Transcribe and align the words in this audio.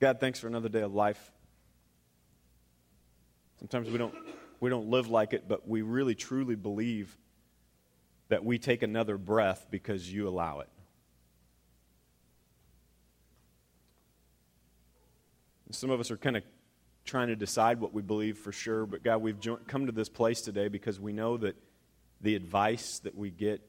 God, 0.00 0.18
thanks 0.18 0.40
for 0.40 0.46
another 0.46 0.70
day 0.70 0.80
of 0.80 0.94
life. 0.94 1.30
Sometimes 3.58 3.90
we 3.90 3.98
don't, 3.98 4.14
we 4.58 4.70
don't 4.70 4.88
live 4.88 5.08
like 5.08 5.34
it, 5.34 5.44
but 5.46 5.68
we 5.68 5.82
really 5.82 6.14
truly 6.14 6.54
believe 6.54 7.18
that 8.30 8.42
we 8.42 8.58
take 8.58 8.82
another 8.82 9.18
breath 9.18 9.66
because 9.70 10.10
you 10.10 10.26
allow 10.26 10.60
it. 10.60 10.68
Some 15.70 15.90
of 15.90 16.00
us 16.00 16.10
are 16.10 16.16
kind 16.16 16.38
of 16.38 16.44
trying 17.04 17.28
to 17.28 17.36
decide 17.36 17.78
what 17.78 17.92
we 17.92 18.00
believe 18.00 18.38
for 18.38 18.52
sure, 18.52 18.86
but 18.86 19.04
God, 19.04 19.18
we've 19.18 19.36
come 19.66 19.84
to 19.84 19.92
this 19.92 20.08
place 20.08 20.40
today 20.40 20.68
because 20.68 20.98
we 20.98 21.12
know 21.12 21.36
that 21.36 21.56
the 22.22 22.34
advice 22.36 23.00
that 23.00 23.14
we 23.14 23.30
get 23.30 23.60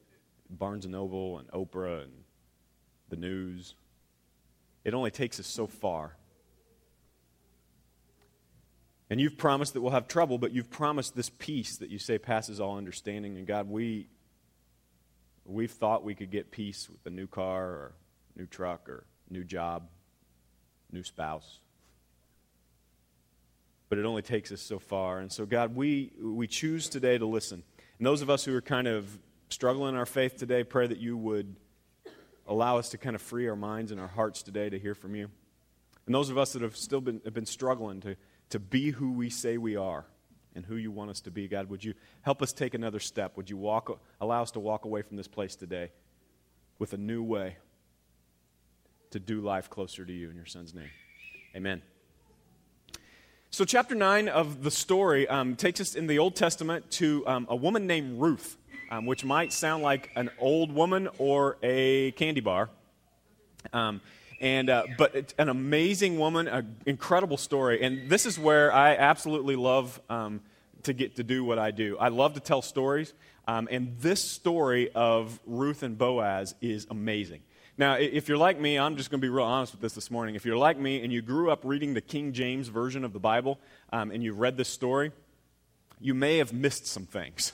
Barnes 0.48 0.86
and 0.86 0.92
Noble 0.92 1.38
and 1.38 1.50
Oprah 1.50 2.04
and 2.04 2.12
the 3.10 3.16
news, 3.16 3.74
it 4.82 4.94
only 4.94 5.10
takes 5.10 5.38
us 5.38 5.46
so 5.46 5.66
far. 5.66 6.16
And 9.12 9.20
you've 9.20 9.36
promised 9.36 9.74
that 9.74 9.82
we'll 9.82 9.92
have 9.92 10.08
trouble, 10.08 10.38
but 10.38 10.52
you've 10.52 10.70
promised 10.70 11.14
this 11.14 11.28
peace 11.28 11.76
that 11.76 11.90
you 11.90 11.98
say 11.98 12.16
passes 12.16 12.60
all 12.60 12.78
understanding. 12.78 13.36
And 13.36 13.46
God, 13.46 13.68
we 13.68 14.08
we've 15.44 15.70
thought 15.70 16.02
we 16.02 16.14
could 16.14 16.30
get 16.30 16.50
peace 16.50 16.88
with 16.88 17.04
a 17.04 17.10
new 17.10 17.26
car 17.26 17.64
or 17.64 17.92
new 18.36 18.46
truck 18.46 18.88
or 18.88 19.04
new 19.28 19.44
job, 19.44 19.86
new 20.90 21.02
spouse 21.02 21.60
but 23.92 23.98
it 23.98 24.06
only 24.06 24.22
takes 24.22 24.50
us 24.50 24.62
so 24.62 24.78
far. 24.78 25.18
And 25.18 25.30
so, 25.30 25.44
God, 25.44 25.76
we, 25.76 26.12
we 26.18 26.46
choose 26.46 26.88
today 26.88 27.18
to 27.18 27.26
listen. 27.26 27.62
And 27.98 28.06
those 28.06 28.22
of 28.22 28.30
us 28.30 28.42
who 28.42 28.56
are 28.56 28.62
kind 28.62 28.88
of 28.88 29.18
struggling 29.50 29.90
in 29.90 29.98
our 29.98 30.06
faith 30.06 30.38
today, 30.38 30.64
pray 30.64 30.86
that 30.86 30.96
you 30.96 31.14
would 31.14 31.56
allow 32.46 32.78
us 32.78 32.88
to 32.88 32.96
kind 32.96 33.14
of 33.14 33.20
free 33.20 33.46
our 33.48 33.54
minds 33.54 33.92
and 33.92 34.00
our 34.00 34.08
hearts 34.08 34.42
today 34.42 34.70
to 34.70 34.78
hear 34.78 34.94
from 34.94 35.14
you. 35.14 35.28
And 36.06 36.14
those 36.14 36.30
of 36.30 36.38
us 36.38 36.54
that 36.54 36.62
have 36.62 36.74
still 36.74 37.02
been, 37.02 37.20
have 37.26 37.34
been 37.34 37.44
struggling 37.44 38.00
to, 38.00 38.16
to 38.52 38.58
be 38.58 38.90
who 38.90 39.12
we 39.12 39.30
say 39.30 39.56
we 39.56 39.76
are 39.76 40.04
and 40.54 40.66
who 40.66 40.76
you 40.76 40.90
want 40.90 41.10
us 41.10 41.22
to 41.22 41.30
be, 41.30 41.48
God, 41.48 41.70
would 41.70 41.82
you 41.82 41.94
help 42.20 42.42
us 42.42 42.52
take 42.52 42.74
another 42.74 43.00
step? 43.00 43.34
Would 43.38 43.48
you 43.48 43.56
walk, 43.56 43.98
allow 44.20 44.42
us 44.42 44.50
to 44.50 44.60
walk 44.60 44.84
away 44.84 45.00
from 45.00 45.16
this 45.16 45.26
place 45.26 45.56
today 45.56 45.90
with 46.78 46.92
a 46.92 46.98
new 46.98 47.22
way 47.22 47.56
to 49.10 49.18
do 49.18 49.40
life 49.40 49.70
closer 49.70 50.04
to 50.04 50.12
you 50.12 50.28
in 50.28 50.36
your 50.36 50.44
son's 50.44 50.74
name? 50.74 50.90
Amen. 51.56 51.80
So, 53.48 53.64
chapter 53.64 53.94
9 53.94 54.28
of 54.28 54.62
the 54.62 54.70
story 54.70 55.26
um, 55.28 55.56
takes 55.56 55.80
us 55.80 55.94
in 55.94 56.06
the 56.06 56.18
Old 56.18 56.36
Testament 56.36 56.90
to 56.92 57.26
um, 57.26 57.46
a 57.48 57.56
woman 57.56 57.86
named 57.86 58.20
Ruth, 58.20 58.58
um, 58.90 59.06
which 59.06 59.24
might 59.24 59.54
sound 59.54 59.82
like 59.82 60.10
an 60.14 60.30
old 60.38 60.72
woman 60.72 61.08
or 61.16 61.56
a 61.62 62.10
candy 62.12 62.42
bar. 62.42 62.68
And, 64.42 64.68
uh, 64.68 64.86
but 64.98 65.14
it's 65.14 65.34
an 65.38 65.48
amazing 65.48 66.18
woman, 66.18 66.48
an 66.48 66.76
incredible 66.84 67.36
story. 67.36 67.80
And 67.80 68.10
this 68.10 68.26
is 68.26 68.40
where 68.40 68.72
I 68.72 68.96
absolutely 68.96 69.54
love 69.54 70.00
um, 70.10 70.40
to 70.82 70.92
get 70.92 71.16
to 71.16 71.22
do 71.22 71.44
what 71.44 71.60
I 71.60 71.70
do. 71.70 71.96
I 71.96 72.08
love 72.08 72.34
to 72.34 72.40
tell 72.40 72.60
stories. 72.60 73.14
Um, 73.46 73.68
and 73.70 73.96
this 74.00 74.20
story 74.20 74.90
of 74.96 75.38
Ruth 75.46 75.84
and 75.84 75.96
Boaz 75.96 76.56
is 76.60 76.88
amazing. 76.90 77.42
Now, 77.78 77.94
if 77.94 78.28
you're 78.28 78.36
like 78.36 78.60
me, 78.60 78.80
I'm 78.80 78.96
just 78.96 79.10
going 79.10 79.20
to 79.20 79.24
be 79.24 79.30
real 79.30 79.44
honest 79.44 79.72
with 79.72 79.80
this 79.80 79.94
this 79.94 80.10
morning. 80.10 80.34
If 80.34 80.44
you're 80.44 80.56
like 80.56 80.76
me 80.78 81.04
and 81.04 81.12
you 81.12 81.22
grew 81.22 81.50
up 81.50 81.60
reading 81.64 81.94
the 81.94 82.00
King 82.00 82.32
James 82.32 82.66
Version 82.66 83.04
of 83.04 83.12
the 83.12 83.20
Bible 83.20 83.60
um, 83.92 84.10
and 84.10 84.24
you've 84.24 84.40
read 84.40 84.56
this 84.56 84.68
story, 84.68 85.12
you 86.00 86.14
may 86.14 86.38
have 86.38 86.52
missed 86.52 86.86
some 86.86 87.06
things. 87.06 87.52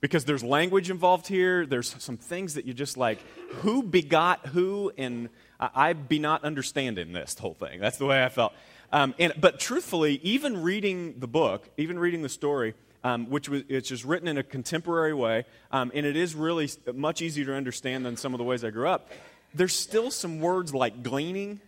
Because 0.00 0.24
there's 0.24 0.42
language 0.42 0.90
involved 0.90 1.26
here, 1.26 1.66
there's 1.66 1.94
some 2.02 2.16
things 2.16 2.54
that 2.54 2.64
you 2.64 2.72
just 2.72 2.96
like, 2.96 3.18
who 3.56 3.82
begot 3.82 4.46
who, 4.46 4.92
and 4.96 5.28
I, 5.60 5.92
be 5.92 6.18
not 6.18 6.44
understanding 6.44 7.12
this 7.12 7.38
whole 7.38 7.54
thing. 7.54 7.80
That's 7.80 7.98
the 7.98 8.06
way 8.06 8.24
I 8.24 8.28
felt. 8.28 8.52
Um, 8.92 9.14
and, 9.18 9.32
but 9.38 9.60
truthfully, 9.60 10.18
even 10.22 10.62
reading 10.62 11.20
the 11.20 11.28
book, 11.28 11.68
even 11.76 11.98
reading 11.98 12.22
the 12.22 12.28
story, 12.28 12.74
um, 13.04 13.30
which 13.30 13.48
was 13.48 13.62
it's 13.68 13.88
just 13.88 14.04
written 14.04 14.26
in 14.26 14.38
a 14.38 14.42
contemporary 14.42 15.14
way, 15.14 15.44
um, 15.70 15.92
and 15.94 16.04
it 16.04 16.16
is 16.16 16.34
really 16.34 16.68
much 16.94 17.22
easier 17.22 17.44
to 17.46 17.54
understand 17.54 18.04
than 18.04 18.16
some 18.16 18.34
of 18.34 18.38
the 18.38 18.44
ways 18.44 18.64
I 18.64 18.70
grew 18.70 18.88
up 18.88 19.10
there's 19.54 19.74
still 19.74 20.10
some 20.10 20.40
words 20.40 20.74
like 20.74 21.02
gleaning. 21.02 21.60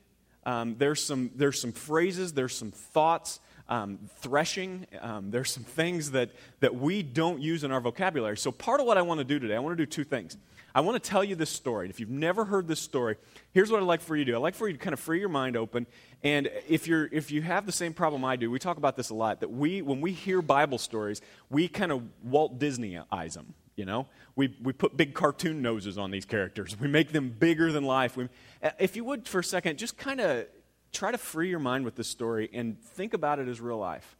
Um, 0.44 0.76
there's, 0.78 1.02
some, 1.04 1.30
there's 1.36 1.60
some 1.60 1.72
phrases, 1.72 2.32
there's 2.32 2.56
some 2.56 2.70
thoughts, 2.70 3.40
um, 3.68 3.98
threshing. 4.18 4.86
Um, 5.00 5.30
there's 5.30 5.50
some 5.50 5.62
things 5.64 6.12
that, 6.12 6.30
that 6.60 6.74
we 6.74 7.02
don't 7.02 7.40
use 7.40 7.64
in 7.64 7.72
our 7.72 7.80
vocabulary. 7.80 8.36
So, 8.36 8.50
part 8.50 8.80
of 8.80 8.86
what 8.86 8.98
I 8.98 9.02
want 9.02 9.18
to 9.18 9.24
do 9.24 9.38
today, 9.38 9.54
I 9.54 9.60
want 9.60 9.76
to 9.76 9.82
do 9.82 9.86
two 9.86 10.04
things. 10.04 10.36
I 10.74 10.80
want 10.80 11.02
to 11.02 11.10
tell 11.10 11.22
you 11.22 11.34
this 11.34 11.50
story. 11.50 11.88
If 11.88 12.00
you've 12.00 12.10
never 12.10 12.44
heard 12.44 12.66
this 12.66 12.80
story, 12.80 13.16
here's 13.52 13.70
what 13.70 13.80
I'd 13.80 13.86
like 13.86 14.00
for 14.00 14.16
you 14.16 14.24
to 14.24 14.32
do. 14.32 14.36
I'd 14.36 14.42
like 14.42 14.54
for 14.54 14.66
you 14.66 14.72
to 14.72 14.78
kind 14.78 14.94
of 14.94 15.00
free 15.00 15.20
your 15.20 15.28
mind 15.28 15.56
open. 15.56 15.86
And 16.22 16.50
if, 16.68 16.86
you're, 16.86 17.08
if 17.12 17.30
you 17.30 17.42
have 17.42 17.66
the 17.66 17.72
same 17.72 17.92
problem 17.92 18.24
I 18.24 18.36
do, 18.36 18.50
we 18.50 18.58
talk 18.58 18.76
about 18.76 18.96
this 18.96 19.10
a 19.10 19.14
lot, 19.14 19.40
that 19.40 19.50
we, 19.50 19.82
when 19.82 20.00
we 20.00 20.12
hear 20.12 20.40
Bible 20.40 20.78
stories, 20.78 21.20
we 21.50 21.68
kind 21.68 21.92
of 21.92 22.02
Walt 22.22 22.58
Disneyize 22.58 23.34
them. 23.34 23.54
You 23.74 23.86
know, 23.86 24.06
we, 24.36 24.54
we 24.62 24.74
put 24.74 24.96
big 24.96 25.14
cartoon 25.14 25.62
noses 25.62 25.96
on 25.96 26.10
these 26.10 26.26
characters. 26.26 26.78
We 26.78 26.88
make 26.88 27.12
them 27.12 27.30
bigger 27.30 27.72
than 27.72 27.84
life. 27.84 28.16
We, 28.16 28.28
uh, 28.62 28.70
if 28.78 28.96
you 28.96 29.04
would, 29.04 29.26
for 29.26 29.40
a 29.40 29.44
second, 29.44 29.78
just 29.78 29.96
kind 29.96 30.20
of 30.20 30.46
try 30.92 31.10
to 31.10 31.18
free 31.18 31.48
your 31.48 31.58
mind 31.58 31.86
with 31.86 31.96
this 31.96 32.08
story 32.08 32.50
and 32.52 32.78
think 32.78 33.14
about 33.14 33.38
it 33.38 33.48
as 33.48 33.60
real 33.60 33.78
life. 33.78 34.16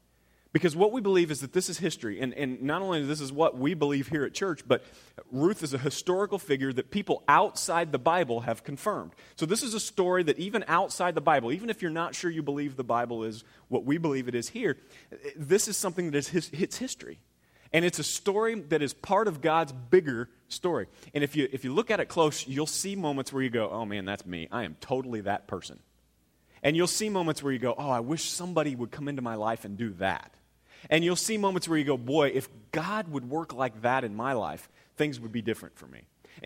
Because 0.52 0.76
what 0.76 0.92
we 0.92 1.00
believe 1.00 1.30
is 1.30 1.40
that 1.40 1.54
this 1.54 1.70
is 1.70 1.78
history. 1.78 2.20
And, 2.20 2.34
and 2.34 2.62
not 2.62 2.82
only 2.82 3.04
this 3.04 3.22
is 3.22 3.32
what 3.32 3.56
we 3.56 3.72
believe 3.72 4.08
here 4.08 4.24
at 4.24 4.34
church, 4.34 4.62
but 4.66 4.84
Ruth 5.30 5.62
is 5.62 5.72
a 5.72 5.78
historical 5.78 6.38
figure 6.38 6.72
that 6.74 6.90
people 6.90 7.22
outside 7.26 7.90
the 7.90 7.98
Bible 7.98 8.40
have 8.40 8.62
confirmed. 8.62 9.12
So 9.36 9.46
this 9.46 9.62
is 9.62 9.72
a 9.72 9.80
story 9.80 10.22
that 10.24 10.38
even 10.38 10.62
outside 10.68 11.14
the 11.14 11.22
Bible, 11.22 11.52
even 11.52 11.70
if 11.70 11.80
you're 11.80 11.90
not 11.90 12.14
sure 12.14 12.30
you 12.30 12.42
believe 12.42 12.76
the 12.76 12.84
Bible 12.84 13.24
is 13.24 13.44
what 13.68 13.86
we 13.86 13.96
believe 13.96 14.28
it 14.28 14.34
is 14.34 14.50
here, 14.50 14.76
this 15.36 15.68
is 15.68 15.78
something 15.78 16.10
that 16.10 16.18
is 16.18 16.28
his, 16.28 16.50
it's 16.52 16.76
history. 16.76 17.18
And 17.72 17.86
it's 17.86 17.98
a 17.98 18.04
story 18.04 18.60
that 18.60 18.82
is 18.82 18.92
part 18.92 19.28
of 19.28 19.40
God's 19.40 19.72
bigger 19.72 20.28
story. 20.48 20.86
And 21.14 21.24
if 21.24 21.34
you, 21.34 21.48
if 21.50 21.64
you 21.64 21.72
look 21.72 21.90
at 21.90 22.00
it 22.00 22.06
close, 22.10 22.46
you'll 22.46 22.66
see 22.66 22.94
moments 22.94 23.32
where 23.32 23.42
you 23.42 23.48
go, 23.48 23.70
oh 23.70 23.86
man, 23.86 24.04
that's 24.04 24.26
me. 24.26 24.48
I 24.52 24.64
am 24.64 24.76
totally 24.82 25.22
that 25.22 25.46
person. 25.46 25.78
And 26.62 26.76
you'll 26.76 26.86
see 26.86 27.08
moments 27.08 27.42
where 27.42 27.54
you 27.54 27.58
go, 27.58 27.74
oh, 27.76 27.88
I 27.88 28.00
wish 28.00 28.24
somebody 28.24 28.76
would 28.76 28.90
come 28.90 29.08
into 29.08 29.22
my 29.22 29.36
life 29.36 29.64
and 29.64 29.78
do 29.78 29.94
that. 29.94 30.34
And 30.90 31.04
you'll 31.04 31.16
see 31.16 31.38
moments 31.38 31.68
where 31.68 31.78
you 31.78 31.84
go, 31.84 31.96
boy, 31.96 32.28
if 32.28 32.48
God 32.70 33.08
would 33.08 33.28
work 33.28 33.54
like 33.54 33.82
that 33.82 34.04
in 34.04 34.14
my 34.14 34.32
life, 34.32 34.68
things 34.96 35.20
would 35.20 35.32
be 35.32 35.42
different 35.42 35.76
for 35.76 35.86
me. 35.86 36.02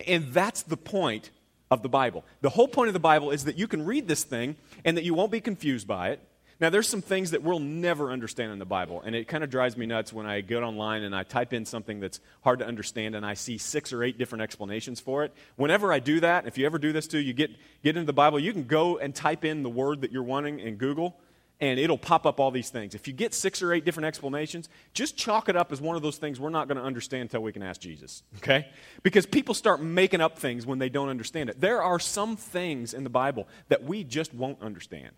And 0.07 0.33
that's 0.33 0.63
the 0.63 0.77
point 0.77 1.31
of 1.71 1.83
the 1.83 1.89
Bible. 1.89 2.25
The 2.41 2.51
whole 2.51 2.69
point 2.69 2.89
of 2.89 2.95
the 2.95 3.01
Bible 3.01 3.31
is 3.31 3.45
that 3.45 3.59
you 3.59 3.67
can 3.67 3.85
read 3.85 4.09
this 4.09 4.25
thing 4.25 4.57
and 4.85 4.97
that 4.97 5.05
you 5.05 5.15
won't 5.15 5.33
be 5.33 5.41
confused 5.41 5.87
by 5.87 6.11
it 6.11 6.21
now, 6.59 6.71
there's 6.71 6.89
some 6.89 7.03
things 7.03 7.33
that 7.33 7.43
we'll 7.43 7.59
never 7.59 8.11
understand 8.11 8.51
in 8.51 8.59
the 8.59 8.65
Bible, 8.65 9.03
and 9.03 9.15
it 9.15 9.29
kind 9.29 9.45
of 9.45 9.51
drives 9.51 9.77
me 9.77 9.85
nuts 9.85 10.11
when 10.11 10.25
I 10.25 10.41
get 10.41 10.63
online 10.63 11.03
and 11.03 11.15
I 11.15 11.23
type 11.23 11.53
in 11.53 11.67
something 11.67 12.01
that's 12.01 12.19
hard 12.43 12.61
to 12.61 12.67
understand 12.67 13.15
and 13.15 13.27
I 13.27 13.35
see 13.35 13.59
six 13.59 13.93
or 13.93 14.03
eight 14.03 14.17
different 14.17 14.41
explanations 14.41 14.99
for 14.99 15.25
it. 15.25 15.35
Whenever 15.57 15.93
I 15.93 15.99
do 15.99 16.21
that, 16.21 16.47
if 16.47 16.57
you 16.57 16.65
ever 16.65 16.79
do 16.79 16.95
this 16.95 17.07
too, 17.07 17.19
you 17.19 17.35
get, 17.35 17.51
get 17.85 17.97
into 17.97 18.07
the 18.07 18.15
Bible, 18.15 18.39
you 18.39 18.55
can 18.55 18.65
go 18.65 18.97
and 18.97 19.15
type 19.15 19.45
in 19.45 19.63
the 19.63 19.69
word 19.69 20.01
that 20.01 20.13
you're 20.13 20.23
wanting 20.23 20.59
in 20.59 20.77
Google, 20.77 21.19
and 21.61 21.79
it'll 21.79 21.99
pop 21.99 22.27
up 22.27 22.39
all 22.39 22.51
these 22.51 22.71
things. 22.71 22.95
If 22.95 23.07
you 23.07 23.15
get 23.15 23.33
six 23.33 23.63
or 23.63 23.73
eight 23.73 23.85
different 23.85 24.07
explanations, 24.07 24.69
just 24.93 25.17
chalk 25.17 25.49
it 25.49 25.57
up 25.57 25.73
as 25.73 25.81
one 25.81 25.97
of 25.97 26.03
those 26.03 26.19
things 26.19 26.39
we're 26.39 26.51
not 26.51 26.69
going 26.69 26.77
to 26.77 26.85
understand 26.85 27.23
until 27.23 27.43
we 27.43 27.53
can 27.53 27.63
ask 27.63 27.81
Jesus, 27.81 28.23
okay? 28.39 28.69
Because 29.03 29.25
people 29.25 29.55
start 29.55 29.81
making 29.81 30.21
up 30.21 30.39
things 30.39 30.67
when 30.67 30.79
they 30.79 30.89
don't 30.89 31.09
understand 31.09 31.49
it. 31.49 31.61
There 31.61 31.83
are 31.83 31.99
some 31.99 32.37
things 32.37 32.93
in 32.93 33.05
the 33.05 33.11
Bible 33.11 33.49
that 33.69 33.85
we 33.85 34.05
just 34.05 34.35
won't 34.35 34.61
understand. 34.61 35.13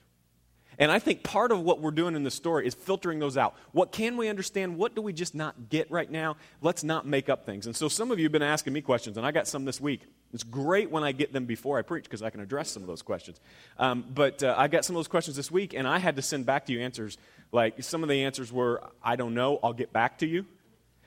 And 0.81 0.93
I 0.93 1.01
think 1.01 1.25
part 1.25 1.51
of 1.51 1.61
what 1.61 1.81
we're 1.81 1.91
doing 1.91 2.15
in 2.15 2.23
the 2.23 2.31
story 2.31 2.67
is 2.67 2.75
filtering 2.75 3.19
those 3.19 3.37
out. 3.37 3.57
What 3.73 3.91
can 3.91 4.17
we 4.17 4.29
understand? 4.29 4.77
What 4.77 4.95
do 4.95 5.03
we 5.03 5.13
just 5.13 5.35
not 5.35 5.69
get 5.69 5.91
right 5.91 6.09
now? 6.09 6.37
Let's 6.63 6.85
not 6.85 7.05
make 7.05 7.29
up 7.29 7.45
things. 7.45 7.67
And 7.67 7.75
so 7.75 7.89
some 7.89 8.13
of 8.13 8.21
you 8.21 8.27
have 8.27 8.33
been 8.33 8.43
asking 8.43 8.73
me 8.73 8.81
questions, 8.81 9.17
and 9.17 9.27
I 9.27 9.33
got 9.33 9.49
some 9.49 9.65
this 9.65 9.81
week. 9.81 10.03
It's 10.33 10.43
great 10.43 10.91
when 10.91 11.05
I 11.05 11.13
get 11.13 11.33
them 11.33 11.47
before 11.47 11.79
I 11.79 11.83
preach 11.83 12.05
because 12.05 12.23
I 12.23 12.31
can 12.31 12.41
address 12.41 12.71
some 12.71 12.83
of 12.83 12.87
those 12.87 13.01
questions. 13.01 13.41
Um, 13.79 14.05
but 14.15 14.43
uh, 14.43 14.55
I 14.59 14.69
got 14.69 14.85
some 14.85 14.95
of 14.95 14.99
those 14.99 15.09
questions 15.09 15.37
this 15.37 15.51
week, 15.51 15.73
and 15.73 15.89
I 15.89 15.99
had 15.99 16.17
to 16.17 16.23
send 16.23 16.45
back 16.45 16.67
to 16.67 16.73
you 16.73 16.81
answers. 16.81 17.17
Like 17.51 17.83
some 17.83 18.03
of 18.03 18.11
the 18.11 18.25
answers 18.25 18.53
were, 18.53 18.83
I 19.03 19.17
don't 19.17 19.35
know, 19.35 19.59
I'll 19.63 19.73
get 19.73 19.93
back 19.93 20.19
to 20.19 20.27
you. 20.27 20.45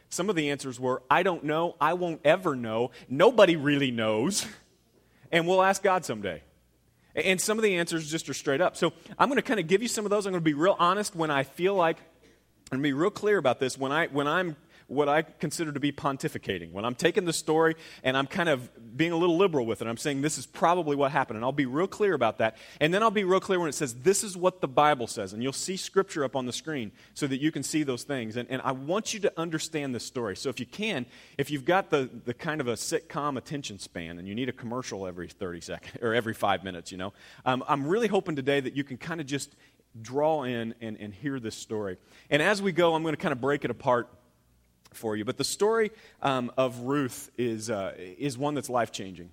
Some 0.09 0.29
of 0.29 0.35
the 0.35 0.49
answers 0.49 0.79
were, 0.79 1.03
I 1.09 1.23
don't 1.23 1.43
know, 1.43 1.75
I 1.79 1.93
won't 1.93 2.21
ever 2.25 2.55
know, 2.55 2.91
nobody 3.07 3.55
really 3.55 3.91
knows, 3.91 4.45
and 5.31 5.47
we'll 5.47 5.61
ask 5.61 5.83
God 5.83 6.03
someday. 6.03 6.41
And 7.15 7.39
some 7.39 7.57
of 7.57 7.63
the 7.63 7.75
answers 7.75 8.09
just 8.09 8.27
are 8.29 8.33
straight 8.33 8.61
up. 8.61 8.75
So 8.75 8.93
I'm 9.19 9.29
going 9.29 9.37
to 9.37 9.41
kind 9.41 9.59
of 9.59 9.67
give 9.67 9.81
you 9.81 9.87
some 9.87 10.05
of 10.05 10.11
those. 10.11 10.25
I'm 10.25 10.31
going 10.31 10.41
to 10.41 10.45
be 10.45 10.53
real 10.53 10.77
honest 10.79 11.15
when 11.15 11.29
I 11.29 11.43
feel 11.43 11.75
like, 11.75 11.97
I'm 12.71 12.77
going 12.77 12.83
to 12.83 12.87
be 12.87 12.93
real 12.93 13.09
clear 13.09 13.37
about 13.37 13.59
this. 13.59 13.77
When, 13.77 13.91
I, 13.91 14.07
when 14.07 14.27
I'm 14.27 14.55
what 14.91 15.07
I 15.07 15.21
consider 15.21 15.71
to 15.71 15.79
be 15.79 15.93
pontificating. 15.93 16.73
When 16.73 16.83
I'm 16.83 16.95
taking 16.95 17.23
the 17.23 17.31
story 17.31 17.75
and 18.03 18.17
I'm 18.17 18.27
kind 18.27 18.49
of 18.49 18.69
being 18.97 19.13
a 19.13 19.15
little 19.15 19.37
liberal 19.37 19.65
with 19.65 19.81
it, 19.81 19.87
I'm 19.87 19.95
saying 19.95 20.21
this 20.21 20.37
is 20.37 20.45
probably 20.45 20.97
what 20.97 21.11
happened. 21.11 21.37
And 21.37 21.45
I'll 21.45 21.53
be 21.53 21.65
real 21.65 21.87
clear 21.87 22.13
about 22.13 22.39
that. 22.39 22.57
And 22.81 22.93
then 22.93 23.01
I'll 23.01 23.09
be 23.09 23.23
real 23.23 23.39
clear 23.39 23.57
when 23.57 23.69
it 23.69 23.75
says, 23.75 23.93
this 23.93 24.21
is 24.21 24.35
what 24.35 24.59
the 24.59 24.67
Bible 24.67 25.07
says. 25.07 25.31
And 25.31 25.41
you'll 25.41 25.53
see 25.53 25.77
scripture 25.77 26.25
up 26.25 26.35
on 26.35 26.45
the 26.45 26.51
screen 26.51 26.91
so 27.13 27.25
that 27.27 27.39
you 27.39 27.53
can 27.53 27.63
see 27.63 27.83
those 27.83 28.03
things. 28.03 28.35
And, 28.35 28.49
and 28.51 28.61
I 28.63 28.73
want 28.73 29.13
you 29.13 29.21
to 29.21 29.33
understand 29.39 29.95
this 29.95 30.03
story. 30.03 30.35
So 30.35 30.49
if 30.49 30.59
you 30.59 30.65
can, 30.65 31.05
if 31.37 31.49
you've 31.49 31.65
got 31.65 31.89
the, 31.89 32.09
the 32.25 32.33
kind 32.33 32.59
of 32.59 32.67
a 32.67 32.73
sitcom 32.73 33.37
attention 33.37 33.79
span 33.79 34.19
and 34.19 34.27
you 34.27 34.35
need 34.35 34.49
a 34.49 34.53
commercial 34.53 35.07
every 35.07 35.29
30 35.29 35.61
seconds 35.61 35.97
or 36.01 36.13
every 36.13 36.33
five 36.33 36.65
minutes, 36.65 36.91
you 36.91 36.97
know, 36.97 37.13
um, 37.45 37.63
I'm 37.65 37.87
really 37.87 38.07
hoping 38.07 38.35
today 38.35 38.59
that 38.59 38.75
you 38.75 38.83
can 38.83 38.97
kind 38.97 39.21
of 39.21 39.27
just 39.27 39.55
draw 40.01 40.43
in 40.43 40.75
and, 40.81 40.97
and 40.99 41.13
hear 41.13 41.39
this 41.39 41.55
story. 41.55 41.97
And 42.29 42.41
as 42.41 42.61
we 42.61 42.73
go, 42.73 42.93
I'm 42.93 43.03
going 43.03 43.15
to 43.15 43.21
kind 43.21 43.31
of 43.31 43.39
break 43.39 43.63
it 43.63 43.71
apart 43.71 44.09
for 44.93 45.15
you. 45.15 45.25
But 45.25 45.37
the 45.37 45.43
story 45.43 45.91
um, 46.21 46.51
of 46.57 46.79
Ruth 46.79 47.31
is, 47.37 47.69
uh, 47.69 47.93
is 47.97 48.37
one 48.37 48.53
that's 48.53 48.69
life 48.69 48.91
changing. 48.91 49.29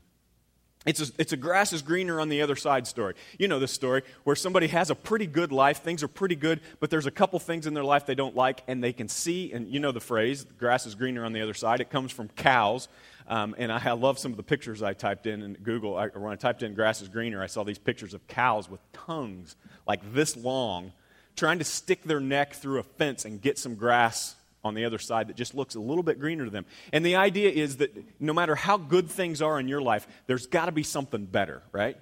It's 0.87 1.01
a, 1.01 1.13
it's 1.19 1.33
a 1.33 1.37
grass 1.37 1.73
is 1.73 1.83
greener 1.83 2.21
on 2.21 2.29
the 2.29 2.41
other 2.41 2.57
side 2.57 2.87
story. 2.87 3.15
You 3.39 3.49
know 3.49 3.59
this 3.59 3.73
story 3.73 4.03
where 4.25 4.37
somebody 4.37 4.69
has 4.69 4.91
a 4.91 4.95
pretty 4.95 5.27
good 5.27 5.53
life, 5.53 5.83
things 5.83 6.03
are 6.03 6.09
pretty 6.09 6.37
good, 6.37 6.61
but 6.81 6.89
there's 6.89 7.07
a 7.07 7.11
couple 7.11 7.39
things 7.41 7.67
in 7.67 7.75
their 7.75 7.85
life 7.85 8.07
they 8.07 8.15
don't 8.15 8.37
like, 8.37 8.63
and 8.69 8.83
they 8.83 8.93
can 8.93 9.09
see, 9.09 9.53
and 9.53 9.69
you 9.69 9.81
know 9.81 9.93
the 9.93 10.01
phrase, 10.01 10.45
grass 10.45 10.87
is 10.87 10.95
greener 10.95 11.25
on 11.25 11.33
the 11.33 11.43
other 11.43 11.53
side. 11.53 11.81
It 11.81 11.91
comes 11.91 12.13
from 12.13 12.29
cows. 12.29 12.89
Um, 13.27 13.55
and 13.59 13.71
I, 13.71 13.83
I, 13.85 13.93
love 13.93 14.19
some 14.19 14.31
of 14.31 14.39
the 14.39 14.43
pictures 14.43 14.83
I 14.83 14.95
typed 14.95 15.27
in 15.27 15.43
in 15.43 15.53
Google. 15.63 15.99
I, 15.99 16.07
when 16.07 16.33
I 16.33 16.37
typed 16.37 16.63
in 16.63 16.73
grass 16.73 17.03
is 17.03 17.09
greener, 17.09 17.43
I 17.43 17.47
saw 17.47 17.63
these 17.63 17.79
pictures 17.79 18.15
of 18.15 18.27
cows 18.27 18.71
with 18.71 18.81
tongues 18.95 19.55
like 19.87 20.15
this 20.15 20.35
long 20.35 20.93
trying 21.37 21.59
to 21.59 21.65
stick 21.65 22.03
their 22.05 22.21
neck 22.21 22.55
through 22.55 22.79
a 22.81 22.83
fence 22.83 23.25
and 23.25 23.41
get 23.41 23.59
some 23.59 23.75
grass 23.75 24.35
on 24.65 24.75
the 24.75 24.85
other 24.85 24.99
side 24.99 25.29
that 25.29 25.37
just 25.37 25.55
looks 25.55 25.75
a 25.75 25.81
little 25.81 26.03
bit 26.03 26.19
greener 26.19 26.45
to 26.45 26.51
them. 26.51 26.67
And 26.93 27.05
the 27.05 27.17
idea 27.17 27.51
is 27.51 27.77
that 27.79 27.97
no 28.21 28.33
matter 28.33 28.55
how 28.55 28.77
good 28.77 29.09
things 29.09 29.41
are 29.41 29.59
in 29.61 29.69
your 29.69 29.81
life, 29.81 30.07
there's 30.27 30.47
got 30.47 30.67
to 30.67 30.73
be 30.73 30.83
something 30.83 31.27
better, 31.27 31.63
right? 31.73 31.97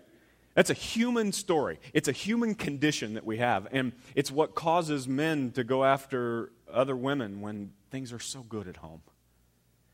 That's 0.54 0.70
a 0.70 0.74
human 0.74 1.32
story. 1.32 1.78
It's 1.92 2.08
a 2.08 2.12
human 2.12 2.54
condition 2.54 3.14
that 3.14 3.26
we 3.26 3.36
have. 3.38 3.68
And 3.72 3.92
it's 4.14 4.30
what 4.30 4.54
causes 4.54 5.06
men 5.06 5.52
to 5.52 5.64
go 5.64 5.84
after 5.84 6.50
other 6.72 6.96
women 6.96 7.42
when 7.42 7.72
things 7.90 8.12
are 8.12 8.18
so 8.18 8.40
good 8.42 8.66
at 8.66 8.78
home. 8.78 9.02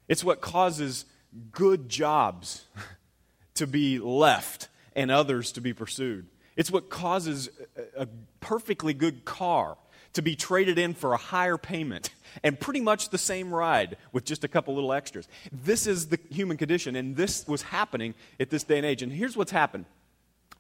It's 0.07 0.23
what 0.23 0.41
causes 0.41 1.05
good 1.51 1.89
jobs 1.89 2.65
to 3.55 3.67
be 3.67 3.99
left 3.99 4.69
and 4.95 5.11
others 5.11 5.53
to 5.53 5.61
be 5.61 5.73
pursued. 5.73 6.27
It's 6.57 6.71
what 6.71 6.91
causes 6.91 7.49
a 7.97 8.07
perfectly 8.41 8.95
good 8.95 9.25
car 9.25 9.77
to 10.15 10.23
be 10.23 10.37
traded 10.37 10.79
in 10.79 10.95
for 10.95 11.13
a 11.13 11.17
higher 11.17 11.57
payment 11.57 12.11
and 12.43 12.59
pretty 12.59 12.81
much 12.81 13.11
the 13.11 13.19
same 13.19 13.53
ride 13.53 13.97
with 14.13 14.25
just 14.25 14.45
a 14.45 14.49
couple 14.49 14.75
little 14.75 14.93
extras. 14.93 15.29
This 15.51 15.87
is 15.87 16.09
the 16.09 16.19
human 16.31 16.57
condition, 16.57 16.97
and 16.97 17.17
this 17.17 17.47
was 17.47 17.63
happening 17.63 18.15
at 18.39 18.51
this 18.51 18.65
day 18.65 18.79
and 18.79 18.87
age. 18.87 19.03
And 19.03 19.13
here's 19.13 19.37
what's 19.37 19.53
happened. 19.53 19.87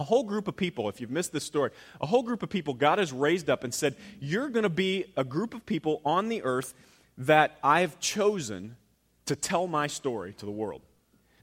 A 0.01 0.05
whole 0.05 0.25
group 0.25 0.49
of 0.49 0.57
people, 0.57 0.89
if 0.89 1.01
you've 1.01 1.11
missed 1.11 1.33
this 1.33 1.45
story, 1.45 1.71
a 2.01 2.07
whole 2.07 2.23
group 2.23 2.43
of 2.43 2.49
people 2.49 2.75
God 2.75 2.99
has 2.99 3.13
raised 3.13 3.51
up 3.51 3.63
and 3.63 3.73
said, 3.75 3.95
You're 4.21 4.49
going 4.49 4.63
to 4.63 4.71
be 4.71 5.05
a 5.17 5.25
group 5.25 5.55
of 5.55 5.67
people 5.67 6.01
on 6.05 6.29
the 6.29 6.43
earth 6.43 6.75
that 7.19 7.59
I've 7.63 8.01
chosen 8.01 8.77
to 9.27 9.37
tell 9.37 9.67
my 9.67 9.87
story 9.87 10.33
to 10.39 10.47
the 10.47 10.53
world. 10.53 10.81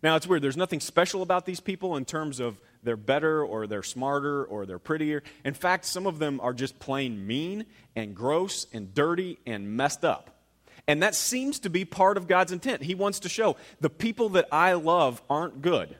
Now, 0.01 0.15
it's 0.15 0.25
weird. 0.25 0.41
There's 0.41 0.57
nothing 0.57 0.79
special 0.79 1.21
about 1.21 1.45
these 1.45 1.59
people 1.59 1.95
in 1.95 2.05
terms 2.05 2.39
of 2.39 2.57
they're 2.83 2.97
better 2.97 3.43
or 3.43 3.67
they're 3.67 3.83
smarter 3.83 4.43
or 4.45 4.65
they're 4.65 4.79
prettier. 4.79 5.23
In 5.43 5.53
fact, 5.53 5.85
some 5.85 6.07
of 6.07 6.19
them 6.19 6.39
are 6.41 6.53
just 6.53 6.79
plain 6.79 7.25
mean 7.25 7.65
and 7.95 8.15
gross 8.15 8.67
and 8.73 8.93
dirty 8.93 9.39
and 9.45 9.75
messed 9.75 10.05
up. 10.05 10.39
And 10.87 11.03
that 11.03 11.13
seems 11.13 11.59
to 11.59 11.69
be 11.69 11.85
part 11.85 12.17
of 12.17 12.27
God's 12.27 12.51
intent. 12.51 12.81
He 12.81 12.95
wants 12.95 13.19
to 13.19 13.29
show 13.29 13.57
the 13.79 13.89
people 13.89 14.29
that 14.29 14.47
I 14.51 14.73
love 14.73 15.21
aren't 15.29 15.61
good. 15.61 15.95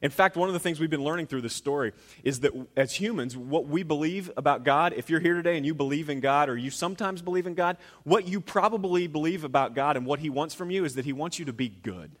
In 0.00 0.10
fact, 0.10 0.36
one 0.36 0.48
of 0.48 0.52
the 0.52 0.60
things 0.60 0.78
we've 0.78 0.88
been 0.88 1.02
learning 1.02 1.26
through 1.26 1.40
this 1.40 1.56
story 1.56 1.92
is 2.22 2.40
that 2.40 2.52
as 2.76 2.94
humans, 2.94 3.36
what 3.36 3.66
we 3.66 3.82
believe 3.82 4.30
about 4.36 4.64
God, 4.64 4.92
if 4.96 5.10
you're 5.10 5.20
here 5.20 5.34
today 5.34 5.56
and 5.56 5.66
you 5.66 5.74
believe 5.74 6.08
in 6.08 6.20
God 6.20 6.48
or 6.48 6.56
you 6.56 6.70
sometimes 6.70 7.20
believe 7.20 7.46
in 7.46 7.54
God, 7.54 7.76
what 8.04 8.28
you 8.28 8.40
probably 8.40 9.08
believe 9.08 9.42
about 9.42 9.74
God 9.74 9.96
and 9.96 10.06
what 10.06 10.20
He 10.20 10.30
wants 10.30 10.54
from 10.54 10.70
you 10.70 10.84
is 10.84 10.94
that 10.94 11.04
He 11.04 11.12
wants 11.12 11.38
you 11.38 11.46
to 11.46 11.52
be 11.52 11.68
good. 11.68 12.12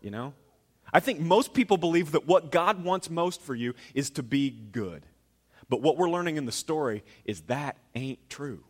You 0.00 0.10
know? 0.10 0.34
I 0.92 1.00
think 1.00 1.20
most 1.20 1.54
people 1.54 1.76
believe 1.76 2.12
that 2.12 2.26
what 2.26 2.50
God 2.50 2.82
wants 2.82 3.10
most 3.10 3.42
for 3.42 3.54
you 3.54 3.74
is 3.94 4.10
to 4.10 4.22
be 4.22 4.50
good. 4.50 5.04
But 5.68 5.82
what 5.82 5.96
we're 5.96 6.10
learning 6.10 6.36
in 6.36 6.46
the 6.46 6.52
story 6.52 7.04
is 7.24 7.42
that 7.42 7.76
ain't 7.94 8.30
true. 8.30 8.64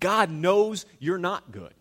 God 0.00 0.30
knows 0.30 0.86
you're 0.98 1.18
not 1.18 1.50
good. 1.50 1.74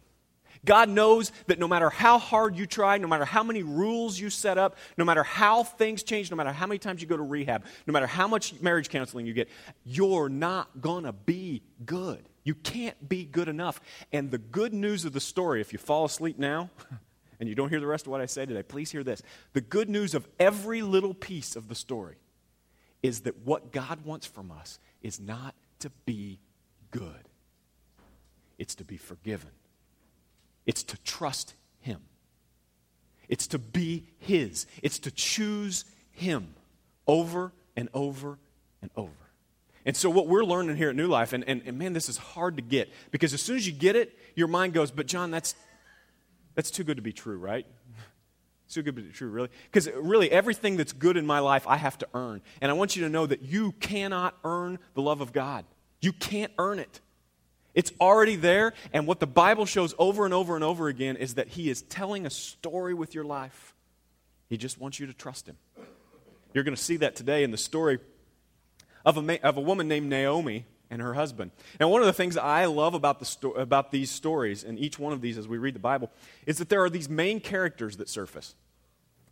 God 0.65 0.89
knows 0.89 1.31
that 1.47 1.59
no 1.59 1.67
matter 1.67 1.89
how 1.89 2.17
hard 2.17 2.57
you 2.57 2.65
try, 2.65 2.97
no 2.97 3.07
matter 3.07 3.25
how 3.25 3.43
many 3.43 3.63
rules 3.63 4.19
you 4.19 4.29
set 4.29 4.57
up, 4.57 4.75
no 4.97 5.05
matter 5.05 5.23
how 5.23 5.63
things 5.63 6.03
change, 6.03 6.31
no 6.31 6.37
matter 6.37 6.51
how 6.51 6.67
many 6.67 6.79
times 6.79 7.01
you 7.01 7.07
go 7.07 7.17
to 7.17 7.23
rehab, 7.23 7.63
no 7.85 7.93
matter 7.93 8.07
how 8.07 8.27
much 8.27 8.59
marriage 8.59 8.89
counseling 8.89 9.25
you 9.25 9.33
get, 9.33 9.49
you're 9.85 10.29
not 10.29 10.81
going 10.81 11.03
to 11.03 11.13
be 11.13 11.61
good. 11.85 12.27
You 12.43 12.55
can't 12.55 13.07
be 13.07 13.25
good 13.25 13.47
enough. 13.47 13.79
And 14.11 14.31
the 14.31 14.37
good 14.37 14.73
news 14.73 15.05
of 15.05 15.13
the 15.13 15.19
story, 15.19 15.61
if 15.61 15.73
you 15.73 15.79
fall 15.79 16.05
asleep 16.05 16.39
now, 16.39 16.69
and 17.39 17.47
you 17.47 17.55
don't 17.55 17.69
hear 17.69 17.79
the 17.79 17.87
rest 17.87 18.05
of 18.05 18.11
what 18.11 18.21
I 18.21 18.25
say 18.25 18.45
today, 18.45 18.63
please 18.63 18.91
hear 18.91 19.03
this. 19.03 19.21
The 19.53 19.61
good 19.61 19.89
news 19.89 20.13
of 20.15 20.27
every 20.39 20.81
little 20.81 21.13
piece 21.13 21.55
of 21.55 21.67
the 21.67 21.75
story 21.75 22.15
is 23.03 23.21
that 23.21 23.45
what 23.45 23.71
God 23.71 24.05
wants 24.05 24.25
from 24.25 24.51
us 24.51 24.79
is 25.01 25.19
not 25.19 25.55
to 25.79 25.91
be 26.05 26.39
good, 26.91 27.29
it's 28.57 28.75
to 28.75 28.83
be 28.83 28.97
forgiven, 28.97 29.51
it's 30.65 30.83
to 30.83 30.97
trust 31.03 31.53
Him, 31.81 32.01
it's 33.29 33.47
to 33.47 33.59
be 33.59 34.07
His, 34.19 34.65
it's 34.81 34.99
to 34.99 35.11
choose 35.11 35.85
Him 36.11 36.55
over 37.05 37.53
and 37.75 37.89
over 37.93 38.39
and 38.81 38.89
over. 38.95 39.11
And 39.85 39.95
so, 39.95 40.09
what 40.09 40.27
we're 40.27 40.43
learning 40.43 40.75
here 40.75 40.89
at 40.89 40.97
New 40.97 41.07
Life, 41.07 41.31
and, 41.31 41.45
and, 41.47 41.61
and 41.65 41.77
man, 41.77 41.93
this 41.93 42.09
is 42.09 42.17
hard 42.17 42.57
to 42.57 42.61
get 42.61 42.91
because 43.09 43.33
as 43.33 43.41
soon 43.41 43.55
as 43.55 43.65
you 43.65 43.71
get 43.71 43.95
it, 43.95 44.13
your 44.35 44.49
mind 44.49 44.73
goes, 44.73 44.91
But 44.91 45.05
John, 45.05 45.31
that's, 45.31 45.55
that's 46.57 46.71
too 46.71 46.83
good 46.83 46.97
to 46.97 47.03
be 47.03 47.13
true, 47.13 47.37
right? 47.37 47.67
Too 48.69 48.81
good 48.81 48.97
to 48.97 49.01
be 49.01 49.13
true, 49.13 49.29
really. 49.29 49.47
Because 49.65 49.87
uh, 49.87 50.01
really, 50.01 50.29
everything 50.29 50.75
that's 50.75 50.91
good 50.91 51.15
in 51.15 51.25
my 51.25 51.39
life, 51.39 51.65
I 51.67 51.77
have 51.77 51.97
to 51.99 52.07
earn. 52.13 52.41
And 52.59 52.69
I 52.69 52.73
want 52.73 52.97
you 52.97 53.03
to 53.03 53.09
know 53.09 53.25
that 53.25 53.43
you 53.43 53.71
cannot 53.73 54.35
earn 54.43 54.79
the 54.93 55.01
love 55.01 55.21
of 55.21 55.31
God. 55.31 55.63
You 56.01 56.11
can't 56.11 56.51
earn 56.57 56.79
it. 56.79 56.99
It's 57.73 57.93
already 58.01 58.35
there. 58.35 58.73
And 58.91 59.07
what 59.07 59.21
the 59.21 59.27
Bible 59.27 59.65
shows 59.65 59.93
over 59.97 60.25
and 60.25 60.33
over 60.33 60.55
and 60.55 60.65
over 60.65 60.89
again 60.89 61.15
is 61.15 61.35
that 61.35 61.47
He 61.47 61.69
is 61.69 61.83
telling 61.83 62.25
a 62.25 62.29
story 62.29 62.93
with 62.93 63.15
your 63.15 63.23
life. 63.23 63.73
He 64.49 64.57
just 64.57 64.81
wants 64.81 64.99
you 64.99 65.05
to 65.05 65.13
trust 65.13 65.47
Him. 65.47 65.55
You're 66.53 66.65
going 66.65 66.75
to 66.75 66.81
see 66.81 66.97
that 66.97 67.15
today 67.15 67.43
in 67.43 67.51
the 67.51 67.57
story 67.57 67.99
of 69.05 69.17
a, 69.17 69.47
of 69.47 69.55
a 69.55 69.61
woman 69.61 69.87
named 69.87 70.09
Naomi 70.09 70.65
and 70.89 71.01
her 71.01 71.13
husband. 71.13 71.51
Now, 71.79 71.89
one 71.89 72.01
of 72.01 72.07
the 72.07 72.13
things 72.13 72.37
I 72.37 72.65
love 72.65 72.93
about, 72.93 73.19
the 73.19 73.25
sto- 73.25 73.51
about 73.51 73.91
these 73.91 74.09
stories, 74.09 74.63
and 74.63 74.79
each 74.79 74.97
one 74.97 75.13
of 75.13 75.21
these 75.21 75.37
as 75.37 75.47
we 75.47 75.57
read 75.57 75.75
the 75.75 75.79
Bible, 75.79 76.11
is 76.45 76.57
that 76.57 76.69
there 76.69 76.83
are 76.83 76.89
these 76.89 77.09
main 77.09 77.39
characters 77.39 77.97
that 77.97 78.09
surface. 78.09 78.55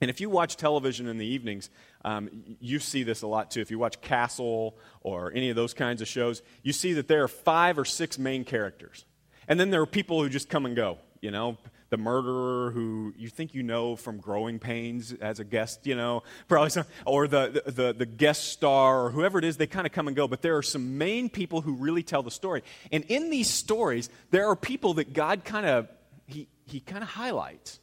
And 0.02 0.10
if 0.10 0.20
you 0.20 0.30
watch 0.30 0.58
television 0.58 1.08
in 1.08 1.18
the 1.18 1.26
evenings, 1.26 1.70
um, 2.04 2.30
you 2.60 2.80
see 2.80 3.04
this 3.04 3.22
a 3.22 3.28
lot 3.28 3.50
too. 3.52 3.62
If 3.62 3.72
you 3.72 3.80
watch 3.80 4.02
Castle 4.02 4.78
or 5.02 5.32
any 5.34 5.50
of 5.50 5.56
those 5.56 5.74
kinds 5.74 6.02
of 6.02 6.08
shows, 6.08 6.42
you 6.64 6.74
see 6.74 6.94
that 6.94 7.08
there 7.08 7.24
are 7.24 7.30
five 7.30 7.80
or 7.80 7.86
six 7.86 8.20
main 8.20 8.44
characters. 8.44 9.06
And 9.48 9.60
then 9.60 9.70
there 9.70 9.82
are 9.82 9.86
people 9.86 10.22
who 10.22 10.30
just 10.30 10.50
come 10.50 10.66
and 10.66 10.76
go. 10.76 10.98
You 11.22 11.32
know, 11.32 11.58
the 11.96 12.02
murderer 12.02 12.72
who 12.72 13.14
you 13.18 13.30
think 13.30 13.54
you 13.54 13.64
know 13.64 13.96
from 13.96 14.18
Growing 14.18 14.60
Pains 14.60 15.14
as 15.14 15.40
a 15.40 15.46
guest, 15.46 15.88
you 15.88 15.96
know, 15.96 16.24
probably 16.50 16.70
some, 16.70 16.84
or 17.06 17.26
the, 17.26 17.64
the, 17.66 17.94
the 17.94 18.06
guest 18.06 18.50
star 18.50 19.06
or 19.06 19.12
whoever 19.12 19.40
it 19.40 19.46
is, 19.46 19.56
they 19.56 19.66
kind 19.66 19.88
of 19.88 19.94
come 19.94 20.08
and 20.08 20.16
go. 20.16 20.28
But 20.28 20.42
there 20.42 20.58
are 20.58 20.62
some 20.62 20.98
main 20.98 21.30
people 21.30 21.62
who 21.62 21.76
really 21.76 22.04
tell 22.04 22.22
the 22.22 22.32
story. 22.32 22.64
And 22.92 23.06
in 23.06 23.30
these 23.30 23.50
stories, 23.50 24.10
there 24.30 24.50
are 24.50 24.58
people 24.58 24.96
that 24.96 25.14
God 25.14 25.46
kind 25.46 25.66
of, 25.66 25.88
he, 26.28 26.50
he 26.66 26.82
kind 26.82 27.02
of 27.02 27.08
highlights. 27.08 27.80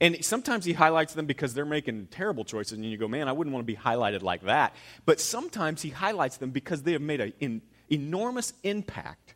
And 0.00 0.24
sometimes 0.24 0.64
he 0.64 0.72
highlights 0.72 1.14
them 1.14 1.26
because 1.26 1.54
they're 1.54 1.64
making 1.64 2.08
terrible 2.08 2.44
choices, 2.44 2.72
and 2.72 2.84
you 2.84 2.96
go, 2.96 3.06
man, 3.06 3.28
I 3.28 3.32
wouldn't 3.32 3.54
want 3.54 3.64
to 3.64 3.72
be 3.72 3.78
highlighted 3.78 4.22
like 4.22 4.42
that. 4.42 4.74
But 5.06 5.20
sometimes 5.20 5.80
he 5.82 5.90
highlights 5.90 6.38
them 6.38 6.50
because 6.50 6.82
they 6.82 6.92
have 6.92 7.02
made 7.02 7.20
an 7.20 7.62
enormous 7.88 8.52
impact 8.64 9.34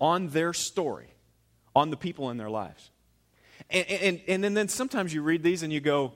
on 0.00 0.28
their 0.28 0.52
story, 0.52 1.08
on 1.74 1.90
the 1.90 1.96
people 1.96 2.30
in 2.30 2.36
their 2.36 2.50
lives. 2.50 2.90
And, 3.70 3.86
and, 3.88 4.20
and, 4.28 4.44
and 4.44 4.56
then 4.56 4.68
sometimes 4.68 5.12
you 5.12 5.22
read 5.22 5.42
these 5.42 5.62
and 5.62 5.72
you 5.72 5.80
go, 5.80 6.12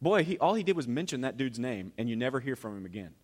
boy, 0.00 0.24
he, 0.24 0.38
all 0.38 0.54
he 0.54 0.62
did 0.62 0.76
was 0.76 0.86
mention 0.86 1.22
that 1.22 1.36
dude's 1.36 1.58
name, 1.58 1.92
and 1.98 2.08
you 2.08 2.16
never 2.16 2.40
hear 2.40 2.56
from 2.56 2.76
him 2.76 2.86
again. 2.86 3.14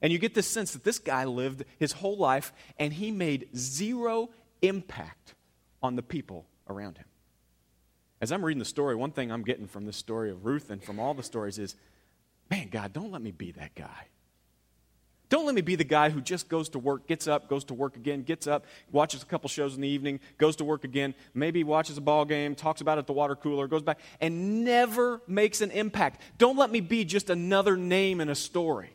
And 0.00 0.12
you 0.12 0.18
get 0.18 0.34
this 0.34 0.46
sense 0.46 0.72
that 0.72 0.84
this 0.84 0.98
guy 0.98 1.24
lived 1.24 1.64
his 1.78 1.92
whole 1.92 2.16
life 2.16 2.52
and 2.78 2.92
he 2.92 3.10
made 3.10 3.48
zero 3.56 4.30
impact 4.62 5.34
on 5.82 5.96
the 5.96 6.02
people 6.02 6.46
around 6.68 6.98
him. 6.98 7.06
As 8.20 8.32
I'm 8.32 8.44
reading 8.44 8.58
the 8.58 8.64
story, 8.64 8.94
one 8.94 9.10
thing 9.10 9.30
I'm 9.30 9.42
getting 9.42 9.66
from 9.66 9.86
this 9.86 9.96
story 9.96 10.30
of 10.30 10.44
Ruth 10.44 10.70
and 10.70 10.82
from 10.82 10.98
all 10.98 11.14
the 11.14 11.22
stories 11.22 11.58
is 11.58 11.74
man, 12.50 12.68
God, 12.70 12.92
don't 12.92 13.10
let 13.12 13.20
me 13.20 13.30
be 13.30 13.52
that 13.52 13.74
guy. 13.74 14.06
Don't 15.28 15.44
let 15.44 15.54
me 15.54 15.60
be 15.60 15.76
the 15.76 15.84
guy 15.84 16.08
who 16.08 16.20
just 16.20 16.48
goes 16.48 16.70
to 16.70 16.78
work, 16.78 17.06
gets 17.06 17.28
up, 17.28 17.48
goes 17.48 17.64
to 17.64 17.74
work 17.74 17.96
again, 17.96 18.22
gets 18.22 18.46
up, 18.46 18.64
watches 18.92 19.22
a 19.22 19.26
couple 19.26 19.48
shows 19.48 19.74
in 19.74 19.82
the 19.82 19.88
evening, 19.88 20.20
goes 20.38 20.56
to 20.56 20.64
work 20.64 20.84
again, 20.84 21.14
maybe 21.34 21.64
watches 21.64 21.98
a 21.98 22.00
ball 22.00 22.24
game, 22.24 22.54
talks 22.54 22.80
about 22.80 22.96
it 22.96 23.00
at 23.00 23.06
the 23.06 23.12
water 23.12 23.36
cooler, 23.36 23.66
goes 23.66 23.82
back, 23.82 23.98
and 24.20 24.64
never 24.64 25.20
makes 25.26 25.60
an 25.60 25.70
impact. 25.70 26.22
Don't 26.38 26.56
let 26.56 26.70
me 26.70 26.80
be 26.80 27.04
just 27.04 27.28
another 27.28 27.76
name 27.76 28.20
in 28.20 28.30
a 28.30 28.34
story. 28.34 28.90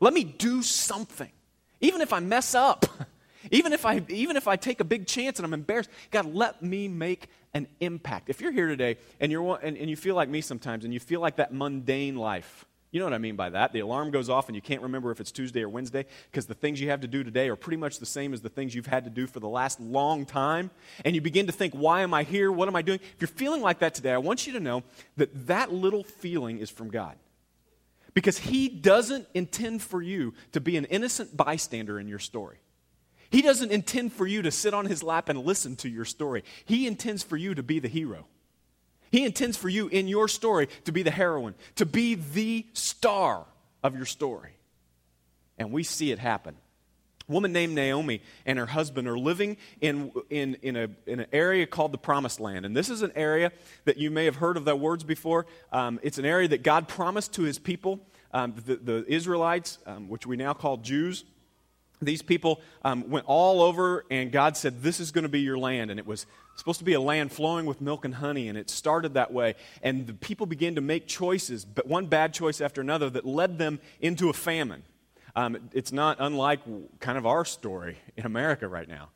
Let 0.00 0.12
me 0.12 0.24
do 0.24 0.62
something. 0.62 1.30
Even 1.80 2.02
if 2.02 2.12
I 2.12 2.20
mess 2.20 2.54
up, 2.54 2.84
even 3.50 3.72
if 3.72 3.86
I, 3.86 4.02
even 4.08 4.36
if 4.36 4.46
I 4.48 4.56
take 4.56 4.80
a 4.80 4.84
big 4.84 5.06
chance 5.06 5.38
and 5.38 5.46
I'm 5.46 5.54
embarrassed, 5.54 5.90
God, 6.10 6.26
let 6.34 6.62
me 6.62 6.88
make 6.88 7.28
an 7.54 7.66
impact. 7.80 8.28
If 8.28 8.42
you're 8.42 8.52
here 8.52 8.68
today 8.68 8.98
and, 9.18 9.32
you're, 9.32 9.58
and, 9.62 9.78
and 9.78 9.88
you 9.88 9.96
feel 9.96 10.14
like 10.14 10.28
me 10.28 10.42
sometimes 10.42 10.84
and 10.84 10.92
you 10.92 11.00
feel 11.00 11.20
like 11.20 11.36
that 11.36 11.54
mundane 11.54 12.16
life, 12.16 12.66
you 12.92 12.98
know 12.98 13.06
what 13.06 13.14
I 13.14 13.18
mean 13.18 13.36
by 13.36 13.50
that. 13.50 13.72
The 13.72 13.80
alarm 13.80 14.10
goes 14.10 14.28
off 14.28 14.48
and 14.48 14.56
you 14.56 14.62
can't 14.62 14.82
remember 14.82 15.12
if 15.12 15.20
it's 15.20 15.30
Tuesday 15.30 15.62
or 15.62 15.68
Wednesday 15.68 16.06
because 16.30 16.46
the 16.46 16.54
things 16.54 16.80
you 16.80 16.90
have 16.90 17.02
to 17.02 17.06
do 17.06 17.22
today 17.22 17.48
are 17.48 17.56
pretty 17.56 17.76
much 17.76 17.98
the 17.98 18.06
same 18.06 18.34
as 18.34 18.40
the 18.40 18.48
things 18.48 18.74
you've 18.74 18.86
had 18.86 19.04
to 19.04 19.10
do 19.10 19.28
for 19.28 19.38
the 19.38 19.48
last 19.48 19.80
long 19.80 20.26
time. 20.26 20.70
And 21.04 21.14
you 21.14 21.20
begin 21.20 21.46
to 21.46 21.52
think, 21.52 21.72
why 21.72 22.02
am 22.02 22.12
I 22.12 22.24
here? 22.24 22.50
What 22.50 22.66
am 22.66 22.74
I 22.74 22.82
doing? 22.82 22.98
If 23.00 23.20
you're 23.20 23.28
feeling 23.28 23.62
like 23.62 23.78
that 23.78 23.94
today, 23.94 24.12
I 24.12 24.18
want 24.18 24.46
you 24.46 24.54
to 24.54 24.60
know 24.60 24.82
that 25.16 25.46
that 25.46 25.72
little 25.72 26.02
feeling 26.02 26.58
is 26.58 26.68
from 26.68 26.90
God. 26.90 27.16
Because 28.12 28.38
He 28.38 28.68
doesn't 28.68 29.28
intend 29.34 29.82
for 29.82 30.02
you 30.02 30.34
to 30.50 30.60
be 30.60 30.76
an 30.76 30.84
innocent 30.86 31.36
bystander 31.36 32.00
in 32.00 32.08
your 32.08 32.18
story. 32.18 32.58
He 33.30 33.40
doesn't 33.40 33.70
intend 33.70 34.12
for 34.12 34.26
you 34.26 34.42
to 34.42 34.50
sit 34.50 34.74
on 34.74 34.86
His 34.86 35.04
lap 35.04 35.28
and 35.28 35.38
listen 35.38 35.76
to 35.76 35.88
your 35.88 36.04
story. 36.04 36.42
He 36.64 36.88
intends 36.88 37.22
for 37.22 37.36
you 37.36 37.54
to 37.54 37.62
be 37.62 37.78
the 37.78 37.86
hero. 37.86 38.26
He 39.10 39.24
intends 39.24 39.56
for 39.56 39.68
you 39.68 39.88
in 39.88 40.08
your 40.08 40.28
story 40.28 40.68
to 40.84 40.92
be 40.92 41.02
the 41.02 41.10
heroine, 41.10 41.54
to 41.76 41.86
be 41.86 42.14
the 42.14 42.66
star 42.72 43.44
of 43.82 43.96
your 43.96 44.06
story. 44.06 44.52
And 45.58 45.72
we 45.72 45.82
see 45.82 46.12
it 46.12 46.18
happen. 46.18 46.54
A 47.28 47.32
woman 47.32 47.52
named 47.52 47.74
Naomi 47.74 48.22
and 48.46 48.58
her 48.58 48.66
husband 48.66 49.08
are 49.08 49.18
living 49.18 49.56
in, 49.80 50.12
in, 50.30 50.56
in, 50.62 50.76
a, 50.76 50.88
in 51.06 51.20
an 51.20 51.26
area 51.32 51.66
called 51.66 51.92
the 51.92 51.98
Promised 51.98 52.40
Land. 52.40 52.64
And 52.64 52.76
this 52.76 52.88
is 52.88 53.02
an 53.02 53.12
area 53.14 53.52
that 53.84 53.98
you 53.98 54.10
may 54.10 54.24
have 54.24 54.36
heard 54.36 54.56
of 54.56 54.64
the 54.64 54.76
words 54.76 55.04
before. 55.04 55.46
Um, 55.72 56.00
it's 56.02 56.18
an 56.18 56.24
area 56.24 56.48
that 56.48 56.62
God 56.62 56.88
promised 56.88 57.34
to 57.34 57.42
his 57.42 57.58
people, 57.58 58.00
um, 58.32 58.54
the, 58.64 58.76
the, 58.76 59.04
Israelites, 59.06 59.78
um, 59.86 60.08
which 60.08 60.26
we 60.26 60.36
now 60.36 60.54
call 60.54 60.76
Jews 60.76 61.24
these 62.02 62.22
people 62.22 62.60
um, 62.82 63.10
went 63.10 63.26
all 63.26 63.62
over, 63.62 64.04
and 64.10 64.32
God 64.32 64.56
said, 64.56 64.82
This 64.82 65.00
is 65.00 65.12
going 65.12 65.22
to 65.22 65.28
be 65.28 65.40
your 65.40 65.58
land. 65.58 65.90
And 65.90 66.00
it 66.00 66.06
was 66.06 66.26
supposed 66.56 66.78
to 66.78 66.84
be 66.84 66.94
a 66.94 67.00
land 67.00 67.32
flowing 67.32 67.66
with 67.66 67.80
milk 67.80 68.04
and 68.04 68.14
honey, 68.14 68.48
and 68.48 68.56
it 68.56 68.70
started 68.70 69.14
that 69.14 69.32
way. 69.32 69.54
And 69.82 70.06
the 70.06 70.14
people 70.14 70.46
began 70.46 70.74
to 70.76 70.80
make 70.80 71.06
choices, 71.06 71.64
but 71.64 71.86
one 71.86 72.06
bad 72.06 72.32
choice 72.32 72.60
after 72.60 72.80
another, 72.80 73.10
that 73.10 73.26
led 73.26 73.58
them 73.58 73.80
into 74.00 74.28
a 74.30 74.32
famine. 74.32 74.82
Um, 75.36 75.70
it's 75.72 75.92
not 75.92 76.16
unlike 76.20 76.60
kind 77.00 77.18
of 77.18 77.26
our 77.26 77.44
story 77.44 77.98
in 78.16 78.26
America 78.26 78.66
right 78.66 78.88
now. 78.88 79.10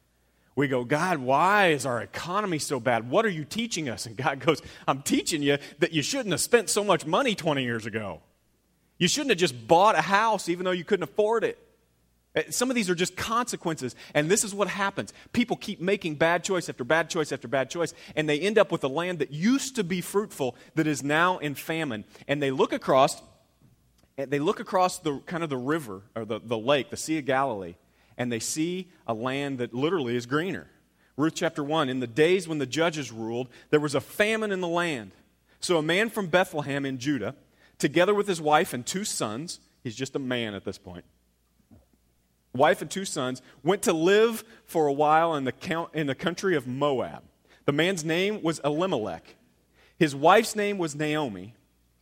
We 0.56 0.68
go, 0.68 0.84
God, 0.84 1.18
why 1.18 1.68
is 1.68 1.84
our 1.84 2.00
economy 2.00 2.60
so 2.60 2.78
bad? 2.78 3.10
What 3.10 3.26
are 3.26 3.30
you 3.30 3.44
teaching 3.44 3.88
us? 3.88 4.06
And 4.06 4.16
God 4.16 4.38
goes, 4.38 4.62
I'm 4.86 5.02
teaching 5.02 5.42
you 5.42 5.58
that 5.80 5.92
you 5.92 6.02
shouldn't 6.02 6.30
have 6.30 6.40
spent 6.40 6.70
so 6.70 6.84
much 6.84 7.04
money 7.06 7.34
20 7.34 7.64
years 7.64 7.86
ago. 7.86 8.20
You 8.98 9.08
shouldn't 9.08 9.30
have 9.30 9.38
just 9.38 9.66
bought 9.66 9.98
a 9.98 10.00
house 10.00 10.48
even 10.48 10.64
though 10.64 10.70
you 10.70 10.84
couldn't 10.84 11.02
afford 11.02 11.42
it. 11.42 11.58
Uh, 12.36 12.42
some 12.50 12.70
of 12.70 12.74
these 12.74 12.90
are 12.90 12.94
just 12.94 13.16
consequences, 13.16 13.94
and 14.12 14.28
this 14.28 14.42
is 14.42 14.54
what 14.54 14.68
happens. 14.68 15.12
People 15.32 15.56
keep 15.56 15.80
making 15.80 16.16
bad 16.16 16.42
choice 16.42 16.68
after 16.68 16.82
bad 16.82 17.08
choice 17.08 17.30
after 17.30 17.46
bad 17.46 17.70
choice, 17.70 17.94
and 18.16 18.28
they 18.28 18.40
end 18.40 18.58
up 18.58 18.72
with 18.72 18.82
a 18.82 18.88
land 18.88 19.20
that 19.20 19.32
used 19.32 19.76
to 19.76 19.84
be 19.84 20.00
fruitful 20.00 20.56
that 20.74 20.86
is 20.86 21.02
now 21.02 21.38
in 21.38 21.54
famine. 21.54 22.04
And 22.26 22.42
they 22.42 22.50
look 22.50 22.72
across, 22.72 23.22
they 24.16 24.40
look 24.40 24.58
across 24.58 24.98
the 24.98 25.20
kind 25.20 25.44
of 25.44 25.50
the 25.50 25.56
river 25.56 26.02
or 26.16 26.24
the, 26.24 26.40
the 26.40 26.58
lake, 26.58 26.90
the 26.90 26.96
Sea 26.96 27.18
of 27.18 27.24
Galilee, 27.24 27.76
and 28.18 28.32
they 28.32 28.40
see 28.40 28.88
a 29.06 29.14
land 29.14 29.58
that 29.58 29.72
literally 29.72 30.16
is 30.16 30.26
greener. 30.26 30.66
Ruth 31.16 31.34
chapter 31.36 31.62
1 31.62 31.88
In 31.88 32.00
the 32.00 32.08
days 32.08 32.48
when 32.48 32.58
the 32.58 32.66
judges 32.66 33.12
ruled, 33.12 33.48
there 33.70 33.78
was 33.78 33.94
a 33.94 34.00
famine 34.00 34.50
in 34.50 34.60
the 34.60 34.68
land. 34.68 35.12
So 35.60 35.78
a 35.78 35.82
man 35.82 36.10
from 36.10 36.26
Bethlehem 36.26 36.84
in 36.84 36.98
Judah, 36.98 37.36
together 37.78 38.12
with 38.12 38.26
his 38.26 38.40
wife 38.40 38.74
and 38.74 38.84
two 38.84 39.04
sons, 39.04 39.60
he's 39.84 39.94
just 39.94 40.16
a 40.16 40.18
man 40.18 40.54
at 40.54 40.64
this 40.64 40.78
point 40.78 41.04
wife 42.54 42.80
and 42.80 42.90
two 42.90 43.04
sons, 43.04 43.42
went 43.62 43.82
to 43.82 43.92
live 43.92 44.44
for 44.64 44.86
a 44.86 44.92
while 44.92 45.34
in 45.34 45.44
the, 45.44 45.52
count, 45.52 45.90
in 45.94 46.06
the 46.06 46.14
country 46.14 46.56
of 46.56 46.66
Moab. 46.66 47.22
The 47.64 47.72
man's 47.72 48.04
name 48.04 48.42
was 48.42 48.60
Elimelech. 48.64 49.36
His 49.98 50.14
wife's 50.14 50.54
name 50.54 50.78
was 50.78 50.94
Naomi, 50.94 51.54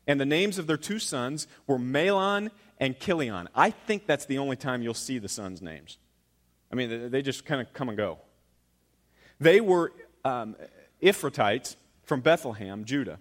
and 0.06 0.20
the 0.20 0.26
names 0.26 0.58
of 0.58 0.66
their 0.66 0.76
two 0.76 0.98
sons 0.98 1.46
were 1.66 1.78
Mahlon 1.78 2.50
and 2.78 2.98
Chilion. 2.98 3.48
I 3.54 3.70
think 3.70 4.06
that's 4.06 4.26
the 4.26 4.38
only 4.38 4.56
time 4.56 4.82
you'll 4.82 4.94
see 4.94 5.18
the 5.18 5.28
sons' 5.28 5.62
names. 5.62 5.98
I 6.70 6.74
mean, 6.74 7.10
they 7.10 7.22
just 7.22 7.44
kind 7.44 7.60
of 7.60 7.72
come 7.72 7.88
and 7.88 7.96
go. 7.98 8.18
They 9.38 9.60
were 9.60 9.92
um, 10.24 10.56
Ephrathites 11.02 11.76
from 12.02 12.20
Bethlehem, 12.20 12.84
Judah 12.84 13.18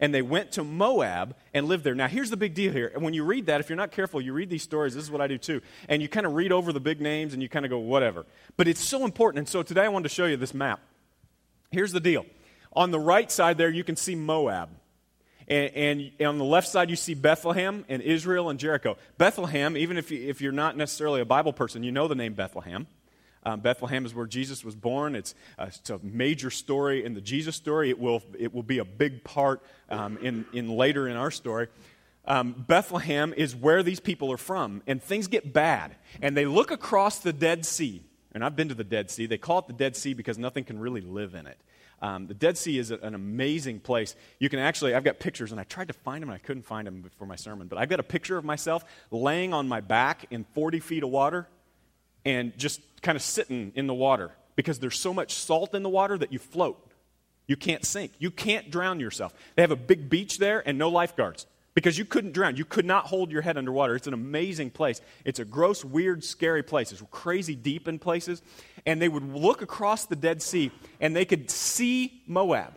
and 0.00 0.14
they 0.14 0.22
went 0.22 0.52
to 0.52 0.64
Moab 0.64 1.36
and 1.52 1.66
lived 1.66 1.84
there. 1.84 1.94
Now, 1.94 2.08
here's 2.08 2.30
the 2.30 2.36
big 2.36 2.54
deal 2.54 2.72
here. 2.72 2.90
And 2.92 3.02
when 3.02 3.14
you 3.14 3.24
read 3.24 3.46
that, 3.46 3.60
if 3.60 3.68
you're 3.68 3.76
not 3.76 3.90
careful, 3.90 4.20
you 4.20 4.32
read 4.32 4.50
these 4.50 4.62
stories. 4.62 4.94
This 4.94 5.04
is 5.04 5.10
what 5.10 5.20
I 5.20 5.26
do 5.26 5.38
too. 5.38 5.60
And 5.88 6.02
you 6.02 6.08
kind 6.08 6.26
of 6.26 6.34
read 6.34 6.52
over 6.52 6.72
the 6.72 6.80
big 6.80 7.00
names 7.00 7.32
and 7.32 7.42
you 7.42 7.48
kind 7.48 7.64
of 7.64 7.70
go, 7.70 7.78
whatever. 7.78 8.26
But 8.56 8.68
it's 8.68 8.84
so 8.84 9.04
important. 9.04 9.38
And 9.40 9.48
so 9.48 9.62
today 9.62 9.84
I 9.84 9.88
wanted 9.88 10.08
to 10.08 10.14
show 10.14 10.26
you 10.26 10.36
this 10.36 10.54
map. 10.54 10.80
Here's 11.70 11.92
the 11.92 12.00
deal 12.00 12.24
on 12.74 12.90
the 12.90 12.98
right 12.98 13.30
side 13.30 13.58
there, 13.58 13.70
you 13.70 13.84
can 13.84 13.96
see 13.96 14.14
Moab. 14.14 14.70
And, 15.46 16.10
and, 16.20 16.26
on 16.26 16.38
the 16.38 16.44
left 16.44 16.68
side, 16.68 16.88
you 16.88 16.96
see 16.96 17.14
Bethlehem 17.14 17.84
and 17.88 18.00
Israel 18.00 18.48
and 18.48 18.58
Jericho. 18.58 18.96
Bethlehem, 19.18 19.76
even 19.76 19.98
if, 19.98 20.10
you, 20.10 20.26
if 20.26 20.40
you're 20.40 20.52
not 20.52 20.76
necessarily 20.76 21.20
a 21.20 21.26
Bible 21.26 21.52
person, 21.52 21.82
you 21.82 21.92
know 21.92 22.08
the 22.08 22.14
name 22.14 22.32
Bethlehem. 22.32 22.86
Um, 23.44 23.60
Bethlehem 23.60 24.06
is 24.06 24.14
where 24.14 24.26
Jesus 24.26 24.64
was 24.64 24.74
born. 24.74 25.14
It's, 25.14 25.34
uh, 25.58 25.66
it's, 25.68 25.90
a 25.90 26.00
major 26.02 26.50
story 26.50 27.04
in 27.04 27.14
the 27.14 27.20
Jesus 27.20 27.56
story. 27.56 27.90
It 27.90 27.98
will, 27.98 28.22
it 28.38 28.54
will 28.54 28.62
be 28.62 28.78
a 28.78 28.84
big 28.84 29.22
part 29.22 29.62
um, 29.90 30.18
in, 30.18 30.46
in 30.52 30.68
later 30.68 31.06
in 31.08 31.16
our 31.16 31.30
story. 31.30 31.68
Um, 32.26 32.64
Bethlehem 32.66 33.34
is 33.36 33.54
where 33.54 33.82
these 33.82 34.00
people 34.00 34.32
are 34.32 34.38
from, 34.38 34.82
and 34.86 35.02
things 35.02 35.26
get 35.26 35.52
bad. 35.52 35.94
And 36.22 36.34
they 36.36 36.46
look 36.46 36.70
across 36.70 37.18
the 37.18 37.32
Dead 37.32 37.66
Sea. 37.66 38.02
And 38.32 38.42
I've 38.42 38.56
been 38.56 38.68
to 38.68 38.74
the 38.74 38.82
Dead 38.84 39.10
Sea. 39.10 39.26
They 39.26 39.38
call 39.38 39.58
it 39.58 39.66
the 39.66 39.74
Dead 39.74 39.94
Sea 39.94 40.14
because 40.14 40.38
nothing 40.38 40.64
can 40.64 40.78
really 40.78 41.02
live 41.02 41.34
in 41.34 41.46
it. 41.46 41.58
Um, 42.00 42.26
the 42.26 42.34
Dead 42.34 42.56
Sea 42.58 42.78
is 42.78 42.90
a, 42.90 42.96
an 42.96 43.14
amazing 43.14 43.80
place. 43.80 44.16
You 44.38 44.48
can 44.48 44.58
actually, 44.58 44.94
I've 44.94 45.04
got 45.04 45.20
pictures, 45.20 45.52
and 45.52 45.60
I 45.60 45.64
tried 45.64 45.88
to 45.88 45.94
find 45.94 46.22
them, 46.22 46.30
and 46.30 46.34
I 46.34 46.38
couldn't 46.38 46.64
find 46.64 46.86
them 46.86 47.10
for 47.18 47.26
my 47.26 47.36
sermon, 47.36 47.68
but 47.68 47.78
I've 47.78 47.90
got 47.90 48.00
a 48.00 48.04
picture 48.04 48.38
of 48.38 48.44
myself 48.44 48.84
laying 49.10 49.52
on 49.52 49.68
my 49.68 49.80
back 49.80 50.26
in 50.30 50.44
40 50.54 50.80
feet 50.80 51.02
of 51.02 51.10
water 51.10 51.46
and 52.24 52.56
just 52.58 52.80
kind 53.02 53.16
of 53.16 53.22
sitting 53.22 53.72
in 53.74 53.86
the 53.86 53.94
water 53.94 54.32
because 54.56 54.78
there's 54.78 54.98
so 54.98 55.12
much 55.12 55.34
salt 55.34 55.74
in 55.74 55.82
the 55.82 55.88
water 55.88 56.16
that 56.18 56.32
you 56.32 56.38
float. 56.38 56.80
You 57.46 57.56
can't 57.56 57.84
sink. 57.84 58.12
You 58.18 58.30
can't 58.30 58.70
drown 58.70 59.00
yourself. 59.00 59.34
They 59.54 59.62
have 59.62 59.70
a 59.70 59.76
big 59.76 60.08
beach 60.08 60.38
there 60.38 60.66
and 60.66 60.78
no 60.78 60.88
lifeguards 60.88 61.46
because 61.74 61.98
you 61.98 62.04
couldn't 62.04 62.32
drown. 62.32 62.56
You 62.56 62.64
could 62.64 62.86
not 62.86 63.06
hold 63.06 63.30
your 63.30 63.42
head 63.42 63.58
underwater. 63.58 63.96
It's 63.96 64.06
an 64.06 64.14
amazing 64.14 64.70
place. 64.70 65.00
It's 65.24 65.40
a 65.40 65.44
gross, 65.44 65.84
weird, 65.84 66.24
scary 66.24 66.62
place. 66.62 66.92
It's 66.92 67.02
crazy 67.10 67.54
deep 67.54 67.86
in 67.88 67.98
places. 67.98 68.40
And 68.86 69.02
they 69.02 69.08
would 69.08 69.34
look 69.34 69.60
across 69.60 70.06
the 70.06 70.16
Dead 70.16 70.40
Sea 70.40 70.70
and 71.00 71.14
they 71.14 71.24
could 71.24 71.50
see 71.50 72.22
Moab. 72.26 72.74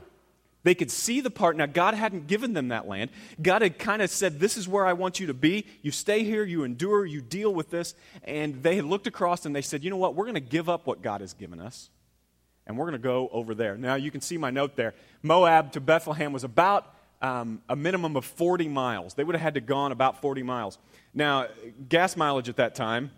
They 0.63 0.75
could 0.75 0.91
see 0.91 1.21
the 1.21 1.29
part. 1.29 1.55
Now, 1.55 1.65
God 1.65 1.93
hadn't 1.93 2.27
given 2.27 2.53
them 2.53 2.69
that 2.69 2.87
land. 2.87 3.11
God 3.41 3.61
had 3.61 3.79
kind 3.79 4.01
of 4.01 4.09
said, 4.09 4.39
This 4.39 4.57
is 4.57 4.67
where 4.67 4.85
I 4.85 4.93
want 4.93 5.19
you 5.19 5.27
to 5.27 5.33
be. 5.33 5.65
You 5.81 5.91
stay 5.91 6.23
here, 6.23 6.43
you 6.43 6.63
endure, 6.63 7.05
you 7.05 7.21
deal 7.21 7.53
with 7.53 7.69
this. 7.69 7.95
And 8.23 8.61
they 8.63 8.75
had 8.75 8.85
looked 8.85 9.07
across 9.07 9.45
and 9.45 9.55
they 9.55 9.61
said, 9.61 9.83
You 9.83 9.89
know 9.89 9.97
what? 9.97 10.15
We're 10.15 10.25
going 10.25 10.35
to 10.35 10.41
give 10.41 10.67
up 10.67 10.85
what 10.87 11.01
God 11.01 11.21
has 11.21 11.33
given 11.33 11.61
us 11.61 11.89
and 12.67 12.77
we're 12.77 12.83
going 12.83 12.93
to 12.93 12.99
go 12.99 13.29
over 13.31 13.55
there. 13.55 13.77
Now, 13.77 13.95
you 13.95 14.11
can 14.11 14.21
see 14.21 14.37
my 14.37 14.51
note 14.51 14.75
there. 14.75 14.93
Moab 15.23 15.71
to 15.71 15.79
Bethlehem 15.79 16.33
was 16.33 16.43
about 16.43 16.93
um, 17.21 17.61
a 17.69 17.75
minimum 17.75 18.15
of 18.15 18.25
40 18.25 18.67
miles. 18.67 19.13
They 19.13 19.23
would 19.23 19.35
have 19.35 19.41
had 19.41 19.53
to 19.55 19.61
gone 19.61 19.91
about 19.91 20.21
40 20.21 20.43
miles. 20.43 20.77
Now, 21.13 21.47
gas 21.87 22.15
mileage 22.15 22.49
at 22.49 22.57
that 22.57 22.75
time 22.75 23.11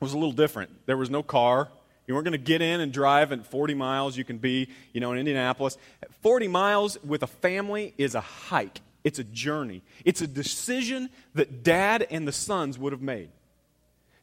was 0.00 0.14
a 0.14 0.16
little 0.16 0.32
different. 0.32 0.86
There 0.86 0.96
was 0.96 1.10
no 1.10 1.22
car, 1.22 1.68
you 2.12 2.16
weren't 2.16 2.26
going 2.26 2.32
to 2.32 2.38
get 2.38 2.60
in 2.60 2.82
and 2.82 2.92
drive 2.92 3.32
at 3.32 3.46
40 3.46 3.72
miles. 3.72 4.18
You 4.18 4.24
can 4.24 4.36
be, 4.36 4.68
you 4.92 5.00
know, 5.00 5.12
in 5.12 5.18
Indianapolis. 5.18 5.78
40 6.20 6.46
miles 6.46 7.02
with 7.02 7.22
a 7.22 7.26
family 7.26 7.94
is 7.96 8.14
a 8.14 8.20
hike. 8.20 8.82
It's 9.02 9.18
a 9.18 9.24
journey. 9.24 9.80
It's 10.04 10.20
a 10.20 10.26
decision 10.26 11.08
that 11.34 11.62
dad 11.62 12.06
and 12.10 12.28
the 12.28 12.32
sons 12.32 12.78
would 12.78 12.92
have 12.92 13.00
made. 13.00 13.30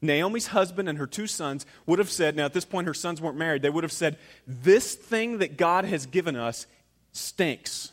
Naomi's 0.03 0.45
husband 0.47 0.87
and 0.87 0.99
her 0.99 1.07
two 1.07 1.25
sons 1.25 1.65
would 1.87 1.97
have 1.97 2.11
said, 2.11 2.35
now 2.35 2.45
at 2.45 2.53
this 2.53 2.63
point 2.63 2.85
her 2.85 2.93
sons 2.93 3.19
weren't 3.19 3.37
married, 3.37 3.63
they 3.63 3.71
would 3.71 3.83
have 3.83 3.91
said, 3.91 4.17
This 4.45 4.93
thing 4.93 5.39
that 5.39 5.57
God 5.57 5.83
has 5.83 6.05
given 6.05 6.35
us 6.35 6.67
stinks. 7.11 7.91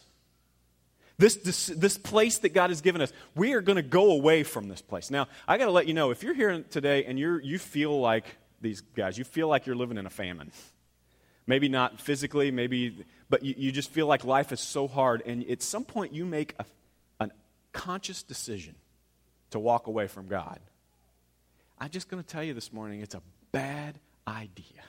This, 1.16 1.36
this, 1.36 1.68
this 1.68 1.96
place 1.96 2.36
that 2.40 2.50
God 2.50 2.68
has 2.68 2.82
given 2.82 3.00
us, 3.00 3.14
we 3.34 3.54
are 3.54 3.62
going 3.62 3.76
to 3.76 3.82
go 3.82 4.12
away 4.12 4.42
from 4.42 4.68
this 4.68 4.82
place. 4.82 5.10
Now, 5.10 5.28
I 5.48 5.56
got 5.56 5.64
to 5.64 5.70
let 5.70 5.86
you 5.86 5.94
know 5.94 6.10
if 6.10 6.22
you're 6.22 6.34
here 6.34 6.62
today 6.70 7.06
and 7.06 7.18
you're, 7.18 7.40
you 7.40 7.58
feel 7.58 7.98
like 7.98 8.26
these 8.60 8.80
guys. 8.80 9.18
You 9.18 9.24
feel 9.24 9.48
like 9.48 9.66
you're 9.66 9.76
living 9.76 9.98
in 9.98 10.06
a 10.06 10.10
famine. 10.10 10.52
Maybe 11.46 11.68
not 11.68 12.00
physically, 12.00 12.50
maybe, 12.50 13.04
but 13.30 13.44
you, 13.44 13.54
you 13.56 13.72
just 13.72 13.90
feel 13.90 14.06
like 14.06 14.24
life 14.24 14.52
is 14.52 14.60
so 14.60 14.88
hard. 14.88 15.22
And 15.24 15.48
at 15.48 15.62
some 15.62 15.84
point, 15.84 16.12
you 16.12 16.24
make 16.24 16.54
a, 16.58 16.64
a 17.20 17.30
conscious 17.72 18.22
decision 18.22 18.74
to 19.50 19.58
walk 19.58 19.86
away 19.86 20.08
from 20.08 20.26
God. 20.26 20.58
I'm 21.78 21.90
just 21.90 22.08
going 22.08 22.22
to 22.22 22.28
tell 22.28 22.42
you 22.42 22.54
this 22.54 22.72
morning 22.72 23.00
it's 23.00 23.14
a 23.14 23.22
bad 23.52 23.98
idea. 24.26 24.82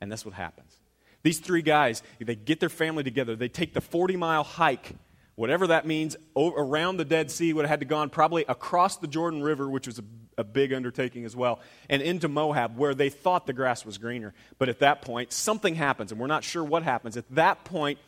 And 0.00 0.10
that's 0.10 0.24
what 0.24 0.34
happens. 0.34 0.76
These 1.22 1.38
three 1.38 1.62
guys, 1.62 2.02
they 2.20 2.34
get 2.34 2.60
their 2.60 2.68
family 2.68 3.02
together. 3.02 3.36
They 3.36 3.48
take 3.48 3.72
the 3.72 3.80
40 3.80 4.16
mile 4.16 4.44
hike, 4.44 4.92
whatever 5.36 5.68
that 5.68 5.86
means, 5.86 6.16
around 6.36 6.98
the 6.98 7.04
Dead 7.04 7.30
Sea, 7.30 7.52
would 7.52 7.62
have 7.62 7.70
had 7.70 7.80
to 7.80 7.86
gone 7.86 8.10
probably 8.10 8.44
across 8.46 8.98
the 8.98 9.06
Jordan 9.06 9.42
River, 9.42 9.68
which 9.68 9.86
was 9.86 9.98
a, 9.98 10.04
a 10.36 10.44
big 10.44 10.72
undertaking 10.72 11.24
as 11.24 11.36
well, 11.36 11.60
and 11.88 12.02
into 12.02 12.28
Moab, 12.28 12.76
where 12.76 12.94
they 12.94 13.08
thought 13.10 13.46
the 13.46 13.52
grass 13.52 13.84
was 13.84 13.98
greener. 13.98 14.34
But 14.58 14.68
at 14.68 14.80
that 14.80 15.02
point, 15.02 15.32
something 15.32 15.74
happens, 15.74 16.12
and 16.12 16.20
we're 16.20 16.26
not 16.26 16.44
sure 16.44 16.64
what 16.64 16.82
happens. 16.82 17.16
At 17.16 17.28
that 17.34 17.64
point, 17.64 17.98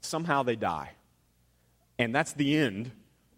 somehow 0.00 0.42
they 0.42 0.56
die. 0.56 0.92
And 1.98 2.14
that's 2.14 2.32
the 2.32 2.56
end 2.56 2.90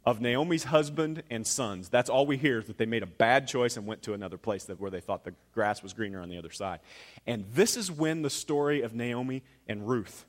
of 0.05 0.21
Naomi's 0.21 0.65
husband 0.65 1.23
and 1.31 1.47
sons. 1.47 1.89
That's 1.91 2.09
all 2.09 2.25
we 2.27 2.39
hear 2.39 2.61
is 2.61 2.67
that 2.67 2.79
they 2.79 2.87
made 2.87 3.03
a 3.03 3.07
bad 3.07 3.47
choice 3.47 3.77
and 3.77 3.87
went 3.87 4.03
to 4.03 4.15
another 4.15 4.39
place 4.39 4.65
that, 4.65 4.81
where 4.81 4.91
they 4.91 5.01
thought 5.01 5.25
the 5.25 5.35
grass 5.55 5.83
was 5.83 5.93
greener 5.93 6.21
on 6.21 6.29
the 6.29 6.39
other 6.39 6.51
side. 6.51 6.81
And 7.27 7.45
this 7.55 7.77
is 7.77 7.91
when 7.91 8.23
the 8.23 8.31
story 8.31 8.83
of 8.83 8.95
Naomi 8.95 9.43
and 9.69 9.87
Ruth 9.87 10.25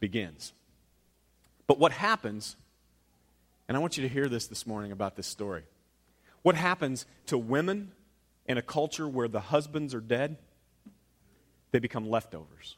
begins. 0.00 0.52
But 1.66 1.78
what 1.78 1.92
happens, 1.92 2.56
and 3.68 3.76
I 3.76 3.80
want 3.80 3.96
you 3.96 4.02
to 4.02 4.08
hear 4.08 4.28
this 4.28 4.48
this 4.48 4.66
morning 4.66 4.92
about 4.92 5.16
this 5.16 5.26
story. 5.26 5.62
What 6.42 6.56
happens 6.56 7.06
to 7.26 7.38
women 7.38 7.92
in 8.46 8.58
a 8.58 8.62
culture 8.62 9.08
where 9.08 9.28
the 9.28 9.40
husbands 9.40 9.94
are 9.94 10.00
dead? 10.00 10.36
They 11.70 11.78
become 11.78 12.08
leftovers. 12.08 12.76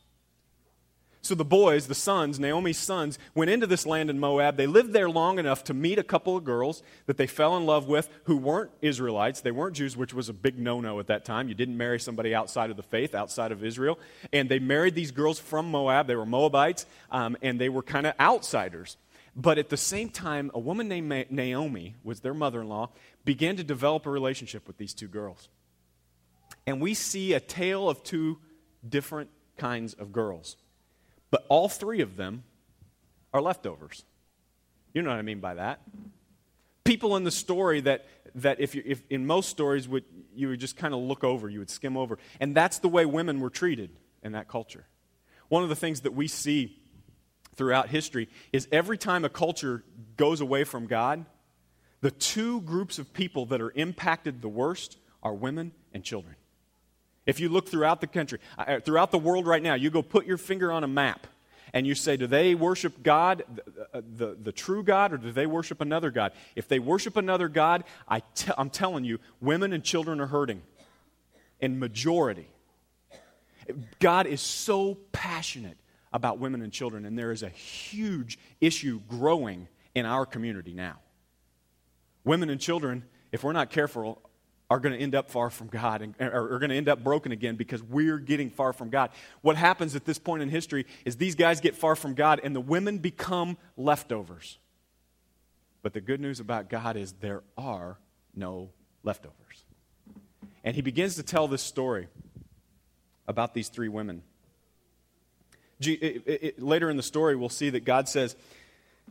So 1.25 1.35
the 1.35 1.43
boys, 1.43 1.87
the 1.87 1.95
sons, 1.95 2.39
Naomi's 2.39 2.77
sons, 2.77 3.19
went 3.35 3.51
into 3.51 3.67
this 3.67 3.87
land 3.87 4.11
in 4.11 4.21
Moab. 4.21 4.59
They 4.59 4.67
lived 4.67 4.93
there 4.93 5.09
long 5.09 5.39
enough 5.39 5.65
to 5.65 5.75
meet 5.75 5.99
a 5.99 6.03
couple 6.03 6.37
of 6.37 6.45
girls 6.45 6.83
that 7.07 7.17
they 7.17 7.27
fell 7.27 7.57
in 7.57 7.65
love 7.65 7.89
with 7.89 8.11
who 8.25 8.37
weren't 8.37 8.71
Israelites. 8.83 9.41
They 9.41 9.51
weren't 9.51 9.75
Jews, 9.75 9.97
which 9.97 10.13
was 10.13 10.29
a 10.29 10.35
big 10.35 10.59
no 10.59 10.83
no 10.83 11.01
at 11.01 11.07
that 11.07 11.25
time. 11.25 11.49
You 11.49 11.55
didn't 11.55 11.79
marry 11.79 11.99
somebody 11.99 12.35
outside 12.35 12.69
of 12.69 12.77
the 12.77 12.83
faith, 12.83 13.15
outside 13.15 13.53
of 13.53 13.65
Israel. 13.65 13.99
And 14.35 14.51
they 14.51 14.59
married 14.59 14.95
these 14.95 15.13
girls 15.13 15.39
from 15.39 15.71
Moab. 15.71 16.09
They 16.09 16.15
were 16.15 16.27
Moabites, 16.27 16.85
um, 17.11 17.39
and 17.41 17.59
they 17.59 17.71
were 17.71 17.83
kind 17.83 18.07
of 18.07 18.13
outsiders. 18.21 18.99
But 19.35 19.57
at 19.57 19.71
the 19.71 19.79
same 19.79 20.11
time, 20.11 20.51
a 20.53 20.61
woman 20.61 20.89
named 20.89 21.31
Naomi, 21.31 21.95
was 22.05 22.21
their 22.21 22.35
mother 22.35 22.61
in 22.61 22.69
law, 22.69 22.91
began 23.25 23.57
to 23.57 23.65
develop 23.65 24.07
a 24.07 24.11
relationship 24.11 24.67
with 24.67 24.77
these 24.77 24.95
two 24.95 25.09
girls. 25.09 25.49
And 26.67 26.81
we 26.81 26.95
see 26.95 27.33
a 27.33 27.41
tale 27.41 27.89
of 27.89 28.03
two 28.03 28.39
different 28.87 29.31
kinds 29.57 29.95
of 29.95 30.13
girls. 30.13 30.57
But 31.31 31.45
all 31.49 31.69
three 31.69 32.01
of 32.01 32.17
them 32.17 32.45
are 33.33 33.41
leftovers. 33.41 34.05
You 34.93 35.03
know 35.03 35.11
what 35.11 35.19
I 35.19 35.23
mean 35.23 35.41
by 35.41 35.55
that? 35.55 35.81
People 36.85 37.17
in 37.17 37.25
the 37.25 37.31
story 37.31 37.81
that, 37.81 38.07
that 38.37 38.61
if, 38.61 38.75
you, 38.75 38.83
if 38.85 39.03
in 39.11 39.27
most 39.27 39.49
stories 39.49 39.89
would, 39.89 40.05
you 40.35 40.49
would 40.49 40.61
just 40.61 40.77
kind 40.77 40.95
of 40.95 41.01
look 41.01 41.25
over, 41.25 41.49
you 41.49 41.59
would 41.59 41.71
skim 41.71 41.97
over. 41.97 42.19
And 42.41 42.55
that's 42.55 42.79
the 42.79 42.89
way 42.89 43.05
women 43.05 43.41
were 43.41 43.51
treated 43.51 43.91
in 44.23 44.33
that 44.33 44.49
culture. 44.49 44.87
One 45.49 45.63
of 45.63 45.69
the 45.69 45.77
things 45.77 46.03
that 46.03 46.15
we 46.15 46.29
see 46.29 46.79
throughout 47.57 47.89
history 47.89 48.29
is 48.53 48.69
every 48.71 48.99
time 48.99 49.25
a 49.25 49.29
culture 49.29 49.83
goes 50.17 50.41
away 50.41 50.65
from 50.65 50.87
God, 50.87 51.25
the 52.05 52.11
two 52.11 52.61
groups 52.61 52.99
of 52.99 53.15
people 53.15 53.47
that 53.47 53.63
are 53.63 53.71
impacted 53.71 54.43
the 54.43 54.49
worst 54.49 54.99
are 55.23 55.33
women 55.33 55.73
and 55.95 56.05
children. 56.05 56.35
If 57.25 57.41
you 57.41 57.49
look 57.49 57.67
throughout 57.67 58.03
the 58.03 58.07
country, 58.07 58.41
uh, 58.59 58.81
throughout 58.81 59.11
the 59.11 59.17
world 59.19 59.47
right 59.47 59.63
now, 59.63 59.73
you 59.73 59.89
go 59.89 60.03
put 60.03 60.27
your 60.27 60.37
finger 60.37 60.71
on 60.71 60.85
a 60.85 60.87
map 60.87 61.27
and 61.73 61.87
you 61.87 61.95
say, 61.95 62.19
do 62.19 62.27
they 62.27 62.55
worship 62.55 63.03
God, 63.03 63.43
the, 63.55 63.63
uh, 63.95 64.03
the, 64.17 64.37
the 64.39 64.53
true 64.53 64.83
God, 64.83 65.15
or 65.15 65.17
do 65.17 65.33
they 65.33 65.47
worship 65.47 65.81
another 65.81 66.11
God? 66.11 66.33
If 66.55 66.69
they 66.69 66.79
worship 66.79 67.17
another 67.17 67.49
God, 67.49 67.85
I 68.07 68.21
te- 68.35 68.53
I'm 68.59 68.69
telling 68.69 69.05
you, 69.05 69.19
women 69.41 69.73
and 69.73 69.83
children 69.83 70.21
are 70.21 70.27
hurting 70.27 70.61
in 71.59 71.79
majority. 71.79 72.49
God 73.99 74.27
is 74.27 74.43
so 74.43 74.99
passionate 75.13 75.79
about 76.13 76.39
women 76.39 76.61
and 76.61 76.71
children, 76.71 77.07
and 77.07 77.19
there 77.19 77.33
is 77.33 77.43
a 77.43 77.49
huge 77.49 78.39
issue 78.61 79.01
growing 79.09 79.69
in 79.95 80.05
our 80.05 80.27
community 80.27 80.75
now. 80.75 80.99
Women 82.25 82.51
and 82.51 82.61
children, 82.61 83.05
if 83.33 83.45
we're 83.45 83.53
not 83.53 83.71
careful, 83.71 84.21
are 84.71 84.81
going 84.81 84.95
to 84.95 84.99
end 84.99 85.15
up 85.15 85.31
far 85.31 85.51
from 85.51 85.69
God 85.69 86.01
and 86.01 86.15
are 86.19 86.59
going 86.59 86.71
to 86.71 86.77
end 86.77 86.89
up 86.89 87.05
broken 87.05 87.33
again 87.33 87.57
because 87.57 87.83
we're 87.83 88.19
getting 88.19 88.51
far 88.51 88.73
from 88.73 88.89
God. 88.89 89.11
What 89.43 89.57
happens 89.57 89.95
at 89.95 90.05
this 90.05 90.19
point 90.19 90.43
in 90.43 90.49
history 90.49 90.87
is 91.05 91.17
these 91.17 91.35
guys 91.35 91.61
get 91.61 91.77
far 91.77 91.95
from 91.95 92.15
God 92.15 92.41
and 92.43 92.57
the 92.57 92.61
women 92.61 92.99
become 92.99 93.59
leftovers. 93.77 94.59
But 95.83 95.93
the 95.93 96.01
good 96.01 96.21
news 96.21 96.41
about 96.41 96.71
God 96.71 96.97
is 96.97 97.13
there 97.21 97.43
are 97.59 97.99
no 98.35 98.71
leftovers. 99.03 99.65
And 100.65 100.75
he 100.75 100.81
begins 100.81 101.17
to 101.17 101.23
tell 101.23 101.47
this 101.47 101.63
story 101.63 102.09
about 103.29 103.53
these 103.53 103.69
three 103.69 103.89
women. 103.89 104.23
later 106.59 106.89
in 106.89 106.97
the 106.97 107.03
story, 107.03 107.37
we'll 107.37 107.51
see 107.51 107.69
that 107.71 107.85
God 107.85 108.09
says 108.09 108.35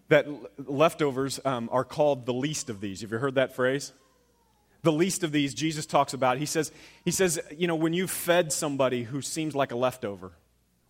that 0.10 0.27
leftovers 0.69 1.39
um, 1.45 1.69
are 1.71 1.84
called 1.84 2.25
the 2.25 2.34
least 2.34 2.69
of 2.69 2.82
these. 2.82 3.01
Have 3.01 3.12
you 3.12 3.17
heard 3.17 3.36
that 3.36 3.56
phrase? 3.56 3.93
the 4.84 4.91
least 4.91 5.23
of 5.23 5.32
these 5.32 5.53
Jesus 5.53 5.86
talks 5.86 6.13
about. 6.13 6.38
He 6.38 6.45
says, 6.45 6.71
he 7.03 7.12
says, 7.12 7.39
you 7.58 7.67
know, 7.67 7.75
when 7.75 7.93
you've 7.93 8.12
fed 8.12 8.53
somebody 8.53 9.03
who 9.03 9.21
seems 9.21 9.56
like 9.56 9.71
a 9.71 9.77
leftover, 9.77 10.34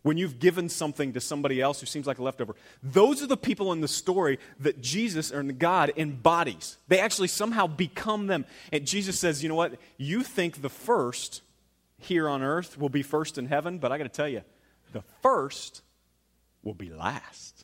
when 0.02 0.18
you've 0.18 0.40
given 0.40 0.68
something 0.68 1.14
to 1.14 1.22
somebody 1.22 1.62
else 1.62 1.80
who 1.80 1.86
seems 1.86 2.06
like 2.06 2.18
a 2.18 2.24
leftover, 2.24 2.56
those 2.82 3.24
are 3.24 3.28
the 3.28 3.38
people 3.38 3.72
in 3.72 3.80
the 3.80 3.88
story 3.88 4.40
that 4.60 4.82
Jesus 4.82 5.32
or 5.32 5.44
God 5.44 5.94
embodies. 5.96 6.78
They 6.88 7.00
actually 7.00 7.30
somehow 7.30 7.68
become 7.68 8.28
them. 8.28 8.46
And 8.72 8.86
Jesus 8.86 9.18
says, 9.18 9.42
you 9.42 9.48
know 9.48 9.56
what? 9.56 9.76
You 9.98 10.24
think 10.24 10.62
the 10.62 10.70
first 10.70 11.42
here 12.00 12.28
on 12.28 12.42
earth 12.42 12.78
will 12.78 12.90
be 12.90 13.04
first 13.04 13.38
in 13.38 13.46
heaven, 13.46 13.78
but 13.78 13.92
I 13.92 13.98
got 13.98 14.04
to 14.04 14.10
tell 14.10 14.28
you, 14.28 14.42
the 14.92 15.04
first 15.22 15.84
will 16.64 16.74
be 16.74 16.90
last. 16.90 17.63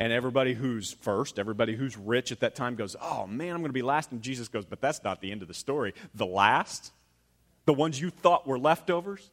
And 0.00 0.14
everybody 0.14 0.54
who's 0.54 0.94
first, 1.02 1.38
everybody 1.38 1.76
who's 1.76 1.96
rich 1.96 2.32
at 2.32 2.40
that 2.40 2.54
time 2.54 2.74
goes, 2.74 2.96
Oh 3.00 3.26
man, 3.26 3.50
I'm 3.50 3.60
going 3.60 3.68
to 3.68 3.74
be 3.74 3.82
last. 3.82 4.10
And 4.12 4.22
Jesus 4.22 4.48
goes, 4.48 4.64
But 4.64 4.80
that's 4.80 5.04
not 5.04 5.20
the 5.20 5.30
end 5.30 5.42
of 5.42 5.48
the 5.48 5.54
story. 5.54 5.92
The 6.14 6.26
last, 6.26 6.90
the 7.66 7.74
ones 7.74 8.00
you 8.00 8.08
thought 8.08 8.46
were 8.46 8.58
leftovers, 8.58 9.30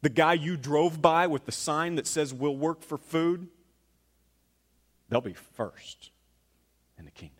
the 0.00 0.08
guy 0.08 0.32
you 0.32 0.56
drove 0.56 1.02
by 1.02 1.26
with 1.26 1.44
the 1.44 1.52
sign 1.52 1.96
that 1.96 2.06
says, 2.06 2.32
We'll 2.32 2.56
work 2.56 2.82
for 2.82 2.96
food, 2.96 3.48
they'll 5.10 5.20
be 5.20 5.34
first 5.34 6.10
in 6.98 7.04
the 7.04 7.10
kingdom. 7.10 7.34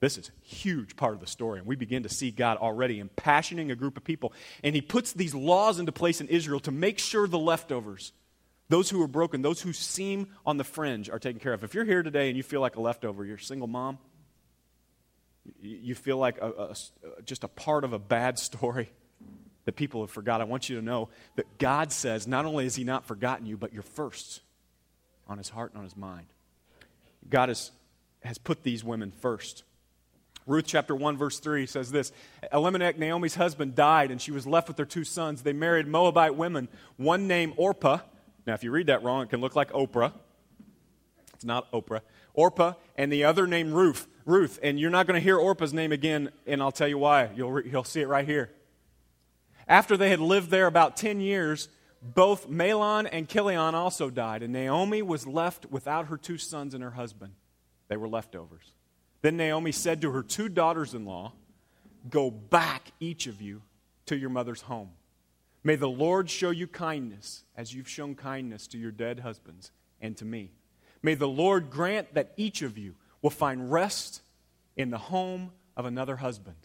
This 0.00 0.16
is 0.16 0.30
a 0.30 0.46
huge 0.46 0.96
part 0.96 1.12
of 1.12 1.20
the 1.20 1.26
story, 1.26 1.58
and 1.58 1.68
we 1.68 1.76
begin 1.76 2.04
to 2.04 2.08
see 2.08 2.30
God 2.30 2.56
already 2.56 3.02
impassioning 3.02 3.70
a 3.70 3.76
group 3.76 3.98
of 3.98 4.04
people. 4.04 4.32
And 4.64 4.74
He 4.74 4.80
puts 4.80 5.12
these 5.12 5.34
laws 5.34 5.78
into 5.78 5.92
place 5.92 6.22
in 6.22 6.28
Israel 6.28 6.60
to 6.60 6.70
make 6.70 6.98
sure 6.98 7.28
the 7.28 7.38
leftovers 7.38 8.14
those 8.70 8.88
who 8.88 9.02
are 9.02 9.08
broken, 9.08 9.42
those 9.42 9.60
who 9.60 9.72
seem 9.72 10.28
on 10.46 10.56
the 10.56 10.64
fringe, 10.64 11.10
are 11.10 11.18
taken 11.18 11.40
care 11.40 11.52
of. 11.52 11.64
If 11.64 11.74
you're 11.74 11.84
here 11.84 12.04
today 12.04 12.28
and 12.28 12.36
you 12.36 12.44
feel 12.44 12.60
like 12.60 12.76
a 12.76 12.80
leftover, 12.80 13.24
you're 13.24 13.36
a 13.36 13.42
single 13.42 13.66
mom, 13.66 13.98
you 15.60 15.96
feel 15.96 16.18
like 16.18 16.38
a, 16.40 16.48
a, 16.50 17.22
just 17.24 17.42
a 17.42 17.48
part 17.48 17.82
of 17.82 17.92
a 17.92 17.98
bad 17.98 18.38
story 18.38 18.88
that 19.64 19.74
people 19.74 20.02
have 20.02 20.10
forgot, 20.10 20.40
I 20.40 20.44
want 20.44 20.68
you 20.68 20.76
to 20.76 20.82
know 20.82 21.08
that 21.34 21.58
God 21.58 21.90
says 21.90 22.28
not 22.28 22.46
only 22.46 22.62
has 22.62 22.76
He 22.76 22.84
not 22.84 23.04
forgotten 23.06 23.44
you, 23.44 23.56
but 23.56 23.72
you're 23.72 23.82
first 23.82 24.40
on 25.26 25.36
His 25.36 25.48
heart 25.48 25.72
and 25.72 25.78
on 25.78 25.84
His 25.84 25.96
mind. 25.96 26.26
God 27.28 27.48
has, 27.48 27.72
has 28.22 28.38
put 28.38 28.62
these 28.62 28.84
women 28.84 29.10
first. 29.10 29.64
Ruth 30.46 30.64
chapter 30.68 30.94
1, 30.94 31.16
verse 31.16 31.40
3 31.40 31.66
says 31.66 31.90
this 31.90 32.12
Elimelech, 32.52 33.00
Naomi's 33.00 33.34
husband, 33.34 33.74
died, 33.74 34.12
and 34.12 34.22
she 34.22 34.30
was 34.30 34.46
left 34.46 34.68
with 34.68 34.78
her 34.78 34.86
two 34.86 35.04
sons. 35.04 35.42
They 35.42 35.52
married 35.52 35.88
Moabite 35.88 36.36
women, 36.36 36.68
one 36.96 37.26
named 37.26 37.54
Orpah 37.56 37.98
now, 38.50 38.54
if 38.54 38.64
you 38.64 38.72
read 38.72 38.88
that 38.88 39.04
wrong, 39.04 39.22
it 39.22 39.30
can 39.30 39.40
look 39.40 39.54
like 39.54 39.70
Oprah. 39.70 40.12
It's 41.34 41.44
not 41.44 41.70
Oprah. 41.70 42.00
Orpah 42.34 42.72
and 42.96 43.12
the 43.12 43.22
other 43.22 43.46
name 43.46 43.72
Ruth. 43.72 44.08
Ruth. 44.26 44.58
And 44.60 44.80
you're 44.80 44.90
not 44.90 45.06
going 45.06 45.14
to 45.14 45.22
hear 45.22 45.38
Orpah's 45.38 45.72
name 45.72 45.92
again, 45.92 46.32
and 46.48 46.60
I'll 46.60 46.72
tell 46.72 46.88
you 46.88 46.98
why. 46.98 47.30
You'll, 47.36 47.52
re- 47.52 47.70
you'll 47.70 47.84
see 47.84 48.00
it 48.00 48.08
right 48.08 48.26
here. 48.26 48.50
After 49.68 49.96
they 49.96 50.10
had 50.10 50.18
lived 50.18 50.50
there 50.50 50.66
about 50.66 50.96
10 50.96 51.20
years, 51.20 51.68
both 52.02 52.50
Mahlon 52.50 53.08
and 53.12 53.28
Chilion 53.28 53.76
also 53.76 54.10
died, 54.10 54.42
and 54.42 54.52
Naomi 54.52 55.00
was 55.00 55.28
left 55.28 55.70
without 55.70 56.06
her 56.06 56.16
two 56.16 56.36
sons 56.36 56.74
and 56.74 56.82
her 56.82 56.90
husband. 56.90 57.34
They 57.86 57.96
were 57.96 58.08
leftovers. 58.08 58.72
Then 59.22 59.36
Naomi 59.36 59.70
said 59.70 60.00
to 60.00 60.10
her 60.10 60.24
two 60.24 60.48
daughters 60.48 60.92
in 60.92 61.04
law, 61.04 61.34
Go 62.10 62.32
back, 62.32 62.90
each 62.98 63.28
of 63.28 63.40
you, 63.40 63.62
to 64.06 64.18
your 64.18 64.30
mother's 64.30 64.62
home. 64.62 64.90
May 65.62 65.76
the 65.76 65.88
Lord 65.88 66.30
show 66.30 66.50
you 66.50 66.66
kindness 66.66 67.44
as 67.56 67.74
you've 67.74 67.88
shown 67.88 68.14
kindness 68.14 68.66
to 68.68 68.78
your 68.78 68.92
dead 68.92 69.20
husbands 69.20 69.72
and 70.00 70.16
to 70.16 70.24
me. 70.24 70.52
May 71.02 71.14
the 71.14 71.28
Lord 71.28 71.70
grant 71.70 72.14
that 72.14 72.32
each 72.36 72.62
of 72.62 72.78
you 72.78 72.94
will 73.22 73.30
find 73.30 73.70
rest 73.70 74.22
in 74.76 74.90
the 74.90 74.98
home 74.98 75.52
of 75.76 75.84
another 75.84 76.16
husband. 76.16 76.56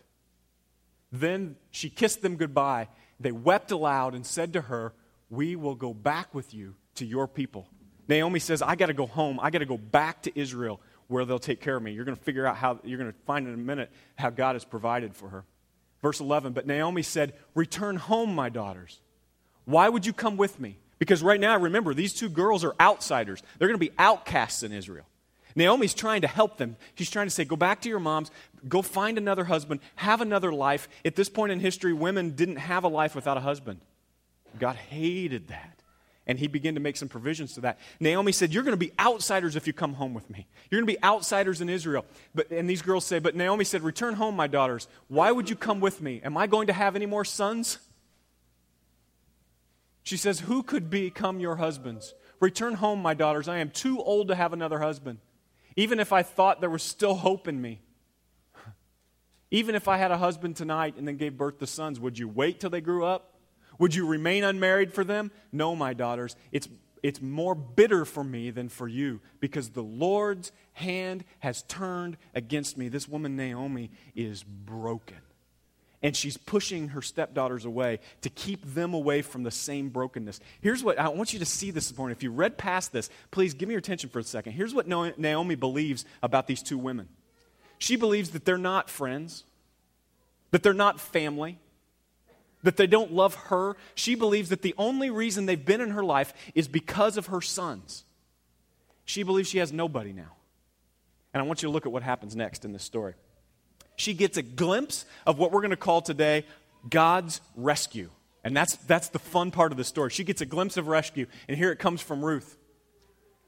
Then 1.12 1.56
she 1.72 1.90
kissed 1.90 2.22
them 2.22 2.38
goodbye. 2.38 2.88
They 3.20 3.32
wept 3.32 3.72
aloud 3.72 4.16
and 4.16 4.26
said 4.26 4.54
to 4.54 4.62
her, 4.62 4.94
We 5.30 5.56
will 5.56 5.76
go 5.76 5.94
back 5.94 6.34
with 6.34 6.54
you 6.54 6.76
to 6.96 7.06
your 7.06 7.28
people. 7.28 7.68
Naomi 8.08 8.40
says, 8.40 8.62
I 8.62 8.76
got 8.76 8.88
to 8.88 8.94
go 8.94 9.08
home. 9.08 9.40
I 9.42 9.50
got 9.50 9.60
to 9.60 9.66
go 9.66 9.78
back 9.78 10.22
to 10.24 10.40
Israel 10.40 10.80
where 11.08 11.26
they'll 11.26 11.40
take 11.40 11.62
care 11.62 11.76
of 11.76 11.84
me. 11.84 11.92
You're 11.92 12.06
going 12.06 12.18
to 12.18 12.24
figure 12.24 12.46
out 12.46 12.56
how, 12.56 12.80
you're 12.84 12.98
going 12.98 13.12
to 13.12 13.18
find 13.26 13.48
in 13.48 13.54
a 13.54 13.58
minute 13.58 13.92
how 14.16 14.30
God 14.30 14.56
has 14.56 14.66
provided 14.66 15.16
for 15.16 15.30
her. 15.30 15.46
Verse 16.06 16.20
11, 16.20 16.54
but 16.54 16.68
Naomi 16.68 17.02
said, 17.02 17.34
Return 17.56 17.96
home, 17.96 18.36
my 18.36 18.48
daughters. 18.48 19.00
Why 19.66 19.90
would 19.90 20.06
you 20.06 20.14
come 20.14 20.38
with 20.38 20.60
me? 20.60 20.78
Because 21.00 21.24
right 21.24 21.40
now, 21.40 21.58
remember, 21.58 21.96
these 21.96 22.14
two 22.14 22.30
girls 22.30 22.64
are 22.64 22.76
outsiders. 22.80 23.42
They're 23.58 23.68
going 23.68 23.80
to 23.80 23.84
be 23.84 23.92
outcasts 23.98 24.62
in 24.62 24.72
Israel. 24.72 25.08
Naomi's 25.56 25.96
trying 25.96 26.22
to 26.22 26.28
help 26.28 26.58
them. 26.58 26.76
She's 26.94 27.10
trying 27.10 27.26
to 27.26 27.32
say, 27.32 27.44
Go 27.44 27.56
back 27.56 27.82
to 27.82 27.90
your 27.90 28.00
moms, 28.00 28.30
go 28.70 28.84
find 28.84 29.18
another 29.18 29.46
husband, 29.46 29.80
have 29.96 30.22
another 30.22 30.54
life. 30.54 30.88
At 31.04 31.16
this 31.16 31.28
point 31.28 31.52
in 31.52 31.60
history, 31.60 31.92
women 31.92 32.36
didn't 32.36 32.58
have 32.58 32.84
a 32.84 32.88
life 32.88 33.16
without 33.16 33.38
a 33.38 33.42
husband. 33.42 33.80
God 34.60 34.76
hated 34.76 35.48
that. 35.48 35.75
And 36.28 36.40
he 36.40 36.48
began 36.48 36.74
to 36.74 36.80
make 36.80 36.98
some 36.98 37.08
provisions 37.08 37.54
to 37.54 37.62
that. 37.62 37.80
Naomi 38.00 38.32
said, 38.32 38.52
You're 38.52 38.64
going 38.64 38.74
to 38.74 38.78
be 38.78 38.92
outsiders 39.00 39.56
if 39.56 39.68
you 39.68 39.74
come 39.74 39.94
home 39.94 40.14
with 40.14 40.30
me. 40.30 40.48
You're 40.70 40.82
going 40.82 40.88
to 40.88 41.00
be 41.00 41.04
outsiders 41.04 41.62
in 41.62 41.70
Israel. 41.70 42.06
But, 42.34 42.50
and 42.50 42.70
these 42.70 42.82
girls 42.82 43.06
say, 43.06 43.20
But 43.20 43.36
Naomi 43.36 43.64
said, 43.64 43.84
Return 43.84 44.16
home, 44.16 44.36
my 44.36 44.48
daughters. 44.48 44.88
Why 45.08 45.32
would 45.32 45.50
you 45.50 45.56
come 45.56 45.80
with 45.80 46.02
me? 46.02 46.22
Am 46.24 46.36
I 46.36 46.48
going 46.48 46.68
to 46.68 46.74
have 46.74 46.96
any 46.96 47.06
more 47.06 47.26
sons? 47.26 47.78
She 50.02 50.18
says, 50.18 50.42
Who 50.42 50.64
could 50.64 50.90
become 50.90 51.40
your 51.40 51.58
husbands? 51.58 52.16
Return 52.40 52.76
home, 52.76 53.02
my 53.02 53.14
daughters. 53.14 53.48
I 53.48 53.60
am 53.60 53.70
too 53.70 54.02
old 54.02 54.28
to 54.30 54.36
have 54.36 54.52
another 54.52 54.80
husband. 54.80 55.20
Even 55.76 56.00
if 56.00 56.12
I 56.12 56.24
thought 56.24 56.60
there 56.60 56.70
was 56.70 56.84
still 56.84 57.16
hope 57.16 57.48
in 57.48 57.62
me. 57.62 57.82
Even 59.52 59.76
if 59.76 59.88
I 59.88 59.98
had 59.98 60.10
a 60.12 60.18
husband 60.18 60.56
tonight 60.56 60.96
and 60.98 61.08
then 61.08 61.18
gave 61.18 61.38
birth 61.38 61.60
to 61.60 61.68
sons, 61.68 62.00
would 62.00 62.18
you 62.18 62.28
wait 62.28 62.60
till 62.60 62.70
they 62.70 62.82
grew 62.82 63.06
up? 63.06 63.35
Would 63.80 63.96
you 63.96 64.08
remain 64.08 64.44
unmarried 64.44 64.94
for 64.94 65.04
them? 65.04 65.32
No, 65.52 65.76
my 65.76 65.94
daughters. 65.94 66.36
It's, 66.52 66.68
it's 67.04 67.22
more 67.22 67.56
bitter 67.56 68.06
for 68.06 68.24
me 68.24 68.52
than 68.52 68.70
for 68.70 68.88
you 68.88 69.22
because 69.40 69.70
the 69.70 69.84
Lord's 69.84 70.52
hand 70.74 71.24
has 71.40 71.64
turned 71.64 72.18
against 72.34 72.78
me. 72.78 72.90
This 72.90 73.08
woman, 73.08 73.36
Naomi, 73.36 73.92
is 74.16 74.44
broken. 74.44 75.18
And 76.02 76.16
she's 76.16 76.38
pushing 76.38 76.90
her 76.90 77.02
stepdaughters 77.02 77.66
away 77.66 78.00
to 78.22 78.30
keep 78.30 78.64
them 78.74 78.94
away 78.94 79.22
from 79.22 79.44
the 79.44 79.52
same 79.52 79.90
brokenness. 79.90 80.40
Here's 80.62 80.84
what 80.84 81.00
I 81.00 81.10
want 81.10 81.34
you 81.34 81.40
to 81.40 81.46
see 81.46 81.72
this 81.72 81.96
morning. 81.98 82.16
If 82.16 82.22
you 82.22 82.32
read 82.32 82.58
past 82.58 82.92
this, 82.92 83.10
please 83.32 83.54
give 83.54 83.68
me 83.70 83.74
your 83.74 83.80
attention 83.80 84.10
for 84.10 84.20
a 84.20 84.24
second. 84.24 84.54
Here's 84.54 84.74
what 84.74 84.88
Naomi 84.88 85.56
believes 85.56 86.06
about 86.22 86.48
these 86.48 86.62
two 86.62 86.78
women 86.78 87.10
she 87.78 87.96
believes 87.96 88.32
that 88.32 88.46
they're 88.46 88.58
not 88.58 88.90
friends, 88.90 89.44
that 90.52 90.64
they're 90.64 90.74
not 90.74 91.00
family, 91.00 91.60
that 92.66 92.78
they 92.78 92.88
don't 92.88 93.14
love 93.14 93.36
her. 93.36 93.78
She 93.94 94.16
believes 94.16 94.50
that 94.50 94.64
the 94.64 94.74
only 94.78 95.10
reason 95.10 95.46
they've 95.46 95.64
been 95.64 95.82
in 95.82 95.92
her 95.92 96.04
life 96.04 96.34
is 96.56 96.68
because 96.68 97.16
of 97.16 97.28
her 97.28 97.40
sons. 97.40 98.04
She 99.06 99.22
believes 99.24 99.48
she 99.48 99.60
has 99.60 99.72
nobody 99.72 100.12
now. 100.12 100.34
And 101.34 101.42
I 101.42 101.46
want 101.46 101.62
you 101.62 101.70
to 101.70 101.72
look 101.72 101.86
at 101.86 101.92
what 101.92 102.02
happens 102.02 102.36
next 102.36 102.66
in 102.66 102.74
this 102.74 102.84
story. 102.84 103.14
She 103.96 104.14
gets 104.14 104.38
a 104.38 104.42
glimpse 104.42 105.06
of 105.28 105.38
what 105.38 105.52
we're 105.52 105.62
going 105.62 105.72
to 105.72 105.78
call 105.78 106.02
today 106.02 106.46
God's 106.90 107.40
rescue. 107.56 108.10
And 108.44 108.58
that's, 108.58 108.76
that's 108.78 109.10
the 109.10 109.20
fun 109.20 109.52
part 109.52 109.72
of 109.72 109.78
the 109.78 109.84
story. 109.84 110.10
She 110.10 110.24
gets 110.24 110.42
a 110.42 110.46
glimpse 110.46 110.76
of 110.76 110.88
rescue, 110.88 111.28
and 111.48 111.58
here 111.58 111.72
it 111.72 111.78
comes 111.78 112.02
from 112.02 112.26
Ruth. 112.26 112.58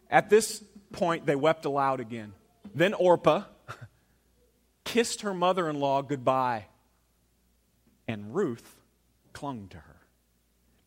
At 0.10 0.30
this 0.30 0.64
point, 0.92 1.26
they 1.26 1.36
wept 1.36 1.66
aloud 1.66 2.00
again. 2.00 2.34
Then 2.74 2.94
Orpah 2.94 3.44
kissed 4.84 5.22
her 5.22 5.34
mother 5.34 5.70
in 5.70 5.80
law 5.80 6.02
goodbye, 6.02 6.66
and 8.08 8.34
Ruth 8.34 8.77
clung 9.38 9.68
to 9.68 9.78
her. 9.78 10.00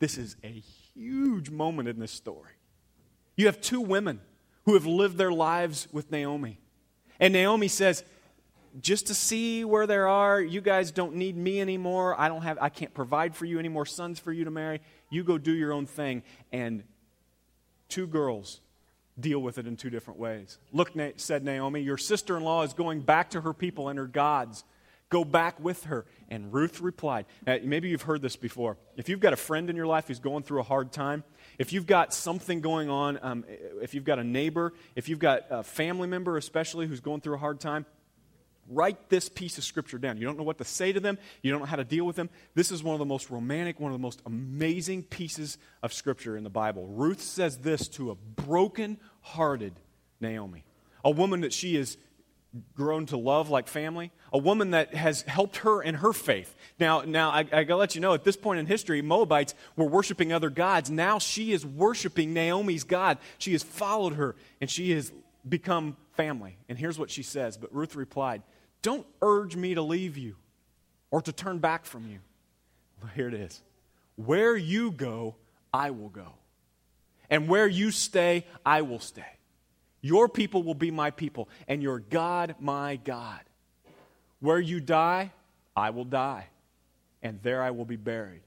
This 0.00 0.18
is 0.18 0.34
a 0.42 0.62
huge 0.94 1.50
moment 1.50 1.88
in 1.88 2.00
this 2.00 2.10
story. 2.10 2.50
You 3.36 3.46
have 3.46 3.60
two 3.60 3.80
women 3.80 4.20
who 4.64 4.74
have 4.74 4.86
lived 4.86 5.18
their 5.18 5.30
lives 5.30 5.86
with 5.92 6.10
Naomi. 6.10 6.58
And 7.20 7.32
Naomi 7.32 7.68
says, 7.68 8.02
just 8.80 9.06
to 9.06 9.14
see 9.14 9.64
where 9.64 9.86
they 9.86 9.96
are, 9.96 10.40
you 10.40 10.60
guys 10.60 10.90
don't 10.90 11.14
need 11.14 11.36
me 11.36 11.60
anymore. 11.60 12.18
I 12.20 12.26
don't 12.26 12.42
have 12.42 12.58
I 12.60 12.70
can't 12.70 12.92
provide 12.92 13.36
for 13.36 13.44
you 13.44 13.60
any 13.60 13.68
more 13.68 13.86
sons 13.86 14.18
for 14.18 14.32
you 14.32 14.44
to 14.44 14.50
marry. 14.50 14.80
You 15.10 15.22
go 15.22 15.38
do 15.38 15.52
your 15.52 15.72
own 15.72 15.86
thing. 15.86 16.24
And 16.50 16.82
two 17.88 18.08
girls 18.08 18.60
deal 19.18 19.38
with 19.38 19.58
it 19.58 19.66
in 19.68 19.76
two 19.76 19.90
different 19.90 20.18
ways. 20.18 20.58
Look, 20.72 20.90
said 21.16 21.44
Naomi, 21.44 21.82
your 21.82 21.98
sister 21.98 22.36
in 22.36 22.42
law 22.42 22.62
is 22.64 22.72
going 22.72 23.02
back 23.02 23.30
to 23.30 23.42
her 23.42 23.52
people 23.52 23.88
and 23.88 23.98
her 23.98 24.08
gods. 24.08 24.64
Go 25.10 25.24
back 25.24 25.60
with 25.60 25.84
her. 25.84 26.06
And 26.28 26.52
Ruth 26.52 26.80
replied, 26.80 27.26
maybe 27.44 27.88
you've 27.88 28.02
heard 28.02 28.22
this 28.22 28.36
before. 28.36 28.76
If 28.96 29.08
you've 29.08 29.20
got 29.20 29.32
a 29.32 29.36
friend 29.36 29.68
in 29.68 29.74
your 29.74 29.86
life 29.86 30.06
who's 30.06 30.20
going 30.20 30.44
through 30.44 30.60
a 30.60 30.64
hard 30.64 30.92
time, 30.92 31.24
if 31.58 31.72
you've 31.72 31.86
got 31.86 32.14
something 32.14 32.60
going 32.60 32.88
on, 32.88 33.18
um, 33.20 33.44
if 33.82 33.92
you've 33.92 34.04
got 34.04 34.20
a 34.20 34.24
neighbor, 34.24 34.72
if 34.94 35.08
you've 35.08 35.18
got 35.18 35.42
a 35.50 35.64
family 35.64 36.06
member 36.06 36.36
especially 36.36 36.86
who's 36.86 37.00
going 37.00 37.20
through 37.20 37.34
a 37.34 37.38
hard 37.38 37.58
time, 37.58 37.84
write 38.68 39.08
this 39.08 39.28
piece 39.28 39.58
of 39.58 39.64
scripture 39.64 39.98
down. 39.98 40.16
You 40.16 40.26
don't 40.26 40.38
know 40.38 40.44
what 40.44 40.58
to 40.58 40.64
say 40.64 40.92
to 40.92 41.00
them, 41.00 41.18
you 41.42 41.50
don't 41.50 41.58
know 41.58 41.66
how 41.66 41.76
to 41.76 41.84
deal 41.84 42.06
with 42.06 42.14
them. 42.14 42.30
This 42.54 42.70
is 42.70 42.84
one 42.84 42.94
of 42.94 43.00
the 43.00 43.04
most 43.04 43.28
romantic, 43.30 43.80
one 43.80 43.90
of 43.90 43.98
the 43.98 44.02
most 44.02 44.22
amazing 44.26 45.02
pieces 45.02 45.58
of 45.82 45.92
scripture 45.92 46.36
in 46.36 46.44
the 46.44 46.50
Bible. 46.50 46.86
Ruth 46.86 47.20
says 47.20 47.58
this 47.58 47.88
to 47.88 48.12
a 48.12 48.14
broken 48.14 48.98
hearted 49.22 49.72
Naomi, 50.20 50.64
a 51.04 51.10
woman 51.10 51.40
that 51.40 51.52
she 51.52 51.74
is 51.74 51.96
grown 52.74 53.06
to 53.06 53.16
love 53.16 53.48
like 53.48 53.68
family, 53.68 54.10
a 54.32 54.38
woman 54.38 54.70
that 54.70 54.94
has 54.94 55.22
helped 55.22 55.58
her 55.58 55.82
in 55.82 55.96
her 55.96 56.12
faith. 56.12 56.54
Now, 56.78 57.02
now 57.02 57.30
I, 57.30 57.40
I 57.40 57.64
gotta 57.64 57.76
let 57.76 57.94
you 57.94 58.00
know, 58.00 58.12
at 58.12 58.24
this 58.24 58.36
point 58.36 58.58
in 58.58 58.66
history, 58.66 59.02
Moabites 59.02 59.54
were 59.76 59.86
worshiping 59.86 60.32
other 60.32 60.50
gods. 60.50 60.90
Now 60.90 61.18
she 61.18 61.52
is 61.52 61.64
worshiping 61.64 62.34
Naomi's 62.34 62.84
God. 62.84 63.18
She 63.38 63.52
has 63.52 63.62
followed 63.62 64.14
her, 64.14 64.34
and 64.60 64.68
she 64.68 64.90
has 64.92 65.12
become 65.48 65.96
family. 66.16 66.56
And 66.68 66.76
here's 66.78 66.98
what 66.98 67.10
she 67.10 67.22
says. 67.22 67.56
But 67.56 67.74
Ruth 67.74 67.94
replied, 67.94 68.42
Don't 68.82 69.06
urge 69.22 69.56
me 69.56 69.74
to 69.74 69.82
leave 69.82 70.16
you 70.16 70.36
or 71.10 71.22
to 71.22 71.32
turn 71.32 71.58
back 71.58 71.84
from 71.84 72.08
you. 72.08 72.18
Well, 73.00 73.12
here 73.14 73.28
it 73.28 73.34
is. 73.34 73.62
Where 74.16 74.56
you 74.56 74.90
go, 74.90 75.36
I 75.72 75.90
will 75.90 76.08
go. 76.08 76.34
And 77.30 77.48
where 77.48 77.68
you 77.68 77.90
stay, 77.90 78.44
I 78.66 78.82
will 78.82 78.98
stay. 78.98 79.22
Your 80.02 80.28
people 80.28 80.62
will 80.62 80.74
be 80.74 80.90
my 80.90 81.10
people, 81.10 81.48
and 81.68 81.82
your 81.82 81.98
God, 81.98 82.54
my 82.58 82.96
God. 82.96 83.40
Where 84.40 84.60
you 84.60 84.80
die, 84.80 85.32
I 85.76 85.90
will 85.90 86.04
die, 86.04 86.46
and 87.22 87.40
there 87.42 87.62
I 87.62 87.70
will 87.70 87.84
be 87.84 87.96
buried. 87.96 88.40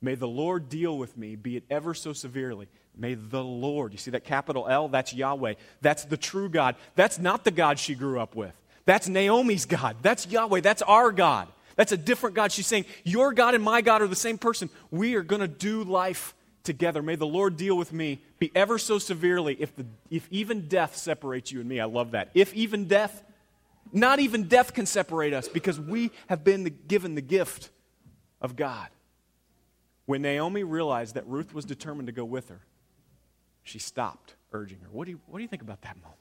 May 0.00 0.16
the 0.16 0.28
Lord 0.28 0.68
deal 0.68 0.98
with 0.98 1.16
me, 1.16 1.36
be 1.36 1.56
it 1.56 1.64
ever 1.70 1.94
so 1.94 2.12
severely. 2.12 2.66
May 2.96 3.14
the 3.14 3.42
Lord, 3.42 3.92
you 3.92 3.98
see 3.98 4.10
that 4.10 4.24
capital 4.24 4.66
L? 4.68 4.88
That's 4.88 5.14
Yahweh. 5.14 5.54
That's 5.80 6.04
the 6.04 6.16
true 6.16 6.48
God. 6.48 6.74
That's 6.96 7.18
not 7.18 7.44
the 7.44 7.52
God 7.52 7.78
she 7.78 7.94
grew 7.94 8.20
up 8.20 8.34
with. 8.34 8.54
That's 8.84 9.08
Naomi's 9.08 9.64
God. 9.64 9.96
That's 10.02 10.26
Yahweh. 10.26 10.60
That's 10.60 10.82
our 10.82 11.12
God. 11.12 11.48
That's 11.76 11.92
a 11.92 11.96
different 11.96 12.34
God. 12.34 12.52
She's 12.52 12.66
saying, 12.66 12.84
Your 13.04 13.32
God 13.32 13.54
and 13.54 13.64
my 13.64 13.80
God 13.80 14.02
are 14.02 14.08
the 14.08 14.16
same 14.16 14.38
person. 14.38 14.68
We 14.90 15.14
are 15.14 15.22
going 15.22 15.40
to 15.40 15.48
do 15.48 15.84
life 15.84 16.34
together. 16.64 17.02
May 17.02 17.16
the 17.16 17.26
Lord 17.26 17.56
deal 17.56 17.76
with 17.76 17.92
me, 17.92 18.22
be 18.38 18.50
ever 18.54 18.78
so 18.78 18.98
severely, 18.98 19.56
if, 19.58 19.74
the, 19.76 19.86
if 20.10 20.28
even 20.30 20.68
death 20.68 20.96
separates 20.96 21.50
you 21.52 21.60
and 21.60 21.68
me. 21.68 21.80
I 21.80 21.86
love 21.86 22.12
that. 22.12 22.30
If 22.34 22.54
even 22.54 22.86
death, 22.86 23.22
not 23.92 24.20
even 24.20 24.44
death 24.44 24.72
can 24.72 24.86
separate 24.86 25.32
us 25.32 25.48
because 25.48 25.80
we 25.80 26.10
have 26.28 26.44
been 26.44 26.64
the, 26.64 26.70
given 26.70 27.14
the 27.14 27.22
gift 27.22 27.70
of 28.40 28.56
God. 28.56 28.88
When 30.06 30.22
Naomi 30.22 30.64
realized 30.64 31.14
that 31.14 31.26
Ruth 31.26 31.54
was 31.54 31.64
determined 31.64 32.06
to 32.06 32.12
go 32.12 32.24
with 32.24 32.48
her, 32.48 32.60
she 33.62 33.78
stopped 33.78 34.34
urging 34.52 34.80
her. 34.80 34.88
What 34.90 35.04
do 35.04 35.12
you, 35.12 35.20
what 35.26 35.38
do 35.38 35.42
you 35.42 35.48
think 35.48 35.62
about 35.62 35.82
that 35.82 35.96
moment? 35.96 36.18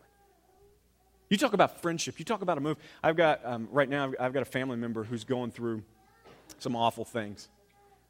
You 1.29 1.37
talk 1.37 1.53
about 1.53 1.81
friendship. 1.81 2.19
You 2.19 2.25
talk 2.25 2.41
about 2.41 2.57
a 2.57 2.61
move. 2.61 2.77
I've 3.01 3.15
got, 3.15 3.45
um, 3.45 3.69
right 3.71 3.87
now, 3.87 4.11
I've 4.19 4.33
got 4.33 4.41
a 4.41 4.45
family 4.45 4.75
member 4.75 5.03
who's 5.03 5.23
going 5.23 5.51
through 5.51 5.83
some 6.59 6.75
awful 6.75 7.05
things. 7.05 7.47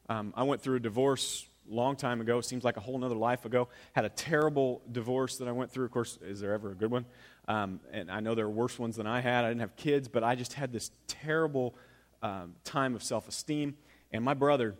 Um, 0.09 0.33
I 0.35 0.43
went 0.43 0.61
through 0.61 0.77
a 0.77 0.79
divorce 0.79 1.45
long 1.73 1.95
time 1.95 2.21
ago. 2.21 2.41
Seems 2.41 2.63
like 2.63 2.77
a 2.77 2.79
whole 2.79 3.03
other 3.03 3.15
life 3.15 3.45
ago. 3.45 3.69
Had 3.93 4.05
a 4.05 4.09
terrible 4.09 4.81
divorce 4.91 5.37
that 5.37 5.47
I 5.47 5.51
went 5.51 5.71
through. 5.71 5.85
Of 5.85 5.91
course, 5.91 6.19
is 6.21 6.39
there 6.39 6.53
ever 6.53 6.71
a 6.71 6.75
good 6.75 6.91
one? 6.91 7.05
Um, 7.47 7.79
and 7.91 8.11
I 8.11 8.19
know 8.19 8.35
there 8.35 8.45
are 8.45 8.49
worse 8.49 8.77
ones 8.77 8.97
than 8.97 9.07
I 9.07 9.21
had. 9.21 9.45
I 9.45 9.49
didn't 9.49 9.61
have 9.61 9.75
kids, 9.75 10.07
but 10.07 10.23
I 10.23 10.35
just 10.35 10.53
had 10.53 10.71
this 10.71 10.91
terrible 11.07 11.75
um, 12.21 12.55
time 12.63 12.95
of 12.95 13.03
self 13.03 13.27
esteem. 13.27 13.75
And 14.11 14.23
my 14.23 14.33
brother, 14.33 14.75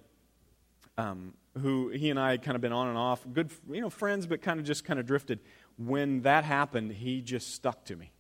um, 0.98 1.34
who 1.60 1.90
he 1.90 2.10
and 2.10 2.20
I 2.20 2.32
had 2.32 2.44
kind 2.44 2.56
of 2.56 2.62
been 2.62 2.74
on 2.74 2.88
and 2.88 2.98
off, 2.98 3.26
good, 3.34 3.52
you 3.70 3.82
know, 3.82 3.90
friends, 3.90 4.26
but 4.26 4.42
kind 4.42 4.60
of 4.60 4.66
just 4.66 4.86
kind 4.86 5.00
of 5.00 5.06
drifted. 5.06 5.40
When 5.78 6.22
that 6.22 6.44
happened, 6.44 6.92
he 6.94 7.22
just 7.22 7.54
stuck 7.54 7.86
to 7.86 7.96
me. 7.96 8.12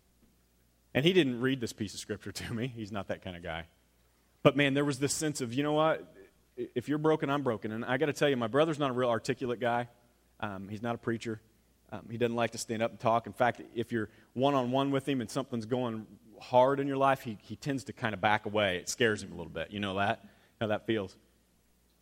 And 0.94 1.06
he 1.06 1.14
didn't 1.14 1.40
read 1.40 1.62
this 1.62 1.74
piece 1.74 1.94
of 1.94 2.00
scripture 2.00 2.32
to 2.32 2.54
me. 2.54 2.68
He's 2.68 2.92
not 2.92 3.08
that 3.08 3.24
kind 3.24 3.36
of 3.36 3.44
guy. 3.44 3.68
But 4.44 4.58
man, 4.58 4.74
there 4.74 4.86
was 4.86 5.00
this 5.00 5.14
sense 5.14 5.42
of, 5.42 5.54
you 5.54 5.64
know 5.64 5.74
what? 5.74 6.14
If 6.76 6.90
you're 6.90 6.98
broken, 6.98 7.30
I'm 7.30 7.44
broken. 7.44 7.72
And 7.72 7.86
I 7.86 7.98
got 7.98 8.08
to 8.08 8.14
tell 8.14 8.30
you, 8.30 8.38
my 8.38 8.48
brother's 8.48 8.80
not 8.80 8.92
a 8.92 8.94
real 8.94 9.10
articulate 9.10 9.60
guy. 9.60 9.88
Um, 10.40 10.68
he's 10.70 10.82
not 10.82 10.96
a 10.96 10.98
preacher. 10.98 11.42
Um, 11.92 12.08
he 12.10 12.18
doesn't 12.18 12.36
like 12.36 12.52
to 12.52 12.58
stand 12.58 12.82
up 12.82 12.92
and 12.92 13.00
talk. 13.00 13.28
In 13.28 13.34
fact, 13.34 13.62
if 13.76 13.92
you're 13.92 14.10
one 14.34 14.56
on 14.56 14.72
one 14.72 14.92
with 14.92 15.08
him 15.08 15.22
and 15.22 15.30
something's 15.30 15.66
going 15.66 16.08
hard 16.40 16.80
in 16.80 16.88
your 16.88 16.98
life, 16.98 17.22
he, 17.22 17.38
he 17.42 17.56
tends 17.56 17.84
to 17.86 17.94
kind 17.94 18.14
of 18.14 18.22
back 18.22 18.46
away. 18.46 18.78
It 18.78 18.90
scares 18.90 19.22
him 19.22 19.32
a 19.32 19.36
little 19.36 19.52
bit. 19.52 19.72
You 19.72 19.80
know 19.80 19.96
that? 19.96 20.26
How 20.60 20.68
that 20.68 20.86
feels. 20.86 21.16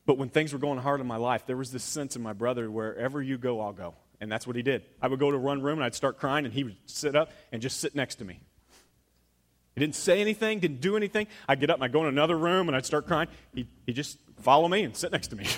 But 0.05 0.17
when 0.17 0.29
things 0.29 0.53
were 0.53 0.59
going 0.59 0.79
hard 0.79 1.01
in 1.01 1.07
my 1.07 1.17
life, 1.17 1.45
there 1.45 1.57
was 1.57 1.71
this 1.71 1.83
sense 1.83 2.15
in 2.15 2.21
my 2.21 2.33
brother 2.33 2.69
wherever 2.69 3.21
you 3.21 3.37
go, 3.37 3.61
I'll 3.61 3.73
go. 3.73 3.95
And 4.21 4.31
that's 4.31 4.45
what 4.45 4.55
he 4.55 4.61
did. 4.61 4.83
I 5.01 5.07
would 5.07 5.19
go 5.19 5.31
to 5.31 5.37
one 5.37 5.61
room 5.61 5.79
and 5.79 5.85
I'd 5.85 5.95
start 5.95 6.17
crying, 6.17 6.45
and 6.45 6.53
he 6.53 6.63
would 6.63 6.75
sit 6.85 7.15
up 7.15 7.31
and 7.51 7.61
just 7.61 7.79
sit 7.79 7.95
next 7.95 8.15
to 8.15 8.25
me. 8.25 8.39
He 9.75 9.79
didn't 9.85 9.95
say 9.95 10.19
anything, 10.19 10.59
didn't 10.59 10.81
do 10.81 10.97
anything. 10.97 11.27
I'd 11.47 11.59
get 11.59 11.69
up 11.69 11.75
and 11.75 11.83
I'd 11.85 11.93
go 11.93 12.01
in 12.01 12.07
another 12.07 12.37
room 12.37 12.67
and 12.67 12.75
I'd 12.75 12.85
start 12.85 13.07
crying. 13.07 13.29
He'd, 13.53 13.67
he'd 13.85 13.93
just 13.93 14.17
follow 14.39 14.67
me 14.67 14.83
and 14.83 14.95
sit 14.95 15.11
next 15.11 15.27
to 15.29 15.35
me. 15.35 15.45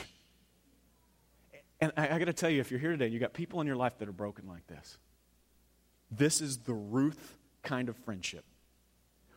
And 1.83 1.91
I, 1.97 2.09
I 2.09 2.19
got 2.19 2.25
to 2.25 2.33
tell 2.33 2.49
you, 2.49 2.61
if 2.61 2.69
you're 2.69 2.79
here 2.79 2.91
today, 2.91 3.07
you 3.07 3.17
got 3.17 3.33
people 3.33 3.59
in 3.59 3.65
your 3.65 3.75
life 3.75 3.97
that 3.97 4.07
are 4.07 4.13
broken 4.13 4.47
like 4.47 4.67
this. 4.67 4.99
This 6.11 6.39
is 6.39 6.59
the 6.59 6.75
Ruth 6.75 7.39
kind 7.63 7.89
of 7.89 7.97
friendship. 7.97 8.45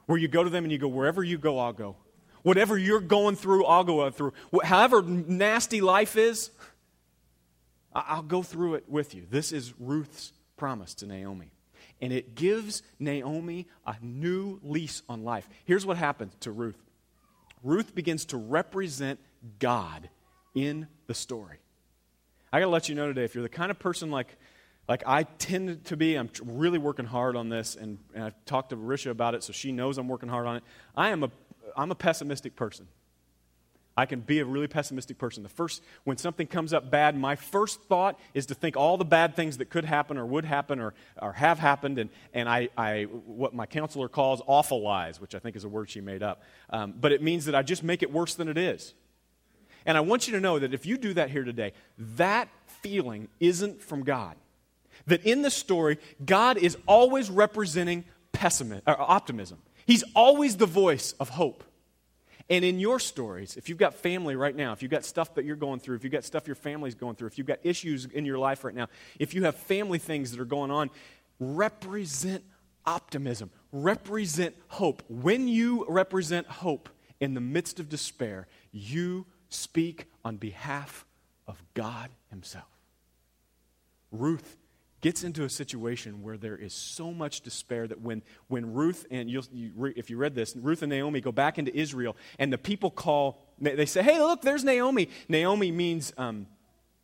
Where 0.06 0.18
you 0.18 0.28
go 0.28 0.44
to 0.44 0.50
them 0.50 0.64
and 0.64 0.70
you 0.70 0.78
go, 0.78 0.88
wherever 0.88 1.24
you 1.24 1.38
go, 1.38 1.58
I'll 1.58 1.72
go. 1.72 1.96
Whatever 2.42 2.76
you're 2.76 3.00
going 3.00 3.36
through, 3.36 3.64
I'll 3.64 3.84
go 3.84 4.10
through. 4.10 4.34
However 4.62 5.00
nasty 5.02 5.80
life 5.80 6.16
is, 6.16 6.50
I'll 7.94 8.22
go 8.22 8.42
through 8.42 8.74
it 8.74 8.84
with 8.88 9.14
you. 9.14 9.26
This 9.30 9.50
is 9.50 9.72
Ruth's 9.78 10.34
promise 10.58 10.92
to 10.96 11.06
Naomi. 11.06 11.52
And 12.02 12.12
it 12.12 12.34
gives 12.34 12.82
Naomi 12.98 13.66
a 13.86 13.96
new 14.02 14.60
lease 14.62 15.02
on 15.08 15.24
life. 15.24 15.48
Here's 15.64 15.86
what 15.86 15.96
happens 15.96 16.34
to 16.40 16.50
Ruth 16.50 16.76
Ruth 17.62 17.94
begins 17.94 18.26
to 18.26 18.36
represent 18.36 19.18
God 19.58 20.08
in 20.54 20.86
the 21.06 21.14
story. 21.14 21.58
I 22.52 22.60
got 22.60 22.66
to 22.66 22.70
let 22.70 22.88
you 22.88 22.94
know 22.94 23.08
today 23.08 23.24
if 23.24 23.34
you're 23.34 23.42
the 23.42 23.48
kind 23.48 23.70
of 23.70 23.78
person 23.78 24.10
like, 24.10 24.36
like 24.88 25.02
I 25.06 25.24
tend 25.24 25.84
to 25.86 25.96
be, 25.96 26.14
I'm 26.14 26.30
really 26.44 26.78
working 26.78 27.06
hard 27.06 27.36
on 27.36 27.48
this, 27.48 27.74
and, 27.74 27.98
and 28.14 28.24
I've 28.24 28.44
talked 28.44 28.70
to 28.70 28.76
Risha 28.76 29.10
about 29.10 29.34
it, 29.34 29.42
so 29.42 29.52
she 29.52 29.72
knows 29.72 29.98
I'm 29.98 30.08
working 30.08 30.28
hard 30.28 30.46
on 30.46 30.56
it. 30.56 30.62
I 30.96 31.10
am 31.10 31.24
a, 31.24 31.30
I'm 31.76 31.90
a 31.90 31.96
pessimistic 31.96 32.54
person. 32.54 32.86
I 33.96 34.06
can 34.06 34.20
be 34.20 34.40
a 34.40 34.44
really 34.44 34.66
pessimistic 34.66 35.18
person. 35.18 35.42
The 35.44 35.48
first, 35.48 35.82
when 36.02 36.16
something 36.16 36.46
comes 36.46 36.72
up 36.72 36.90
bad, 36.90 37.16
my 37.16 37.36
first 37.36 37.82
thought 37.82 38.18
is 38.34 38.46
to 38.46 38.54
think 38.54 38.76
all 38.76 38.96
the 38.96 39.04
bad 39.04 39.36
things 39.36 39.58
that 39.58 39.70
could 39.70 39.84
happen 39.84 40.18
or 40.18 40.26
would 40.26 40.44
happen 40.44 40.80
or, 40.80 40.94
or 41.22 41.32
have 41.32 41.60
happened, 41.60 41.98
and, 41.98 42.10
and 42.32 42.48
I, 42.48 42.68
I, 42.76 43.04
what 43.04 43.54
my 43.54 43.66
counselor 43.66 44.08
calls 44.08 44.42
awfulize, 44.42 45.20
which 45.20 45.34
I 45.34 45.38
think 45.38 45.54
is 45.54 45.64
a 45.64 45.68
word 45.68 45.90
she 45.90 46.00
made 46.00 46.22
up. 46.22 46.42
Um, 46.70 46.94
but 47.00 47.12
it 47.12 47.22
means 47.22 47.44
that 47.44 47.54
I 47.54 47.62
just 47.62 47.84
make 47.84 48.02
it 48.02 48.12
worse 48.12 48.34
than 48.34 48.48
it 48.48 48.58
is. 48.58 48.94
And 49.86 49.96
I 49.96 50.00
want 50.00 50.26
you 50.26 50.32
to 50.34 50.40
know 50.40 50.58
that 50.58 50.72
if 50.72 50.86
you 50.86 50.96
do 50.96 51.14
that 51.14 51.30
here 51.30 51.44
today, 51.44 51.72
that 51.98 52.48
feeling 52.66 53.28
isn't 53.40 53.82
from 53.82 54.02
God. 54.02 54.36
That 55.06 55.24
in 55.24 55.42
the 55.42 55.50
story, 55.50 55.98
God 56.24 56.56
is 56.56 56.78
always 56.86 57.30
representing 57.30 58.04
pessimism, 58.32 58.82
or 58.86 59.00
uh, 59.00 59.04
optimism. 59.04 59.58
He's 59.86 60.04
always 60.14 60.56
the 60.56 60.66
voice 60.66 61.12
of 61.20 61.30
hope. 61.30 61.64
And 62.50 62.64
in 62.64 62.78
your 62.78 63.00
stories, 63.00 63.56
if 63.56 63.68
you've 63.68 63.78
got 63.78 63.94
family 63.94 64.36
right 64.36 64.54
now, 64.54 64.72
if 64.72 64.82
you've 64.82 64.90
got 64.90 65.04
stuff 65.04 65.34
that 65.34 65.44
you're 65.46 65.56
going 65.56 65.80
through, 65.80 65.96
if 65.96 66.04
you've 66.04 66.12
got 66.12 66.24
stuff 66.24 66.46
your 66.46 66.56
family's 66.56 66.94
going 66.94 67.16
through, 67.16 67.28
if 67.28 67.38
you've 67.38 67.46
got 67.46 67.58
issues 67.62 68.04
in 68.04 68.26
your 68.26 68.38
life 68.38 68.64
right 68.64 68.74
now, 68.74 68.88
if 69.18 69.32
you 69.34 69.44
have 69.44 69.56
family 69.56 69.98
things 69.98 70.30
that 70.30 70.40
are 70.40 70.44
going 70.44 70.70
on, 70.70 70.90
represent 71.40 72.44
optimism, 72.84 73.50
represent 73.72 74.54
hope. 74.68 75.02
When 75.08 75.48
you 75.48 75.86
represent 75.88 76.46
hope 76.46 76.90
in 77.18 77.32
the 77.32 77.40
midst 77.40 77.80
of 77.80 77.88
despair, 77.88 78.46
you 78.72 79.24
speak 79.54 80.06
on 80.24 80.36
behalf 80.36 81.04
of 81.46 81.62
God 81.74 82.10
Himself. 82.30 82.64
Ruth 84.10 84.56
gets 85.04 85.22
into 85.22 85.44
a 85.44 85.50
situation 85.50 86.22
where 86.22 86.38
there 86.38 86.56
is 86.56 86.72
so 86.72 87.12
much 87.12 87.42
despair 87.42 87.86
that 87.86 88.00
when, 88.00 88.22
when 88.48 88.72
Ruth 88.72 89.04
and 89.10 89.28
you, 89.28 89.42
if 89.96 90.08
you 90.08 90.16
read 90.16 90.34
this, 90.34 90.56
Ruth 90.56 90.80
and 90.82 90.88
Naomi 90.88 91.20
go 91.20 91.30
back 91.30 91.58
into 91.58 91.76
Israel 91.76 92.16
and 92.38 92.50
the 92.50 92.56
people 92.56 92.90
call, 92.90 93.44
they 93.60 93.84
say, 93.84 94.02
hey, 94.02 94.18
look, 94.18 94.40
there's 94.40 94.64
Naomi. 94.64 95.10
Naomi 95.28 95.70
means, 95.70 96.14
um, 96.16 96.46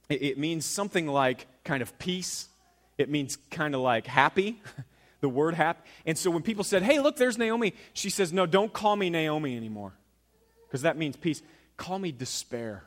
it, 0.08 0.22
it 0.22 0.38
means 0.38 0.64
something 0.64 1.06
like 1.06 1.46
kind 1.62 1.82
of 1.82 1.98
peace. 1.98 2.48
It 2.96 3.10
means 3.10 3.36
kind 3.50 3.74
of 3.74 3.82
like 3.82 4.06
happy, 4.06 4.62
the 5.20 5.28
word 5.28 5.52
happy. 5.52 5.86
And 6.06 6.16
so 6.16 6.30
when 6.30 6.42
people 6.42 6.64
said, 6.64 6.82
hey, 6.82 7.00
look, 7.00 7.16
there's 7.16 7.36
Naomi, 7.36 7.74
she 7.92 8.08
says, 8.08 8.32
no, 8.32 8.46
don't 8.46 8.72
call 8.72 8.96
me 8.96 9.10
Naomi 9.10 9.58
anymore 9.58 9.92
because 10.66 10.80
that 10.82 10.96
means 10.96 11.16
peace. 11.16 11.42
Call 11.80 11.98
me 11.98 12.12
despair. 12.12 12.84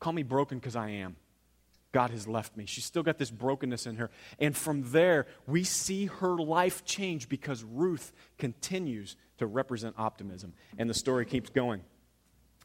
Call 0.00 0.12
me 0.12 0.24
broken 0.24 0.58
because 0.58 0.74
I 0.74 0.88
am. 0.88 1.14
God 1.92 2.10
has 2.10 2.26
left 2.26 2.56
me. 2.56 2.66
She's 2.66 2.84
still 2.84 3.04
got 3.04 3.18
this 3.18 3.30
brokenness 3.30 3.86
in 3.86 3.98
her. 3.98 4.10
And 4.40 4.56
from 4.56 4.90
there, 4.90 5.28
we 5.46 5.62
see 5.62 6.06
her 6.06 6.36
life 6.36 6.84
change 6.84 7.28
because 7.28 7.62
Ruth 7.62 8.12
continues 8.36 9.14
to 9.38 9.46
represent 9.46 9.94
optimism. 9.96 10.54
And 10.76 10.90
the 10.90 10.94
story 10.94 11.24
keeps 11.24 11.50
going. 11.50 11.82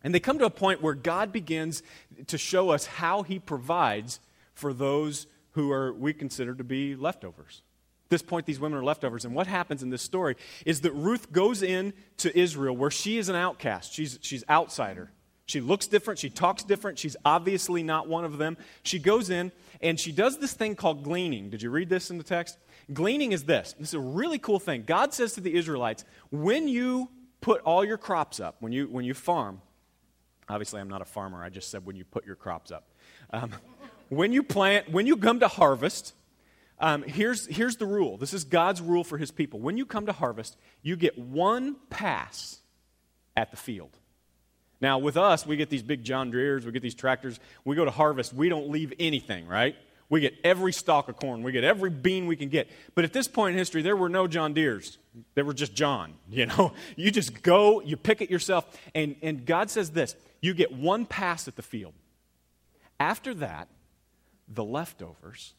And 0.04 0.15
they 0.15 0.20
come 0.20 0.39
to 0.39 0.46
a 0.46 0.50
point 0.50 0.82
where 0.82 0.96
God 0.96 1.32
begins 1.32 1.84
to 2.26 2.39
show 2.39 2.72
us 2.72 2.88
how 2.88 3.22
he 3.22 3.38
provides 3.38 4.20
for 4.56 4.74
those 4.74 5.28
who 5.52 5.72
are 5.72 5.94
we 5.94 6.12
consider 6.12 6.56
to 6.56 6.63
be 6.63 6.96
leftovers. 6.96 7.62
At 8.08 8.10
this 8.10 8.24
point, 8.24 8.48
these 8.48 8.60
women 8.60 8.80
are 8.80 8.84
leftovers. 8.84 9.26
And 9.26 9.36
what 9.36 9.46
happens 9.46 9.84
in 9.84 9.92
this 9.92 10.02
story 10.02 10.38
is 10.65 10.82
that 10.82 10.94
Ruth 10.94 11.32
goes 11.32 11.62
in 11.62 11.94
to 12.18 12.36
Israel 12.36 12.76
where 12.76 12.89
she 12.89 13.20
is 13.20 13.30
an 13.30 13.36
outcast. 13.36 13.94
She's, 13.94 14.18
she's 14.24 14.44
outsider. 14.50 15.12
She 15.50 15.62
looks 15.62 15.88
different. 15.88 16.20
She 16.20 16.30
talks 16.30 16.64
different. 16.64 17.00
She's 17.00 17.16
obviously 17.26 17.82
not 17.82 18.08
one 18.08 18.24
of 18.24 18.38
them. 18.38 18.56
She 18.84 19.00
goes 19.00 19.32
in 19.32 19.52
and 19.82 20.00
she 20.00 20.12
does 20.12 20.38
this 20.38 20.54
thing 20.54 20.76
called 20.76 21.04
gleaning. 21.04 21.50
Did 21.50 21.64
you 21.64 21.72
read 21.72 21.90
this 21.90 22.12
in 22.12 22.20
the 22.20 22.24
text? 22.24 22.60
Gleaning 22.94 23.32
is 23.32 23.46
this. 23.46 23.74
This 23.80 23.88
is 23.90 23.94
a 23.96 24.00
really 24.00 24.38
cool 24.38 24.60
thing. 24.60 24.84
God 24.86 25.12
says 25.12 25.34
to 25.34 25.42
the 25.42 25.56
Israelites, 25.56 26.06
when 26.30 26.68
you 26.68 27.10
put 27.42 27.62
all 27.62 27.84
your 27.84 27.98
crops 27.98 28.40
up, 28.40 28.58
when 28.60 28.72
you, 28.72 28.86
when 28.90 29.06
you 29.06 29.16
farm, 29.16 29.60
obviously 30.48 30.82
I'm 30.82 30.88
not 30.88 31.02
a 31.02 31.06
farmer, 31.06 31.44
I 31.44 31.50
just 31.50 31.72
said 31.72 31.84
when 31.84 31.96
you 31.96 32.06
put 32.06 32.28
your 32.28 32.36
crops 32.36 32.72
up. 32.72 32.88
Um, 33.32 33.52
when 34.10 34.32
you 34.32 34.44
plant, 34.44 34.92
when 34.92 35.08
you 35.08 35.18
come 35.18 35.40
to 35.40 35.48
harvest, 35.48 36.14
um, 36.78 37.02
here's, 37.02 37.48
here's 37.48 37.78
the 37.78 37.88
rule. 37.88 38.18
This 38.18 38.36
is 38.36 38.44
God's 38.44 38.82
rule 38.82 39.04
for 39.04 39.18
his 39.18 39.32
people. 39.32 39.60
When 39.60 39.78
you 39.78 39.88
come 39.88 40.06
to 40.06 40.14
harvest, 40.14 40.58
you 40.84 40.96
get 40.96 41.18
one 41.18 41.76
pass 41.90 42.60
at 43.36 43.50
the 43.50 43.58
field. 43.58 43.98
Now, 44.82 44.98
with 44.98 45.18
us, 45.18 45.46
we 45.46 45.58
get 45.58 45.70
these 45.70 45.84
big 45.84 46.04
John 46.04 46.32
Deere's, 46.32 46.65
we 46.65 46.72
get 46.72 46.82
these 46.82 46.96
tractors. 46.96 47.39
We 47.65 47.76
go 47.76 47.86
to 47.86 47.92
harvest, 47.92 48.34
we 48.34 48.50
don't 48.50 48.70
leave 48.70 48.94
anything, 49.00 49.48
right? 49.48 49.76
We 50.10 50.22
get 50.22 50.36
every 50.44 50.74
stalk 50.74 51.08
of 51.08 51.18
corn, 51.18 51.44
we 51.44 51.52
get 51.52 51.63
every 51.63 51.89
bean 51.89 52.26
we 52.26 52.36
can 52.36 52.50
get. 52.50 52.70
But 52.96 53.04
at 53.04 53.13
this 53.13 53.28
point 53.28 53.54
in 53.54 53.58
history, 53.58 53.82
there 53.82 53.96
were 53.96 54.10
no 54.10 54.26
John 54.28 54.54
Deere's. 54.54 54.98
There 55.36 55.46
were 55.46 55.54
just 55.54 55.76
John, 55.76 56.13
you 56.30 56.46
know? 56.46 56.74
You 56.96 57.12
just 57.12 57.44
go, 57.44 57.82
you 57.82 57.98
pick 57.98 58.22
it 58.22 58.30
yourself, 58.30 58.65
and, 58.96 59.15
and 59.22 59.46
God 59.46 59.70
says 59.70 59.92
this 59.92 60.15
you 60.42 60.54
get 60.54 60.72
one 60.72 61.06
pass 61.06 61.48
at 61.48 61.56
the 61.56 61.62
field. 61.62 61.94
After 63.00 63.34
that, 63.36 63.68
the 64.48 64.63
leftovers, 64.63 65.54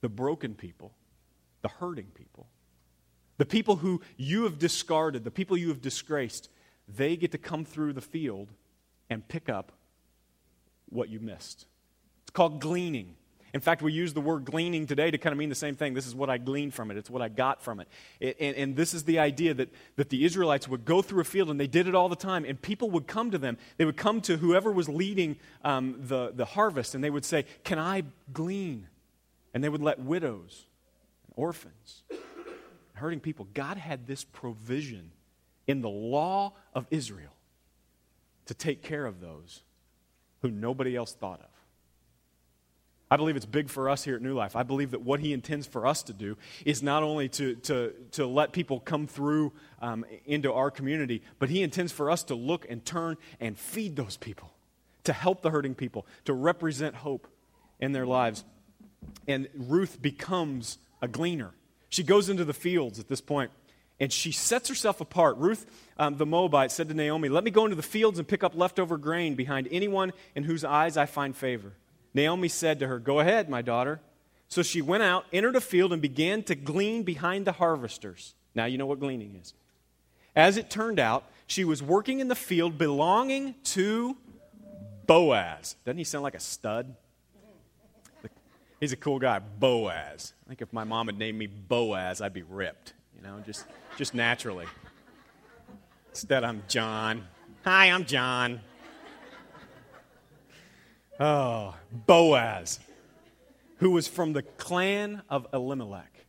the 0.00 0.08
broken 0.08 0.54
people, 0.54 0.92
the 1.62 1.68
hurting 1.68 2.08
people, 2.14 2.46
the 3.36 3.46
people 3.46 3.76
who 3.76 4.00
you 4.16 4.44
have 4.44 4.58
discarded, 4.58 5.24
the 5.24 5.30
people 5.30 5.56
you 5.56 5.68
have 5.68 5.80
disgraced, 5.80 6.48
they 6.96 7.16
get 7.16 7.32
to 7.32 7.38
come 7.38 7.64
through 7.64 7.92
the 7.92 8.00
field 8.00 8.48
and 9.10 9.26
pick 9.26 9.48
up 9.48 9.72
what 10.88 11.08
you 11.08 11.20
missed. 11.20 11.66
It's 12.22 12.30
called 12.30 12.60
gleaning. 12.60 13.14
In 13.54 13.60
fact, 13.60 13.80
we 13.80 13.92
use 13.92 14.12
the 14.12 14.20
word 14.20 14.44
gleaning 14.44 14.86
today 14.86 15.10
to 15.10 15.16
kind 15.16 15.32
of 15.32 15.38
mean 15.38 15.48
the 15.48 15.54
same 15.54 15.74
thing. 15.74 15.94
This 15.94 16.06
is 16.06 16.14
what 16.14 16.28
I 16.28 16.36
gleaned 16.36 16.74
from 16.74 16.90
it, 16.90 16.96
it's 16.96 17.08
what 17.08 17.22
I 17.22 17.28
got 17.28 17.62
from 17.62 17.80
it. 17.80 17.88
it 18.20 18.36
and, 18.38 18.56
and, 18.56 18.76
this 18.76 18.92
is 18.92 19.04
the 19.04 19.18
idea 19.18 19.54
that, 19.54 19.70
that 19.96 20.10
the 20.10 20.24
Israelites 20.24 20.68
would 20.68 20.84
go 20.84 21.00
through 21.00 21.20
a 21.22 21.24
field, 21.24 21.50
and 21.50 21.58
they 21.58 21.66
did 21.66 21.88
it 21.88 21.94
all 21.94 22.08
the 22.08 22.16
time, 22.16 22.44
and 22.44 22.60
people 22.60 22.90
would 22.90 23.06
come 23.06 23.30
to 23.30 23.38
them. 23.38 23.56
They 23.78 23.84
would 23.86 23.96
come 23.96 24.20
to 24.22 24.36
whoever 24.36 24.70
was 24.70 24.88
leading 24.88 25.36
um, 25.64 25.96
the, 25.98 26.32
the 26.34 26.44
harvest, 26.44 26.94
and 26.94 27.02
they 27.02 27.10
would 27.10 27.24
say, 27.24 27.46
Can 27.64 27.78
I 27.78 28.02
glean? 28.32 28.88
And 29.54 29.64
they 29.64 29.70
would 29.70 29.82
let 29.82 29.98
widows 29.98 30.66
and 31.26 31.32
orphans, 31.36 32.02
hurting 32.92 33.20
people. 33.20 33.48
God 33.54 33.78
had 33.78 34.06
this 34.06 34.24
provision 34.24 35.10
in 35.68 35.82
the 35.82 35.88
law 35.88 36.54
of 36.74 36.86
Israel 36.90 37.36
to 38.46 38.54
take 38.54 38.82
care 38.82 39.06
of 39.06 39.20
those 39.20 39.62
who 40.40 40.50
nobody 40.50 40.96
else 40.96 41.12
thought 41.12 41.40
of. 41.40 41.46
I 43.10 43.16
believe 43.16 43.36
it's 43.36 43.46
big 43.46 43.70
for 43.70 43.88
us 43.88 44.04
here 44.04 44.16
at 44.16 44.22
New 44.22 44.34
Life. 44.34 44.54
I 44.54 44.62
believe 44.62 44.90
that 44.90 45.00
what 45.00 45.20
he 45.20 45.32
intends 45.32 45.66
for 45.66 45.86
us 45.86 46.02
to 46.04 46.12
do 46.12 46.36
is 46.64 46.82
not 46.82 47.02
only 47.02 47.28
to, 47.30 47.54
to, 47.56 47.94
to 48.12 48.26
let 48.26 48.52
people 48.52 48.80
come 48.80 49.06
through 49.06 49.52
um, 49.80 50.04
into 50.26 50.52
our 50.52 50.70
community, 50.70 51.22
but 51.38 51.48
he 51.48 51.62
intends 51.62 51.90
for 51.90 52.10
us 52.10 52.22
to 52.24 52.34
look 52.34 52.66
and 52.68 52.84
turn 52.84 53.16
and 53.40 53.58
feed 53.58 53.96
those 53.96 54.18
people, 54.18 54.52
to 55.04 55.14
help 55.14 55.40
the 55.40 55.50
hurting 55.50 55.74
people, 55.74 56.06
to 56.26 56.34
represent 56.34 56.96
hope 56.96 57.26
in 57.80 57.92
their 57.92 58.06
lives. 58.06 58.44
And 59.26 59.48
Ruth 59.54 60.02
becomes 60.02 60.78
a 61.00 61.08
gleaner. 61.08 61.52
She 61.88 62.02
goes 62.02 62.28
into 62.28 62.44
the 62.44 62.52
fields 62.52 62.98
at 62.98 63.08
this 63.08 63.22
point 63.22 63.50
and 64.00 64.12
she 64.12 64.32
sets 64.32 64.68
herself 64.68 65.00
apart. 65.00 65.36
Ruth, 65.38 65.66
um, 65.98 66.16
the 66.16 66.26
Moabite, 66.26 66.70
said 66.70 66.88
to 66.88 66.94
Naomi, 66.94 67.28
Let 67.28 67.44
me 67.44 67.50
go 67.50 67.64
into 67.64 67.76
the 67.76 67.82
fields 67.82 68.18
and 68.18 68.28
pick 68.28 68.44
up 68.44 68.54
leftover 68.54 68.96
grain 68.96 69.34
behind 69.34 69.68
anyone 69.70 70.12
in 70.34 70.44
whose 70.44 70.64
eyes 70.64 70.96
I 70.96 71.06
find 71.06 71.36
favor. 71.36 71.72
Naomi 72.14 72.48
said 72.48 72.78
to 72.80 72.86
her, 72.86 72.98
Go 72.98 73.20
ahead, 73.20 73.48
my 73.48 73.62
daughter. 73.62 74.00
So 74.48 74.62
she 74.62 74.80
went 74.80 75.02
out, 75.02 75.26
entered 75.32 75.56
a 75.56 75.60
field, 75.60 75.92
and 75.92 76.00
began 76.00 76.42
to 76.44 76.54
glean 76.54 77.02
behind 77.02 77.46
the 77.46 77.52
harvesters. 77.52 78.34
Now 78.54 78.64
you 78.64 78.78
know 78.78 78.86
what 78.86 79.00
gleaning 79.00 79.38
is. 79.40 79.52
As 80.34 80.56
it 80.56 80.70
turned 80.70 81.00
out, 81.00 81.24
she 81.46 81.64
was 81.64 81.82
working 81.82 82.20
in 82.20 82.28
the 82.28 82.34
field 82.34 82.78
belonging 82.78 83.54
to 83.64 84.16
Boaz. 85.06 85.76
Doesn't 85.84 85.98
he 85.98 86.04
sound 86.04 86.22
like 86.22 86.34
a 86.34 86.40
stud? 86.40 86.94
He's 88.80 88.92
a 88.92 88.96
cool 88.96 89.18
guy, 89.18 89.40
Boaz. 89.40 90.34
I 90.46 90.48
think 90.50 90.62
if 90.62 90.72
my 90.72 90.84
mom 90.84 91.08
had 91.08 91.18
named 91.18 91.36
me 91.36 91.48
Boaz, 91.48 92.20
I'd 92.20 92.32
be 92.32 92.42
ripped 92.42 92.94
you 93.18 93.26
know, 93.26 93.40
just, 93.44 93.66
just 93.96 94.14
naturally. 94.14 94.66
Instead, 96.10 96.44
I'm 96.44 96.62
John. 96.68 97.26
Hi, 97.64 97.86
I'm 97.86 98.04
John. 98.04 98.60
Oh, 101.18 101.74
Boaz, 102.06 102.78
who 103.78 103.90
was 103.90 104.06
from 104.06 104.32
the 104.32 104.42
clan 104.42 105.22
of 105.28 105.48
Elimelech. 105.52 106.26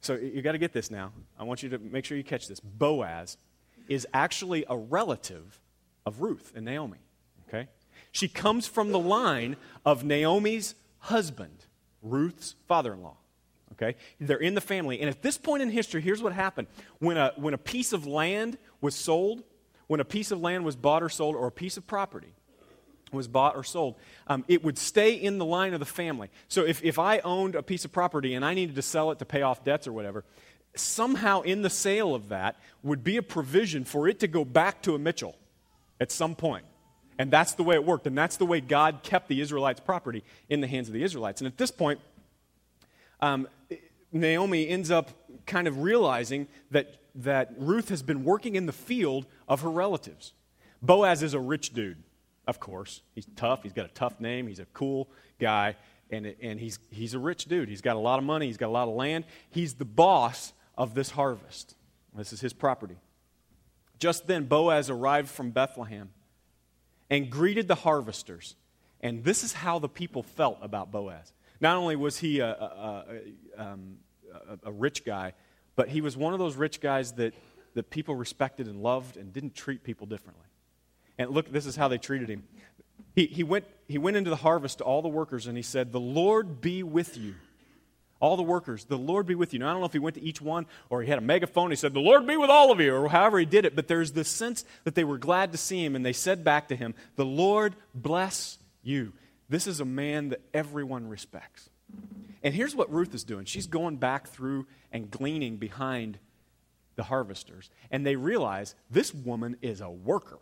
So 0.00 0.14
you 0.14 0.40
got 0.40 0.52
to 0.52 0.58
get 0.58 0.72
this 0.72 0.90
now. 0.90 1.12
I 1.38 1.44
want 1.44 1.62
you 1.62 1.68
to 1.68 1.78
make 1.78 2.06
sure 2.06 2.16
you 2.16 2.24
catch 2.24 2.48
this. 2.48 2.60
Boaz 2.60 3.36
is 3.88 4.06
actually 4.14 4.64
a 4.70 4.76
relative 4.76 5.60
of 6.06 6.22
Ruth 6.22 6.52
and 6.56 6.64
Naomi. 6.64 6.98
Okay? 7.46 7.68
She 8.10 8.26
comes 8.26 8.66
from 8.66 8.90
the 8.92 8.98
line 8.98 9.56
of 9.84 10.02
Naomi's 10.02 10.74
husband, 10.98 11.66
Ruth's 12.02 12.54
father 12.66 12.94
in 12.94 13.02
law. 13.02 13.18
Okay? 13.80 13.96
They're 14.20 14.36
in 14.36 14.54
the 14.54 14.60
family. 14.60 15.00
And 15.00 15.08
at 15.08 15.22
this 15.22 15.38
point 15.38 15.62
in 15.62 15.70
history, 15.70 16.00
here's 16.02 16.22
what 16.22 16.32
happened. 16.32 16.68
When 16.98 17.16
a, 17.16 17.32
when 17.36 17.54
a 17.54 17.58
piece 17.58 17.92
of 17.92 18.06
land 18.06 18.58
was 18.80 18.94
sold, 18.94 19.42
when 19.86 20.00
a 20.00 20.04
piece 20.04 20.30
of 20.30 20.40
land 20.40 20.64
was 20.64 20.76
bought 20.76 21.02
or 21.02 21.08
sold, 21.08 21.34
or 21.34 21.46
a 21.46 21.52
piece 21.52 21.76
of 21.76 21.86
property 21.86 22.34
was 23.10 23.26
bought 23.26 23.56
or 23.56 23.64
sold, 23.64 23.96
um, 24.26 24.44
it 24.48 24.62
would 24.62 24.78
stay 24.78 25.14
in 25.14 25.38
the 25.38 25.44
line 25.44 25.72
of 25.74 25.80
the 25.80 25.86
family. 25.86 26.30
So 26.48 26.64
if, 26.64 26.84
if 26.84 26.98
I 26.98 27.18
owned 27.20 27.54
a 27.54 27.62
piece 27.62 27.84
of 27.84 27.92
property 27.92 28.34
and 28.34 28.44
I 28.44 28.54
needed 28.54 28.76
to 28.76 28.82
sell 28.82 29.10
it 29.10 29.18
to 29.18 29.24
pay 29.24 29.42
off 29.42 29.64
debts 29.64 29.86
or 29.86 29.92
whatever, 29.92 30.24
somehow 30.76 31.40
in 31.40 31.62
the 31.62 31.70
sale 31.70 32.14
of 32.14 32.28
that 32.28 32.56
would 32.82 33.02
be 33.02 33.16
a 33.16 33.22
provision 33.22 33.84
for 33.84 34.06
it 34.06 34.20
to 34.20 34.28
go 34.28 34.44
back 34.44 34.82
to 34.82 34.94
a 34.94 34.98
Mitchell 34.98 35.34
at 35.98 36.12
some 36.12 36.34
point. 36.34 36.64
And 37.18 37.30
that's 37.30 37.52
the 37.52 37.64
way 37.64 37.74
it 37.74 37.84
worked. 37.84 38.06
And 38.06 38.16
that's 38.16 38.36
the 38.36 38.46
way 38.46 38.60
God 38.60 39.02
kept 39.02 39.28
the 39.28 39.40
Israelites' 39.40 39.80
property 39.80 40.24
in 40.48 40.60
the 40.60 40.66
hands 40.66 40.88
of 40.88 40.94
the 40.94 41.02
Israelites. 41.02 41.40
And 41.40 41.48
at 41.48 41.58
this 41.58 41.70
point, 41.70 42.00
um, 43.20 43.48
Naomi 44.12 44.68
ends 44.68 44.90
up 44.90 45.10
kind 45.46 45.68
of 45.68 45.82
realizing 45.82 46.48
that, 46.70 46.96
that 47.14 47.52
Ruth 47.56 47.88
has 47.88 48.02
been 48.02 48.24
working 48.24 48.56
in 48.56 48.66
the 48.66 48.72
field 48.72 49.26
of 49.48 49.60
her 49.62 49.70
relatives. 49.70 50.32
Boaz 50.82 51.22
is 51.22 51.34
a 51.34 51.40
rich 51.40 51.72
dude, 51.72 52.02
of 52.46 52.60
course. 52.60 53.02
He's 53.14 53.26
tough. 53.36 53.62
He's 53.62 53.72
got 53.72 53.86
a 53.86 53.92
tough 53.94 54.20
name. 54.20 54.46
He's 54.46 54.58
a 54.58 54.66
cool 54.66 55.10
guy. 55.38 55.76
And, 56.10 56.34
and 56.42 56.58
he's, 56.58 56.78
he's 56.90 57.14
a 57.14 57.18
rich 57.18 57.44
dude. 57.44 57.68
He's 57.68 57.82
got 57.82 57.96
a 57.96 58.00
lot 58.00 58.18
of 58.18 58.24
money. 58.24 58.46
He's 58.46 58.56
got 58.56 58.68
a 58.68 58.72
lot 58.72 58.88
of 58.88 58.94
land. 58.94 59.24
He's 59.50 59.74
the 59.74 59.84
boss 59.84 60.52
of 60.76 60.94
this 60.94 61.10
harvest. 61.10 61.76
This 62.16 62.32
is 62.32 62.40
his 62.40 62.52
property. 62.52 62.96
Just 63.98 64.26
then, 64.26 64.44
Boaz 64.44 64.90
arrived 64.90 65.28
from 65.28 65.50
Bethlehem 65.50 66.10
and 67.10 67.30
greeted 67.30 67.68
the 67.68 67.74
harvesters. 67.74 68.56
And 69.00 69.24
this 69.24 69.44
is 69.44 69.52
how 69.52 69.78
the 69.78 69.88
people 69.88 70.22
felt 70.22 70.58
about 70.62 70.90
Boaz. 70.90 71.32
Not 71.60 71.76
only 71.76 71.96
was 71.96 72.18
he 72.18 72.40
a, 72.40 72.48
a, 72.48 73.04
a, 73.58 73.62
um, 73.62 73.96
a, 74.64 74.72
rich 74.72 75.04
guy, 75.04 75.34
but 75.76 75.88
he 75.88 76.00
was 76.00 76.16
one 76.16 76.32
of 76.32 76.38
those 76.38 76.56
rich 76.56 76.80
guys 76.80 77.12
that, 77.12 77.34
that 77.74 77.90
people 77.90 78.14
respected 78.14 78.66
and 78.66 78.82
loved 78.82 79.16
and 79.16 79.32
didn't 79.32 79.54
treat 79.54 79.84
people 79.84 80.06
differently. 80.06 80.46
And 81.18 81.30
look, 81.30 81.52
this 81.52 81.66
is 81.66 81.76
how 81.76 81.88
they 81.88 81.98
treated 81.98 82.30
him. 82.30 82.44
He, 83.14 83.26
he, 83.26 83.42
went, 83.42 83.66
he 83.88 83.98
went 83.98 84.16
into 84.16 84.30
the 84.30 84.36
harvest 84.36 84.78
to 84.78 84.84
all 84.84 85.02
the 85.02 85.08
workers 85.08 85.46
and 85.46 85.56
he 85.56 85.62
said, 85.62 85.92
The 85.92 86.00
Lord 86.00 86.60
be 86.60 86.82
with 86.82 87.18
you. 87.18 87.34
All 88.20 88.36
the 88.36 88.42
workers, 88.42 88.84
the 88.84 88.98
Lord 88.98 89.26
be 89.26 89.34
with 89.34 89.54
you. 89.54 89.58
Now, 89.58 89.68
I 89.68 89.72
don't 89.72 89.80
know 89.80 89.86
if 89.86 89.94
he 89.94 89.98
went 89.98 90.16
to 90.16 90.22
each 90.22 90.42
one 90.42 90.66
or 90.90 91.02
he 91.02 91.08
had 91.08 91.18
a 91.18 91.22
megaphone. 91.22 91.70
He 91.70 91.76
said, 91.76 91.94
The 91.94 92.00
Lord 92.00 92.26
be 92.26 92.36
with 92.36 92.50
all 92.50 92.70
of 92.70 92.78
you, 92.78 92.94
or 92.94 93.08
however 93.08 93.38
he 93.38 93.46
did 93.46 93.64
it. 93.64 93.74
But 93.74 93.88
there's 93.88 94.12
this 94.12 94.28
sense 94.28 94.64
that 94.84 94.94
they 94.94 95.04
were 95.04 95.16
glad 95.16 95.52
to 95.52 95.58
see 95.58 95.82
him, 95.82 95.96
and 95.96 96.04
they 96.04 96.12
said 96.12 96.44
back 96.44 96.68
to 96.68 96.76
him, 96.76 96.94
The 97.16 97.24
Lord 97.24 97.74
bless 97.94 98.58
you. 98.82 99.14
This 99.50 99.66
is 99.66 99.80
a 99.80 99.84
man 99.84 100.30
that 100.30 100.40
everyone 100.54 101.08
respects. 101.08 101.68
And 102.42 102.54
here's 102.54 102.74
what 102.74 102.90
Ruth 102.90 103.14
is 103.14 103.24
doing 103.24 103.44
she's 103.44 103.66
going 103.66 103.96
back 103.96 104.28
through 104.28 104.66
and 104.92 105.10
gleaning 105.10 105.56
behind 105.56 106.18
the 106.96 107.02
harvesters. 107.02 107.68
And 107.90 108.06
they 108.06 108.16
realize 108.16 108.74
this 108.90 109.12
woman 109.12 109.56
is 109.60 109.80
a 109.80 109.90
worker. 109.90 110.38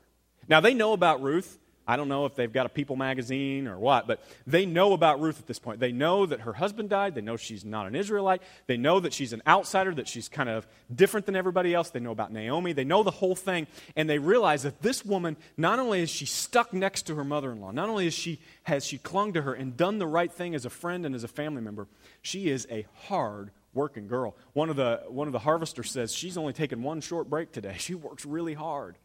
Now, 0.47 0.61
they 0.61 0.75
know 0.75 0.93
about 0.93 1.23
Ruth. 1.23 1.59
I 1.89 1.97
don't 1.97 2.09
know 2.09 2.27
if 2.27 2.35
they've 2.35 2.53
got 2.53 2.67
a 2.67 2.69
People 2.69 2.97
magazine 2.97 3.67
or 3.67 3.79
what, 3.79 4.07
but 4.07 4.23
they 4.47 4.67
know 4.67 4.93
about 4.93 5.23
Ruth 5.23 5.39
at 5.41 5.47
this 5.47 5.59
point. 5.59 5.81
They 5.81 5.91
know 5.91 6.27
that 6.27 6.41
her 6.41 6.53
husband 6.53 6.91
died. 6.91 7.15
They 7.15 7.23
know 7.23 7.39
she's 7.39 7.65
not 7.65 7.87
an 7.87 7.95
Israelite. 7.95 8.43
They 8.67 8.77
know 8.77 9.01
that 9.01 9.15
she's 9.15 9.33
an 9.33 9.41
outsider, 9.47 9.95
that 9.95 10.07
she's 10.07 10.29
kind 10.29 10.51
of 10.51 10.67
different 10.95 11.25
than 11.25 11.35
everybody 11.35 11.73
else. 11.73 11.89
They 11.89 11.99
know 11.99 12.11
about 12.11 12.31
Naomi. 12.31 12.75
They 12.75 12.85
know 12.85 13.03
the 13.03 13.11
whole 13.11 13.35
thing. 13.35 13.67
And 13.97 14.09
they 14.09 14.19
realize 14.19 14.65
that 14.65 14.83
this 14.83 15.03
woman, 15.03 15.39
not 15.57 15.79
only 15.79 16.03
is 16.03 16.11
she 16.11 16.27
stuck 16.27 16.75
next 16.75 17.07
to 17.07 17.15
her 17.15 17.25
mother 17.25 17.51
in 17.53 17.61
law, 17.63 17.71
not 17.71 17.89
only 17.89 18.07
is 18.07 18.13
she, 18.13 18.39
has 18.65 18.85
she 18.85 18.99
clung 18.99 19.33
to 19.33 19.41
her 19.41 19.55
and 19.55 19.75
done 19.75 19.97
the 19.97 20.07
right 20.07 20.31
thing 20.31 20.55
as 20.55 20.67
a 20.67 20.71
friend 20.71 21.07
and 21.07 21.15
as 21.15 21.25
a 21.25 21.29
family 21.29 21.63
member, 21.63 21.89
she 22.21 22.51
is 22.51 22.69
a 22.71 22.87
hard 23.07 23.51
working 23.73 24.09
girl. 24.09 24.37
One 24.53 24.69
of 24.69 24.77
the, 24.77 25.05
one 25.09 25.27
of 25.27 25.33
the 25.33 25.39
harvesters 25.39 25.91
says 25.91 26.13
she's 26.13 26.37
only 26.37 26.53
taken 26.53 26.83
one 26.83 27.01
short 27.01 27.31
break 27.31 27.51
today. 27.51 27.77
She 27.79 27.95
works 27.95 28.27
really 28.27 28.53
hard. 28.53 28.99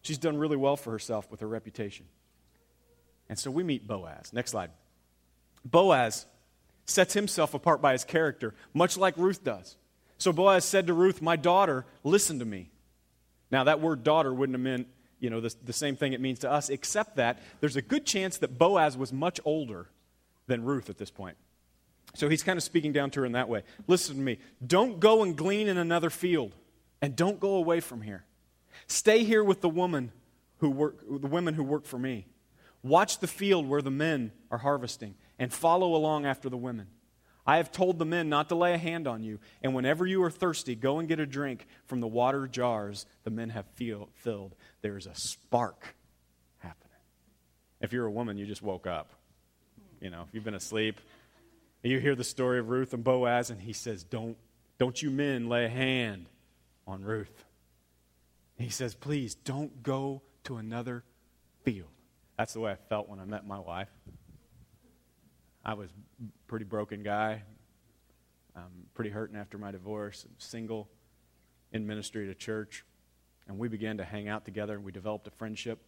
She's 0.00 0.16
done 0.16 0.38
really 0.38 0.56
well 0.56 0.76
for 0.76 0.92
herself 0.92 1.30
with 1.30 1.40
her 1.40 1.46
reputation. 1.46 2.06
And 3.28 3.38
so 3.38 3.50
we 3.50 3.62
meet 3.62 3.86
Boaz. 3.86 4.32
Next 4.32 4.50
slide. 4.50 4.70
Boaz 5.64 6.26
sets 6.84 7.14
himself 7.14 7.54
apart 7.54 7.80
by 7.80 7.92
his 7.92 8.04
character, 8.04 8.54
much 8.74 8.96
like 8.96 9.16
Ruth 9.16 9.44
does. 9.44 9.76
So 10.18 10.32
Boaz 10.32 10.64
said 10.64 10.86
to 10.86 10.94
Ruth, 10.94 11.22
My 11.22 11.36
daughter, 11.36 11.86
listen 12.04 12.38
to 12.38 12.44
me. 12.44 12.70
Now, 13.50 13.64
that 13.64 13.80
word 13.80 14.02
daughter 14.02 14.32
wouldn't 14.32 14.54
have 14.54 14.62
meant, 14.62 14.88
you 15.20 15.30
know, 15.30 15.40
the, 15.40 15.54
the 15.64 15.72
same 15.72 15.96
thing 15.96 16.12
it 16.12 16.20
means 16.20 16.40
to 16.40 16.50
us, 16.50 16.70
except 16.70 17.16
that 17.16 17.38
there's 17.60 17.76
a 17.76 17.82
good 17.82 18.06
chance 18.06 18.38
that 18.38 18.58
Boaz 18.58 18.96
was 18.96 19.12
much 19.12 19.40
older 19.44 19.88
than 20.46 20.64
Ruth 20.64 20.90
at 20.90 20.98
this 20.98 21.10
point. 21.10 21.36
So 22.14 22.28
he's 22.28 22.42
kind 22.42 22.56
of 22.56 22.62
speaking 22.62 22.92
down 22.92 23.10
to 23.10 23.20
her 23.20 23.26
in 23.26 23.32
that 23.32 23.48
way. 23.48 23.62
Listen 23.86 24.16
to 24.16 24.20
me. 24.20 24.38
Don't 24.66 25.00
go 25.00 25.22
and 25.22 25.36
glean 25.36 25.68
in 25.68 25.78
another 25.78 26.10
field, 26.10 26.54
and 27.00 27.16
don't 27.16 27.40
go 27.40 27.56
away 27.56 27.80
from 27.80 28.02
here. 28.02 28.24
Stay 28.86 29.24
here 29.24 29.42
with 29.44 29.60
the 29.60 29.68
woman 29.68 30.12
who 30.58 30.70
work, 30.70 31.00
the 31.00 31.26
women 31.26 31.54
who 31.54 31.62
work 31.62 31.86
for 31.86 31.98
me. 31.98 32.26
Watch 32.82 33.18
the 33.18 33.26
field 33.26 33.68
where 33.68 33.82
the 33.82 33.90
men 33.90 34.32
are 34.50 34.58
harvesting 34.58 35.14
and 35.38 35.52
follow 35.52 35.94
along 35.94 36.26
after 36.26 36.48
the 36.48 36.56
women. 36.56 36.88
I 37.46 37.56
have 37.56 37.72
told 37.72 37.98
the 37.98 38.04
men 38.04 38.28
not 38.28 38.48
to 38.50 38.54
lay 38.54 38.74
a 38.74 38.78
hand 38.78 39.08
on 39.08 39.22
you, 39.22 39.40
and 39.62 39.74
whenever 39.74 40.06
you 40.06 40.22
are 40.22 40.30
thirsty, 40.30 40.76
go 40.76 40.98
and 40.98 41.08
get 41.08 41.18
a 41.18 41.26
drink 41.26 41.66
from 41.86 42.00
the 42.00 42.06
water 42.06 42.46
jars 42.46 43.04
the 43.24 43.30
men 43.30 43.50
have 43.50 43.66
filled. 44.14 44.54
There 44.80 44.96
is 44.96 45.06
a 45.06 45.14
spark 45.14 45.96
happening. 46.58 46.96
If 47.80 47.92
you're 47.92 48.06
a 48.06 48.10
woman, 48.10 48.36
you 48.36 48.46
just 48.46 48.62
woke 48.62 48.86
up. 48.86 49.10
You 50.00 50.10
know, 50.10 50.22
if 50.28 50.34
you've 50.34 50.44
been 50.44 50.54
asleep, 50.54 51.00
you 51.82 51.98
hear 51.98 52.14
the 52.14 52.24
story 52.24 52.60
of 52.60 52.68
Ruth 52.68 52.94
and 52.94 53.02
Boaz, 53.02 53.50
and 53.50 53.60
he 53.60 53.72
says, 53.72 54.04
Don't, 54.04 54.36
don't 54.78 55.02
you 55.02 55.10
men 55.10 55.48
lay 55.48 55.64
a 55.64 55.68
hand 55.68 56.26
on 56.86 57.02
Ruth. 57.02 57.44
He 58.56 58.68
says, 58.68 58.94
Please 58.94 59.34
don't 59.34 59.82
go 59.82 60.22
to 60.44 60.56
another 60.56 61.02
field. 61.64 61.88
That's 62.42 62.54
the 62.54 62.58
way 62.58 62.72
I 62.72 62.76
felt 62.88 63.08
when 63.08 63.20
I 63.20 63.24
met 63.24 63.46
my 63.46 63.60
wife. 63.60 63.86
I 65.64 65.74
was 65.74 65.90
a 65.90 66.48
pretty 66.48 66.64
broken 66.64 67.04
guy, 67.04 67.44
um, 68.56 68.88
pretty 68.94 69.10
hurting 69.10 69.36
after 69.36 69.58
my 69.58 69.70
divorce, 69.70 70.26
single, 70.38 70.88
in 71.70 71.86
ministry 71.86 72.24
at 72.24 72.32
a 72.32 72.34
church. 72.34 72.84
And 73.46 73.60
we 73.60 73.68
began 73.68 73.98
to 73.98 74.04
hang 74.04 74.28
out 74.28 74.44
together 74.44 74.74
and 74.74 74.82
we 74.82 74.90
developed 74.90 75.28
a 75.28 75.30
friendship. 75.30 75.78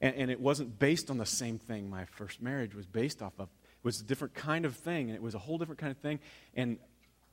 And, 0.00 0.14
and 0.14 0.30
it 0.30 0.38
wasn't 0.38 0.78
based 0.78 1.10
on 1.10 1.18
the 1.18 1.26
same 1.26 1.58
thing 1.58 1.90
my 1.90 2.04
first 2.04 2.40
marriage 2.40 2.76
was 2.76 2.86
based 2.86 3.20
off 3.20 3.32
of. 3.40 3.48
It 3.48 3.84
was 3.84 4.00
a 4.00 4.04
different 4.04 4.34
kind 4.34 4.64
of 4.64 4.76
thing, 4.76 5.08
and 5.08 5.16
it 5.16 5.22
was 5.22 5.34
a 5.34 5.40
whole 5.40 5.58
different 5.58 5.80
kind 5.80 5.90
of 5.90 5.98
thing. 5.98 6.20
And 6.54 6.78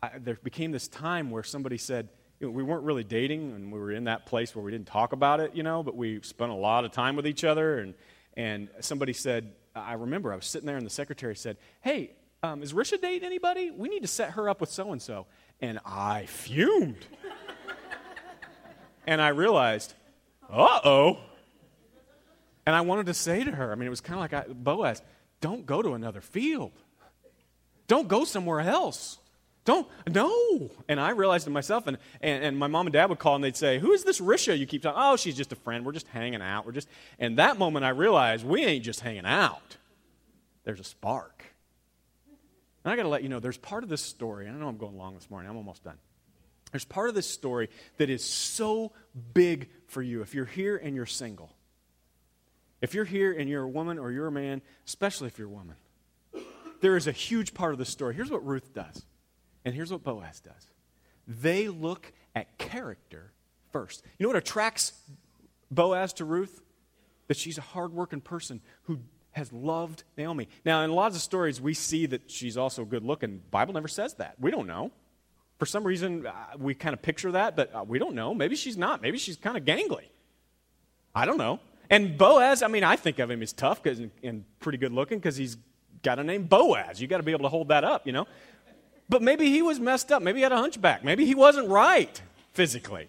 I, 0.02 0.18
there 0.18 0.40
became 0.42 0.72
this 0.72 0.88
time 0.88 1.30
where 1.30 1.44
somebody 1.44 1.78
said, 1.78 2.10
you 2.40 2.48
know, 2.48 2.54
we 2.54 2.64
weren't 2.64 2.86
really 2.86 3.04
dating, 3.04 3.52
and 3.52 3.72
we 3.72 3.78
were 3.78 3.92
in 3.92 4.06
that 4.06 4.26
place 4.26 4.56
where 4.56 4.66
we 4.66 4.72
didn't 4.72 4.88
talk 4.88 5.14
about 5.14 5.42
it, 5.42 5.56
you 5.56 5.62
know, 5.62 5.84
but 5.84 5.96
we 5.96 6.22
spent 6.24 6.50
a 6.50 6.56
lot 6.56 6.86
of 6.86 6.92
time 6.92 7.16
with 7.16 7.28
each 7.28 7.44
other, 7.44 7.78
and 7.78 7.94
and 8.38 8.70
somebody 8.82 9.14
said, 9.14 9.54
I 9.76 9.94
remember 9.94 10.32
I 10.32 10.36
was 10.36 10.46
sitting 10.46 10.68
there 10.68 10.78
and 10.78 10.86
the 10.86 10.92
secretary 10.92 11.36
said, 11.36 11.58
Hey, 11.82 12.12
um, 12.44 12.62
is 12.62 12.74
Risha 12.74 13.02
dating 13.02 13.26
anybody? 13.26 13.72
We 13.72 13.90
need 13.90 14.02
to 14.02 14.08
set 14.08 14.32
her 14.32 14.50
up 14.50 14.62
with 14.62 14.70
so 14.70 14.92
and 14.92 15.02
so. 15.02 15.26
And 15.62 15.80
I 15.86 16.26
fumed. 16.28 17.06
and 19.08 19.22
I 19.22 19.30
realized, 19.30 19.94
uh 20.50 20.80
oh. 20.84 21.20
And 22.66 22.76
I 22.76 22.82
wanted 22.82 23.08
to 23.08 23.14
say 23.14 23.44
to 23.44 23.52
her, 23.52 23.72
I 23.72 23.76
mean, 23.76 23.88
it 23.88 23.92
was 23.92 24.02
kind 24.02 24.16
of 24.16 24.22
like 24.22 24.34
I, 24.34 24.52
Boaz, 24.52 25.02
don't 25.42 25.66
go 25.66 25.82
to 25.82 25.94
another 25.94 26.22
field. 26.22 26.72
Don't 27.88 28.08
go 28.08 28.26
somewhere 28.26 28.62
else. 28.62 29.20
Don't, 29.66 29.88
no. 30.08 30.70
And 30.88 31.00
I 31.00 31.10
realized 31.10 31.48
it 31.48 31.50
myself, 31.50 31.88
and, 31.88 31.98
and, 32.22 32.44
and, 32.44 32.58
my 32.58 32.68
mom 32.68 32.86
and 32.86 32.94
dad 32.94 33.10
would 33.10 33.18
call 33.18 33.34
and 33.34 33.44
they'd 33.44 33.58
say, 33.58 33.80
Who 33.80 33.94
is 33.94 34.04
this 34.04 34.22
Risha 34.22 34.58
you 34.58 34.68
keep 34.68 34.84
talking? 34.84 35.02
Oh, 35.04 35.18
she's 35.18 35.36
just 35.36 35.52
a 35.52 35.56
friend. 35.56 35.84
We're 35.84 35.92
just 35.92 36.08
hanging 36.08 36.42
out. 36.42 36.68
We're 36.68 36.72
just, 36.72 36.88
and 37.18 37.40
that 37.40 37.58
moment 37.58 37.84
I 37.84 37.90
realized 37.90 38.46
we 38.46 38.64
ain't 38.64 38.86
just 38.86 39.00
hanging 39.00 39.26
out. 39.26 39.78
There's 40.66 40.80
a 40.80 40.84
spark. 40.84 41.44
And 42.84 42.94
I 42.94 42.96
got 42.96 43.04
to 43.04 43.10
let 43.10 43.24
you 43.24 43.30
know, 43.30 43.40
there's 43.40 43.58
part 43.58 43.84
of 43.84 43.90
this 43.90 44.02
story, 44.02 44.48
I 44.48 44.52
know 44.52 44.68
I'm 44.68 44.78
going 44.78 44.98
long 44.98 45.16
this 45.16 45.30
morning, 45.32 45.50
I'm 45.50 45.58
almost 45.58 45.84
done. 45.84 45.98
There's 46.72 46.86
part 46.86 47.10
of 47.10 47.16
this 47.16 47.28
story 47.28 47.70
that 47.98 48.10
is 48.12 48.24
so 48.24 48.92
big 49.34 49.70
for 49.88 50.04
you 50.04 50.22
if 50.22 50.36
you're 50.36 50.46
here 50.46 50.78
and 50.78 50.96
you're 50.96 51.08
single. 51.08 51.52
If 52.82 52.94
you're 52.94 53.06
here 53.06 53.34
and 53.34 53.50
you're 53.50 53.64
a 53.64 53.70
woman 53.70 53.98
or 53.98 54.12
you're 54.12 54.28
a 54.28 54.32
man, 54.32 54.62
especially 54.86 55.28
if 55.28 55.40
you're 55.40 55.48
a 55.48 55.52
woman, 55.52 55.76
there 56.82 56.96
is 56.96 57.08
a 57.08 57.12
huge 57.12 57.56
part 57.56 57.72
of 57.72 57.80
the 57.80 57.86
story. 57.86 58.14
Here's 58.14 58.30
what 58.30 58.46
Ruth 58.46 58.74
does. 58.74 59.04
And 59.66 59.74
here's 59.74 59.92
what 59.92 60.04
Boaz 60.04 60.40
does 60.40 60.68
They 61.28 61.68
look 61.68 62.14
at 62.36 62.58
character 62.58 63.34
first. 63.72 64.04
You 64.18 64.26
know 64.26 64.30
what 64.30 64.38
attracts 64.38 64.94
Boaz 65.72 66.14
to 66.14 66.26
Ruth? 66.26 66.62
That 67.28 67.38
she's 67.38 67.58
a 67.58 67.62
hardworking 67.62 68.22
person 68.22 68.62
who 68.84 69.00
has 69.32 69.52
loved 69.52 70.04
Naomi. 70.16 70.48
Now, 70.64 70.84
in 70.84 70.92
lots 70.92 71.16
of 71.16 71.22
stories, 71.22 71.60
we 71.60 71.74
see 71.74 72.06
that 72.06 72.30
she's 72.32 72.56
also 72.56 72.86
good 72.86 73.04
looking. 73.04 73.42
Bible 73.52 73.74
never 73.74 73.88
says 73.88 74.14
that. 74.16 74.36
We 74.40 74.52
don't 74.52 74.68
know. 74.68 74.92
For 75.58 75.66
some 75.66 75.84
reason, 75.84 76.28
uh, 76.28 76.34
we 76.58 76.76
kind 76.76 76.94
of 76.94 77.02
picture 77.02 77.32
that, 77.32 77.56
but 77.56 77.74
uh, 77.74 77.84
we 77.86 77.98
don't 77.98 78.14
know. 78.14 78.34
Maybe 78.34 78.56
she's 78.56 78.78
not. 78.78 79.02
Maybe 79.02 79.18
she's 79.18 79.36
kind 79.36 79.58
of 79.58 79.66
gangly. 79.66 80.06
I 81.14 81.26
don't 81.26 81.38
know. 81.38 81.60
And 81.90 82.18
Boaz, 82.18 82.62
I 82.62 82.68
mean, 82.68 82.84
I 82.84 82.96
think 82.96 83.20
of 83.20 83.32
him 83.32 83.42
as 83.42 83.54
tough 83.54 83.86
and, 83.86 84.12
and 84.24 84.46
pretty 84.60 84.78
good 84.78 84.92
looking 84.92 85.18
because 85.18 85.38
he's 85.38 85.58
got 86.02 86.20
a 86.20 86.24
name 86.24 86.44
Boaz. 86.44 87.02
You 87.02 87.08
got 87.08 87.18
to 87.18 87.24
be 87.24 87.32
able 87.32 87.44
to 87.44 87.50
hold 87.50 87.70
that 87.70 87.84
up, 87.84 88.06
you 88.06 88.14
know? 88.14 88.28
But 89.08 89.22
maybe 89.22 89.50
he 89.50 89.62
was 89.62 89.80
messed 89.80 90.12
up. 90.12 90.22
Maybe 90.22 90.40
he 90.40 90.44
had 90.44 90.52
a 90.52 90.58
hunchback. 90.58 91.04
Maybe 91.04 91.26
he 91.26 91.36
wasn't 91.36 91.70
right 91.70 92.22
physically. 92.54 93.08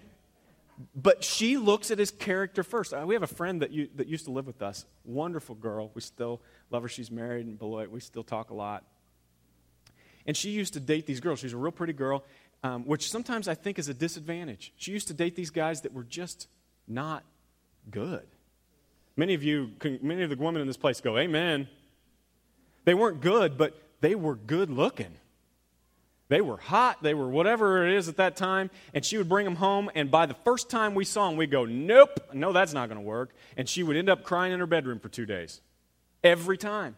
But 0.95 1.25
she 1.25 1.57
looks 1.57 1.91
at 1.91 1.99
his 1.99 2.11
character 2.11 2.63
first. 2.63 2.93
Uh, 2.93 3.05
we 3.07 3.15
have 3.15 3.23
a 3.23 3.29
friend 3.29 3.63
that, 3.63 3.71
you, 3.71 3.89
that 3.97 4.07
used 4.07 4.27
to 4.27 4.31
live 4.31 4.47
with 4.47 4.61
us. 4.61 4.85
Wonderful 5.05 5.55
girl. 5.55 5.91
We 5.95 6.03
still 6.03 6.43
love 6.71 6.83
her. 6.83 6.89
She's 6.89 7.11
married 7.11 7.47
in 7.47 7.57
Beloit. 7.57 7.91
We 7.91 8.01
still 8.01 8.25
talk 8.25 8.51
a 8.51 8.55
lot. 8.55 8.85
And 10.27 10.37
she 10.37 10.51
used 10.51 10.75
to 10.75 10.81
date 10.81 11.07
these 11.07 11.21
girls. 11.21 11.39
She's 11.39 11.55
a 11.55 11.57
real 11.57 11.73
pretty 11.73 11.95
girl, 11.95 12.25
um, 12.63 12.85
which 12.85 13.11
sometimes 13.11 13.49
I 13.49 13.55
think 13.55 13.79
is 13.79 13.89
a 13.89 13.95
disadvantage. 13.95 14.73
She 14.77 14.93
used 14.93 15.09
to 15.09 15.15
date 15.15 15.35
these 15.35 15.51
guys 15.51 15.83
that 15.83 15.95
were 15.95 16.05
just 16.05 16.49
not 16.87 17.25
good. 17.91 18.27
Many 19.17 19.33
of 19.33 19.43
you, 19.43 19.71
many 20.03 20.25
of 20.25 20.31
the 20.31 20.37
women 20.37 20.61
in 20.61 20.67
this 20.67 20.77
place 20.77 21.01
go, 21.01 21.17
Amen. 21.17 21.69
They 22.85 22.95
weren't 22.95 23.21
good, 23.21 23.57
but 23.57 23.81
they 24.01 24.15
were 24.15 24.37
good 24.37 24.71
looking. 24.71 25.17
They 26.29 26.41
were 26.41 26.57
hot, 26.57 27.03
they 27.03 27.15
were 27.15 27.29
whatever 27.29 27.87
it 27.87 27.95
is 27.95 28.09
at 28.09 28.17
that 28.17 28.37
time, 28.37 28.71
and 28.93 29.05
she 29.05 29.17
would 29.17 29.29
bring 29.29 29.45
them 29.45 29.57
home, 29.57 29.91
and 29.95 30.11
by 30.11 30.27
the 30.27 30.35
first 30.35 30.69
time 30.69 30.95
we 30.95 31.05
saw 31.05 31.29
them, 31.29 31.37
we'd 31.37 31.53
go, 31.53 31.65
Nope, 31.65 32.19
no, 32.33 32.53
that's 32.53 32.73
not 32.73 32.89
going 32.89 33.01
to 33.01 33.07
work. 33.07 33.35
And 33.57 33.69
she 33.69 33.83
would 33.83 33.97
end 33.97 34.09
up 34.09 34.25
crying 34.25 34.53
in 34.53 34.59
her 34.59 34.67
bedroom 34.67 34.99
for 34.99 35.09
two 35.09 35.27
days. 35.27 35.61
Every 36.25 36.59
time. 36.59 36.97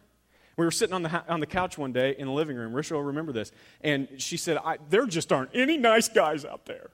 We 0.57 0.65
were 0.65 0.71
sitting 0.71 0.93
on 0.93 1.03
the, 1.03 1.23
on 1.29 1.39
the 1.39 1.45
couch 1.45 1.77
one 1.77 1.93
day 1.93 2.15
in 2.19 2.27
the 2.27 2.33
living 2.33 2.57
room. 2.57 2.73
Risha 2.73 2.91
will 2.91 3.03
remember 3.03 3.31
this. 3.31 3.53
And 3.79 4.09
she 4.17 4.35
said, 4.35 4.57
There 4.89 5.05
just 5.05 5.31
aren't 5.31 5.51
any 5.53 5.77
nice 5.77 6.09
guys 6.09 6.43
out 6.43 6.65
there. 6.65 6.89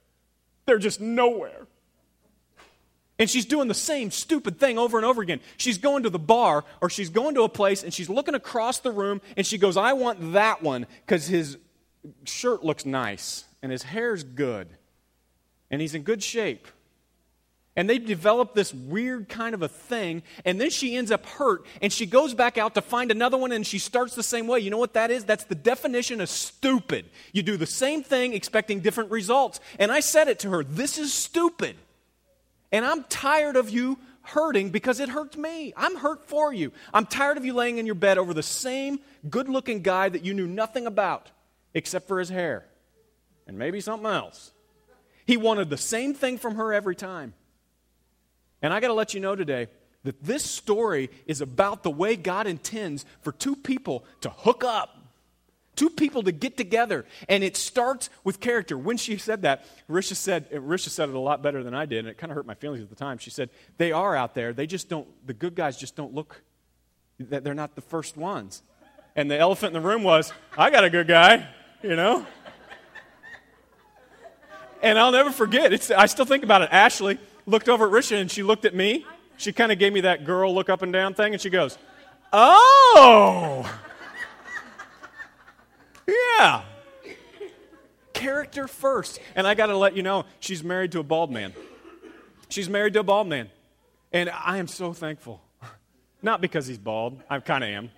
They're 0.68 0.78
just 0.78 1.02
nowhere. 1.02 1.66
And 3.18 3.30
she's 3.30 3.46
doing 3.46 3.68
the 3.68 3.74
same 3.74 4.12
stupid 4.12 4.60
thing 4.60 4.78
over 4.78 4.98
and 4.98 5.06
over 5.06 5.22
again. 5.22 5.40
She's 5.58 5.78
going 5.78 6.04
to 6.04 6.10
the 6.10 6.20
bar 6.20 6.66
or 6.82 6.90
she's 6.90 7.10
going 7.10 7.34
to 7.36 7.44
a 7.44 7.50
place 7.50 7.82
and 7.82 7.94
she's 7.94 8.10
looking 8.10 8.36
across 8.36 8.80
the 8.80 8.92
room 8.92 9.22
and 9.38 9.48
she 9.48 9.58
goes, 9.58 9.78
I 9.78 9.94
want 9.94 10.34
that 10.34 10.62
one 10.62 10.86
because 11.06 11.26
his 11.26 11.58
shirt 12.26 12.64
looks 12.64 12.86
nice 12.86 13.46
and 13.62 13.72
his 13.72 13.84
hair's 13.84 14.24
good 14.24 14.70
and 15.70 15.82
he's 15.82 15.96
in 15.96 16.04
good 16.04 16.24
shape. 16.24 16.68
And 17.78 17.90
they 17.90 17.98
develop 17.98 18.54
this 18.54 18.74
weird 18.74 19.28
kind 19.28 19.54
of 19.54 19.62
a 19.62 19.68
thing, 19.68 20.24
and 20.46 20.62
then 20.62 20.70
she 20.70 20.96
ends 20.96 21.12
up 21.12 21.26
hurt, 21.26 21.66
and 21.82 21.92
she 21.92 22.06
goes 22.06 22.34
back 22.34 22.58
out 22.58 22.76
to 22.76 22.82
find 22.82 23.12
another 23.12 23.36
one, 23.36 23.52
and 23.52 23.68
she 23.68 23.80
starts 23.80 24.16
the 24.16 24.24
same 24.24 24.48
way. 24.48 24.62
You 24.62 24.70
know 24.70 24.78
what 24.78 24.94
that 24.94 25.12
is? 25.12 25.26
That's 25.26 25.44
the 25.44 25.56
definition 25.56 26.22
of 26.22 26.30
stupid. 26.30 27.06
You 27.34 27.44
do 27.44 27.58
the 27.58 27.66
same 27.66 28.02
thing 28.02 28.34
expecting 28.34 28.80
different 28.80 29.12
results. 29.12 29.60
And 29.78 29.92
I 29.92 30.00
said 30.00 30.30
it 30.30 30.40
to 30.40 30.52
her 30.52 30.64
this 30.64 30.98
is 30.98 31.14
stupid. 31.14 31.76
And 32.72 32.86
I'm 32.86 33.04
tired 33.06 33.58
of 33.58 33.70
you 33.70 34.00
hurting 34.22 34.70
because 34.70 35.00
it 35.00 35.10
hurts 35.10 35.38
me. 35.38 35.74
I'm 35.76 35.98
hurt 35.98 36.28
for 36.28 36.54
you. 36.54 36.72
I'm 36.94 37.06
tired 37.06 37.38
of 37.38 37.46
you 37.46 37.54
laying 37.54 37.78
in 37.78 37.86
your 37.86 37.96
bed 37.96 38.18
over 38.18 38.34
the 38.34 38.44
same 38.44 39.00
good 39.30 39.50
looking 39.50 39.82
guy 39.82 40.10
that 40.10 40.24
you 40.24 40.34
knew 40.34 40.48
nothing 40.48 40.88
about 40.88 41.30
except 41.76 42.08
for 42.08 42.18
his 42.18 42.30
hair 42.30 42.66
and 43.46 43.60
maybe 43.60 43.80
something 43.80 44.10
else. 44.10 44.52
He 45.28 45.38
wanted 45.38 45.70
the 45.70 45.78
same 45.78 46.16
thing 46.16 46.40
from 46.40 46.56
her 46.56 46.74
every 46.74 46.96
time. 46.96 47.36
And 48.64 48.74
I 48.74 48.80
got 48.80 48.88
to 48.88 48.94
let 48.94 49.14
you 49.14 49.20
know 49.20 49.36
today 49.36 49.68
that 50.04 50.24
this 50.24 50.44
story 50.44 51.12
is 51.28 51.42
about 51.42 51.84
the 51.84 51.92
way 51.92 52.16
God 52.16 52.48
intends 52.48 53.06
for 53.22 53.32
two 53.32 53.56
people 53.56 54.06
to 54.22 54.32
hook 54.32 54.64
up 54.64 55.06
Two 55.76 55.90
people 55.90 56.24
to 56.24 56.32
get 56.32 56.56
together, 56.56 57.06
and 57.28 57.44
it 57.44 57.58
starts 57.58 58.10
with 58.24 58.40
character. 58.40 58.78
When 58.78 58.96
she 58.96 59.18
said 59.18 59.42
that, 59.42 59.66
Risha 59.90 60.16
said, 60.16 60.50
Risha 60.52 60.90
said 60.90 61.10
it 61.10 61.16
a 61.16 61.20
lot 61.20 61.42
better 61.42 61.64
than 61.64 61.74
I 61.74 61.86
did, 61.86 62.00
and 62.00 62.08
it 62.08 62.18
kind 62.18 62.32
of 62.32 62.36
hurt 62.36 62.46
my 62.46 62.54
feelings 62.54 62.82
at 62.82 62.90
the 62.90 62.96
time. 62.96 63.18
She 63.18 63.30
said, 63.30 63.50
They 63.78 63.92
are 63.92 64.16
out 64.16 64.36
there. 64.36 64.54
They 64.54 64.68
just 64.68 64.88
don't, 64.88 65.08
the 65.28 65.34
good 65.34 65.54
guys 65.54 65.78
just 65.78 65.98
don't 65.98 66.14
look, 66.14 66.42
they're 67.20 67.54
not 67.54 67.76
the 67.76 67.82
first 67.82 68.16
ones. 68.16 68.64
And 69.18 69.30
the 69.30 69.38
elephant 69.38 69.76
in 69.76 69.82
the 69.82 69.88
room 69.88 70.04
was, 70.04 70.32
I 70.58 70.70
got 70.70 70.86
a 70.86 70.90
good 70.90 71.08
guy, 71.08 71.48
you 71.86 71.96
know? 71.96 72.26
And 74.82 75.00
I'll 75.00 75.12
never 75.12 75.32
forget, 75.32 75.74
it's, 75.74 75.90
I 75.90 76.06
still 76.06 76.26
think 76.26 76.44
about 76.44 76.62
it. 76.62 76.70
Ashley 76.72 77.18
looked 77.46 77.70
over 77.70 77.88
at 77.88 77.92
Risha, 77.92 78.20
and 78.20 78.30
she 78.30 78.44
looked 78.44 78.66
at 78.66 78.76
me. 78.76 79.06
She 79.38 79.52
kind 79.52 79.72
of 79.72 79.80
gave 79.80 79.94
me 79.94 80.02
that 80.02 80.26
girl 80.26 80.54
look 80.54 80.70
up 80.70 80.82
and 80.82 80.94
down 80.94 81.14
thing, 81.14 81.34
and 81.34 81.42
she 81.42 81.50
goes, 81.50 81.78
Oh! 82.32 83.80
Yeah. 86.08 86.64
Character 88.14 88.68
first. 88.68 89.20
And 89.36 89.48
I 89.48 89.56
got 89.56 89.68
to 89.68 89.78
let 89.78 89.96
you 89.96 90.04
know, 90.04 90.26
she's 90.40 90.64
married 90.64 90.92
to 90.94 91.00
a 91.00 91.04
bald 91.04 91.32
man. 91.32 91.54
She's 92.50 92.70
married 92.70 92.94
to 92.94 93.00
a 93.00 93.04
bald 93.04 93.28
man. 93.28 93.50
And 94.12 94.30
I 94.30 94.58
am 94.58 94.68
so 94.68 94.94
thankful. 94.94 95.42
Not 96.22 96.42
because 96.42 96.68
he's 96.68 96.78
bald, 96.78 97.22
I 97.30 97.40
kind 97.40 97.64
of 97.64 97.70
am. 97.70 97.90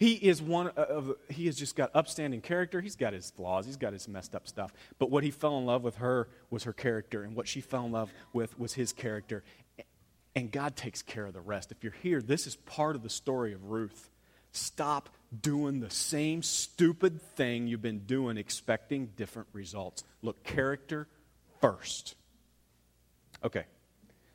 He 0.00 0.14
is 0.14 0.40
one 0.40 0.68
of, 0.68 1.12
he 1.28 1.44
has 1.44 1.56
just 1.56 1.76
got 1.76 1.90
upstanding 1.94 2.40
character. 2.40 2.80
He's 2.80 2.96
got 2.96 3.12
his 3.12 3.30
flaws, 3.30 3.66
he's 3.66 3.76
got 3.76 3.92
his 3.92 4.08
messed 4.08 4.34
up 4.34 4.48
stuff. 4.48 4.72
But 4.98 5.10
what 5.10 5.22
he 5.22 5.30
fell 5.30 5.58
in 5.58 5.66
love 5.66 5.82
with 5.82 5.96
her 5.96 6.26
was 6.48 6.64
her 6.64 6.72
character, 6.72 7.22
and 7.22 7.36
what 7.36 7.46
she 7.46 7.60
fell 7.60 7.84
in 7.84 7.92
love 7.92 8.10
with 8.32 8.58
was 8.58 8.72
his 8.72 8.94
character. 8.94 9.44
And 10.34 10.50
God 10.50 10.74
takes 10.74 11.02
care 11.02 11.26
of 11.26 11.34
the 11.34 11.42
rest. 11.42 11.70
If 11.70 11.84
you're 11.84 11.92
here, 12.02 12.22
this 12.22 12.46
is 12.46 12.56
part 12.56 12.96
of 12.96 13.02
the 13.02 13.10
story 13.10 13.52
of 13.52 13.70
Ruth. 13.70 14.08
Stop 14.52 15.10
doing 15.38 15.80
the 15.80 15.90
same 15.90 16.42
stupid 16.42 17.20
thing 17.20 17.66
you've 17.66 17.82
been 17.82 18.06
doing, 18.06 18.38
expecting 18.38 19.10
different 19.16 19.48
results. 19.52 20.02
Look, 20.22 20.42
character 20.44 21.08
first. 21.60 22.14
Okay. 23.44 23.64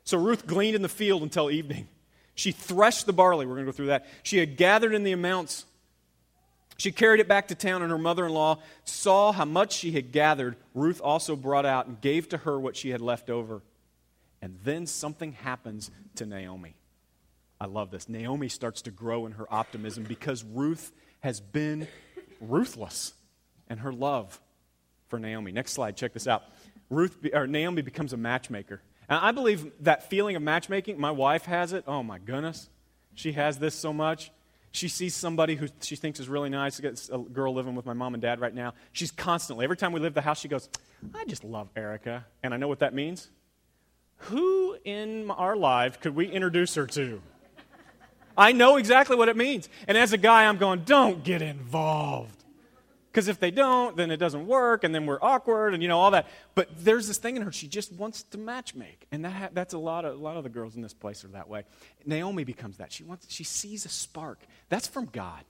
So 0.04 0.16
Ruth 0.16 0.46
gleaned 0.46 0.76
in 0.76 0.82
the 0.82 0.88
field 0.88 1.22
until 1.22 1.50
evening. 1.50 1.88
She 2.36 2.52
threshed 2.52 3.06
the 3.06 3.12
barley. 3.12 3.46
We're 3.46 3.54
going 3.54 3.66
to 3.66 3.72
go 3.72 3.76
through 3.76 3.86
that. 3.86 4.06
She 4.22 4.38
had 4.38 4.56
gathered 4.56 4.94
in 4.94 5.02
the 5.02 5.12
amounts. 5.12 5.64
She 6.76 6.92
carried 6.92 7.20
it 7.20 7.26
back 7.26 7.48
to 7.48 7.54
town, 7.54 7.82
and 7.82 7.90
her 7.90 7.98
mother 7.98 8.26
in 8.26 8.32
law 8.32 8.58
saw 8.84 9.32
how 9.32 9.46
much 9.46 9.72
she 9.72 9.92
had 9.92 10.12
gathered. 10.12 10.56
Ruth 10.74 11.00
also 11.02 11.34
brought 11.34 11.66
out 11.66 11.86
and 11.86 12.00
gave 12.00 12.28
to 12.28 12.36
her 12.36 12.60
what 12.60 12.76
she 12.76 12.90
had 12.90 13.00
left 13.00 13.30
over. 13.30 13.62
And 14.42 14.58
then 14.62 14.86
something 14.86 15.32
happens 15.32 15.90
to 16.16 16.26
Naomi. 16.26 16.76
I 17.58 17.64
love 17.64 17.90
this. 17.90 18.06
Naomi 18.06 18.48
starts 18.50 18.82
to 18.82 18.90
grow 18.90 19.24
in 19.24 19.32
her 19.32 19.52
optimism 19.52 20.04
because 20.04 20.44
Ruth 20.44 20.92
has 21.20 21.40
been 21.40 21.88
ruthless 22.38 23.14
in 23.70 23.78
her 23.78 23.94
love 23.94 24.38
for 25.08 25.18
Naomi. 25.18 25.52
Next 25.52 25.72
slide, 25.72 25.96
check 25.96 26.12
this 26.12 26.26
out. 26.26 26.42
Ruth 26.90 27.16
or 27.32 27.46
Naomi 27.46 27.80
becomes 27.80 28.12
a 28.12 28.18
matchmaker. 28.18 28.82
And 29.08 29.18
I 29.20 29.32
believe 29.32 29.70
that 29.80 30.10
feeling 30.10 30.36
of 30.36 30.42
matchmaking, 30.42 31.00
my 31.00 31.10
wife 31.10 31.44
has 31.44 31.72
it. 31.72 31.84
Oh 31.86 32.02
my 32.02 32.18
goodness. 32.18 32.68
She 33.14 33.32
has 33.32 33.58
this 33.58 33.74
so 33.74 33.92
much. 33.92 34.30
She 34.72 34.88
sees 34.88 35.14
somebody 35.14 35.54
who 35.54 35.68
she 35.80 35.96
thinks 35.96 36.20
is 36.20 36.28
really 36.28 36.50
nice. 36.50 36.80
A 36.80 37.18
girl 37.18 37.54
living 37.54 37.74
with 37.74 37.86
my 37.86 37.94
mom 37.94 38.14
and 38.14 38.20
dad 38.20 38.40
right 38.40 38.52
now. 38.54 38.74
She's 38.92 39.10
constantly, 39.10 39.64
every 39.64 39.76
time 39.76 39.92
we 39.92 40.00
leave 40.00 40.12
the 40.12 40.20
house, 40.20 40.38
she 40.38 40.48
goes, 40.48 40.68
I 41.14 41.24
just 41.24 41.44
love 41.44 41.68
Erica. 41.74 42.26
And 42.42 42.52
I 42.52 42.58
know 42.58 42.68
what 42.68 42.80
that 42.80 42.92
means. 42.92 43.30
Who 44.16 44.76
in 44.84 45.30
our 45.30 45.56
life 45.56 46.00
could 46.00 46.14
we 46.14 46.26
introduce 46.26 46.74
her 46.74 46.86
to? 46.88 47.22
I 48.36 48.52
know 48.52 48.76
exactly 48.76 49.16
what 49.16 49.30
it 49.30 49.36
means. 49.36 49.68
And 49.88 49.96
as 49.96 50.12
a 50.12 50.18
guy, 50.18 50.44
I'm 50.44 50.58
going, 50.58 50.80
don't 50.84 51.24
get 51.24 51.40
involved. 51.40 52.35
Because 53.16 53.28
if 53.28 53.40
they 53.40 53.50
don't, 53.50 53.96
then 53.96 54.10
it 54.10 54.18
doesn't 54.18 54.46
work, 54.46 54.84
and 54.84 54.94
then 54.94 55.06
we're 55.06 55.18
awkward, 55.22 55.72
and 55.72 55.82
you 55.82 55.88
know 55.88 55.98
all 55.98 56.10
that. 56.10 56.26
But 56.54 56.68
there's 56.84 57.08
this 57.08 57.16
thing 57.16 57.36
in 57.36 57.40
her; 57.40 57.50
she 57.50 57.66
just 57.66 57.90
wants 57.94 58.22
to 58.24 58.36
matchmake, 58.36 59.06
and 59.10 59.24
that 59.24 59.32
ha- 59.32 59.48
that's 59.54 59.72
a 59.72 59.78
lot 59.78 60.04
of 60.04 60.20
a 60.20 60.22
lot 60.22 60.36
of 60.36 60.42
the 60.44 60.50
girls 60.50 60.76
in 60.76 60.82
this 60.82 60.92
place 60.92 61.24
are 61.24 61.28
that 61.28 61.48
way. 61.48 61.62
Naomi 62.04 62.44
becomes 62.44 62.76
that. 62.76 62.92
She 62.92 63.04
wants, 63.04 63.32
she 63.32 63.42
sees 63.42 63.86
a 63.86 63.88
spark. 63.88 64.40
That's 64.68 64.86
from 64.86 65.06
God. 65.06 65.44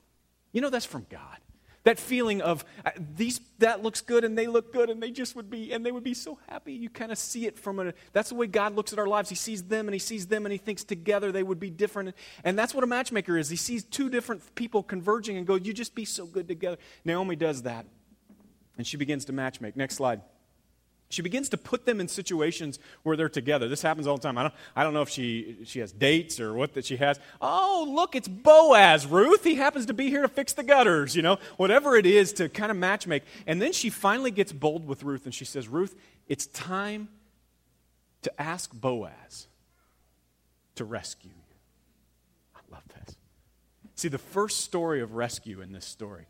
You 0.53 0.61
know, 0.61 0.71
that's 0.71 0.87
from 0.87 1.07
God. 1.11 1.39
That 1.87 2.01
feeling 2.01 2.43
of 2.43 2.65
uh, 2.85 2.91
these 3.15 3.41
that 3.61 3.81
looks 3.81 4.01
good 4.01 4.25
and 4.25 4.37
they 4.37 4.49
look 4.49 4.73
good 4.73 4.91
and 4.91 5.01
they 5.01 5.13
just 5.13 5.37
would 5.37 5.49
be 5.49 5.73
and 5.73 5.87
they 5.87 5.93
would 5.93 6.03
be 6.03 6.15
so 6.15 6.37
happy. 6.49 6.73
You 6.73 6.91
kind 6.91 7.13
of 7.13 7.17
see 7.17 7.47
it 7.47 7.57
from 7.57 7.79
a 7.79 7.95
that's 8.13 8.31
the 8.31 8.35
way 8.35 8.49
God 8.49 8.75
looks 8.75 8.93
at 8.93 8.99
our 8.99 9.07
lives. 9.07 9.29
He 9.29 9.37
sees 9.37 9.63
them 9.63 9.87
and 9.87 9.95
he 9.95 10.01
sees 10.01 10.27
them 10.27 10.47
and 10.47 10.53
he 10.53 10.59
thinks 10.59 10.83
together 10.83 11.31
they 11.31 11.45
would 11.45 11.61
be 11.61 11.71
different. 11.71 12.17
And 12.43 12.59
that's 12.59 12.75
what 12.75 12.83
a 12.83 12.89
matchmaker 12.89 13.39
is. 13.39 13.51
He 13.51 13.57
sees 13.57 13.85
two 13.85 14.11
different 14.11 14.57
people 14.57 14.83
converging 14.83 15.37
and 15.37 15.47
go 15.47 15.55
"You 15.55 15.73
just 15.73 15.95
be 15.95 16.05
so 16.05 16.27
good 16.27 16.49
together." 16.49 16.77
Naomi 17.05 17.37
does 17.37 17.63
that. 17.63 17.87
And 18.77 18.85
she 18.85 18.97
begins 18.97 19.25
to 19.27 19.33
matchmake. 19.33 19.77
Next 19.77 19.95
slide. 19.95 20.23
She 21.09 21.23
begins 21.23 21.49
to 21.51 21.57
put 21.57 21.87
them 21.87 22.01
in 22.01 22.09
situations 22.09 22.81
where 23.05 23.17
they're 23.17 23.29
together. 23.29 23.69
This 23.69 23.83
happens 23.83 24.09
all 24.09 24.17
the 24.17 24.23
time. 24.23 24.37
I 24.39 24.43
don't, 24.43 24.55
I 24.75 24.83
don't 24.83 24.93
know 24.93 25.03
if 25.03 25.09
she, 25.09 25.59
she 25.65 25.79
has 25.79 25.93
dates 25.93 26.41
or 26.41 26.53
what 26.53 26.75
that 26.75 26.85
she 26.85 26.97
has. 26.97 27.21
Oh, 27.41 27.87
look, 27.89 28.17
it's 28.17 28.27
Boaz, 28.27 29.07
Ruth. 29.07 29.45
He 29.45 29.55
happens 29.55 29.87
to 29.87 29.95
be 29.95 30.11
here 30.11 30.23
to 30.23 30.29
fix 30.29 30.53
the 30.53 30.65
gutters, 30.65 31.15
you 31.15 31.23
know, 31.23 31.39
whatever 31.59 31.95
it 31.95 32.07
is 32.07 32.33
to 32.35 32.49
kind 32.49 32.73
of 32.73 32.77
matchmake. 32.77 33.23
And 33.47 33.63
then 33.63 33.73
she 33.73 33.89
finally 33.89 34.33
gets 34.33 34.53
bold 34.53 34.87
with 34.87 35.05
Ruth 35.05 35.27
and 35.27 35.35
she 35.35 35.45
says, 35.45 35.69
Ruth, 35.69 35.95
it's 36.27 36.47
time 36.47 37.09
to 38.23 38.43
ask 38.43 38.73
Boaz 38.73 39.47
to 40.75 40.85
rescue 40.85 41.31
you. 41.31 41.55
I 42.57 42.75
love 42.75 42.83
this. 42.89 43.17
See, 43.95 44.09
the 44.09 44.19
first 44.19 44.63
story 44.63 45.01
of 45.01 45.15
rescue 45.15 45.61
in 45.61 45.71
this 45.71 45.87
story 45.87 46.27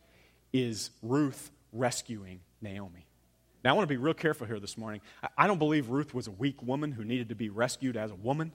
is 0.52 0.90
Ruth 1.02 1.50
rescuing 1.72 2.40
Naomi. 2.60 3.05
Now, 3.66 3.72
I 3.72 3.74
want 3.74 3.88
to 3.88 3.92
be 3.92 3.96
real 3.96 4.14
careful 4.14 4.46
here 4.46 4.60
this 4.60 4.78
morning. 4.78 5.00
I 5.36 5.48
don't 5.48 5.58
believe 5.58 5.88
Ruth 5.88 6.14
was 6.14 6.28
a 6.28 6.30
weak 6.30 6.62
woman 6.62 6.92
who 6.92 7.04
needed 7.04 7.30
to 7.30 7.34
be 7.34 7.48
rescued 7.48 7.96
as 7.96 8.12
a 8.12 8.14
woman. 8.14 8.52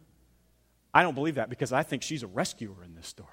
I 0.93 1.03
don't 1.03 1.15
believe 1.15 1.35
that 1.35 1.49
because 1.49 1.73
I 1.73 1.83
think 1.83 2.01
she's 2.01 2.23
a 2.23 2.27
rescuer 2.27 2.81
in 2.85 2.95
this 2.95 3.07
story. 3.07 3.27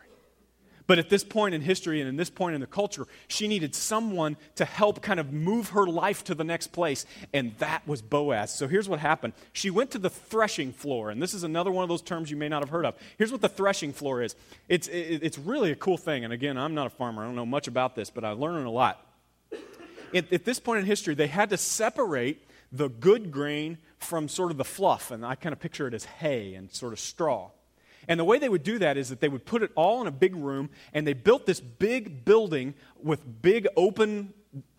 But 0.88 0.98
at 0.98 1.08
this 1.08 1.22
point 1.22 1.54
in 1.54 1.60
history 1.60 2.00
and 2.00 2.08
in 2.08 2.16
this 2.16 2.30
point 2.30 2.56
in 2.56 2.60
the 2.60 2.66
culture, 2.66 3.06
she 3.28 3.46
needed 3.46 3.76
someone 3.76 4.36
to 4.56 4.64
help 4.64 5.02
kind 5.02 5.20
of 5.20 5.32
move 5.32 5.68
her 5.68 5.86
life 5.86 6.24
to 6.24 6.34
the 6.34 6.42
next 6.42 6.72
place, 6.72 7.06
and 7.32 7.56
that 7.58 7.86
was 7.86 8.02
Boaz. 8.02 8.52
So 8.52 8.66
here's 8.66 8.88
what 8.88 8.98
happened. 8.98 9.34
She 9.52 9.70
went 9.70 9.92
to 9.92 10.00
the 10.00 10.10
threshing 10.10 10.72
floor, 10.72 11.10
and 11.10 11.22
this 11.22 11.32
is 11.32 11.44
another 11.44 11.70
one 11.70 11.84
of 11.84 11.88
those 11.88 12.02
terms 12.02 12.28
you 12.28 12.36
may 12.36 12.48
not 12.48 12.60
have 12.60 12.70
heard 12.70 12.86
of. 12.86 12.96
Here's 13.18 13.30
what 13.30 13.40
the 13.40 13.48
threshing 13.48 13.92
floor 13.92 14.20
is 14.20 14.34
it's, 14.68 14.88
it's 14.88 15.38
really 15.38 15.70
a 15.70 15.76
cool 15.76 15.96
thing, 15.96 16.24
and 16.24 16.32
again, 16.32 16.58
I'm 16.58 16.74
not 16.74 16.88
a 16.88 16.90
farmer, 16.90 17.22
I 17.22 17.26
don't 17.26 17.36
know 17.36 17.46
much 17.46 17.68
about 17.68 17.94
this, 17.94 18.10
but 18.10 18.24
I'm 18.24 18.40
learning 18.40 18.64
a 18.66 18.72
lot 18.72 19.07
at, 20.14 20.32
at 20.32 20.44
this 20.44 20.58
point 20.58 20.80
in 20.80 20.86
history, 20.86 21.14
they 21.14 21.26
had 21.26 21.50
to 21.50 21.56
separate 21.56 22.44
the 22.70 22.88
good 22.88 23.30
grain 23.30 23.78
from 23.98 24.28
sort 24.28 24.50
of 24.50 24.56
the 24.56 24.64
fluff, 24.64 25.10
and 25.10 25.24
I 25.24 25.34
kind 25.34 25.52
of 25.52 25.60
picture 25.60 25.86
it 25.86 25.94
as 25.94 26.04
hay 26.04 26.54
and 26.54 26.70
sort 26.72 26.92
of 26.92 27.00
straw. 27.00 27.50
And 28.06 28.18
the 28.18 28.24
way 28.24 28.38
they 28.38 28.48
would 28.48 28.62
do 28.62 28.78
that 28.78 28.96
is 28.96 29.10
that 29.10 29.20
they 29.20 29.28
would 29.28 29.44
put 29.44 29.62
it 29.62 29.70
all 29.74 30.00
in 30.00 30.06
a 30.06 30.12
big 30.12 30.34
room, 30.34 30.70
and 30.92 31.06
they 31.06 31.12
built 31.12 31.46
this 31.46 31.60
big 31.60 32.24
building 32.24 32.74
with 33.02 33.42
big 33.42 33.66
open 33.76 34.32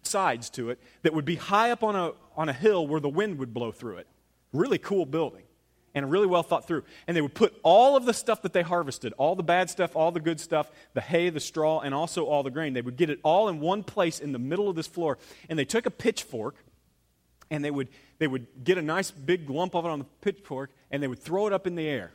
sides 0.03 0.49
to 0.51 0.69
it 0.69 0.79
that 1.03 1.13
would 1.13 1.25
be 1.25 1.35
high 1.35 1.71
up 1.71 1.83
on 1.83 1.95
a, 1.95 2.11
on 2.35 2.49
a 2.49 2.53
hill 2.53 2.87
where 2.87 2.99
the 2.99 3.09
wind 3.09 3.37
would 3.37 3.53
blow 3.53 3.71
through 3.71 3.97
it. 3.97 4.07
Really 4.51 4.79
cool 4.79 5.05
building 5.05 5.43
and 5.99 6.09
really 6.09 6.27
well 6.27 6.43
thought 6.43 6.65
through. 6.65 6.83
And 7.07 7.15
they 7.15 7.21
would 7.21 7.33
put 7.33 7.53
all 7.61 7.97
of 7.97 8.05
the 8.05 8.13
stuff 8.13 8.41
that 8.43 8.53
they 8.53 8.61
harvested, 8.61 9.13
all 9.17 9.35
the 9.35 9.43
bad 9.43 9.69
stuff, 9.69 9.95
all 9.95 10.11
the 10.11 10.21
good 10.21 10.39
stuff, 10.39 10.71
the 10.93 11.01
hay, 11.01 11.29
the 11.29 11.41
straw, 11.41 11.81
and 11.81 11.93
also 11.93 12.25
all 12.25 12.41
the 12.41 12.49
grain, 12.49 12.73
they 12.73 12.81
would 12.81 12.95
get 12.95 13.09
it 13.09 13.19
all 13.21 13.49
in 13.49 13.59
one 13.59 13.83
place 13.83 14.19
in 14.19 14.31
the 14.31 14.39
middle 14.39 14.69
of 14.69 14.75
this 14.75 14.87
floor. 14.87 15.17
And 15.49 15.59
they 15.59 15.65
took 15.65 15.85
a 15.85 15.91
pitchfork 15.91 16.55
and 17.51 17.65
they 17.65 17.71
would, 17.71 17.89
they 18.17 18.27
would 18.27 18.47
get 18.63 18.77
a 18.77 18.81
nice 18.81 19.11
big 19.11 19.49
lump 19.49 19.75
of 19.75 19.83
it 19.85 19.89
on 19.89 19.99
the 19.99 20.05
pitchfork 20.21 20.71
and 20.89 21.03
they 21.03 21.07
would 21.07 21.19
throw 21.19 21.47
it 21.47 21.53
up 21.53 21.67
in 21.67 21.75
the 21.75 21.85
air. 21.85 22.11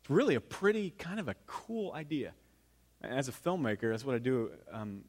It's 0.00 0.10
really 0.10 0.34
a 0.34 0.40
pretty, 0.40 0.90
kind 0.90 1.20
of 1.20 1.28
a 1.28 1.34
cool 1.46 1.92
idea. 1.92 2.32
As 3.02 3.28
a 3.28 3.32
filmmaker, 3.32 3.90
that's 3.90 4.04
what 4.04 4.14
I 4.14 4.18
do 4.18 4.50
um, 4.72 5.02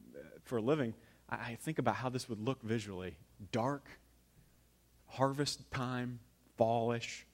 for 0.44 0.58
a 0.58 0.62
living. 0.62 0.94
I 1.30 1.56
think 1.62 1.78
about 1.78 1.96
how 1.96 2.10
this 2.10 2.28
would 2.28 2.40
look 2.40 2.62
visually 2.62 3.16
dark, 3.52 3.88
harvest 5.06 5.70
time, 5.70 6.18
fallish 6.58 7.26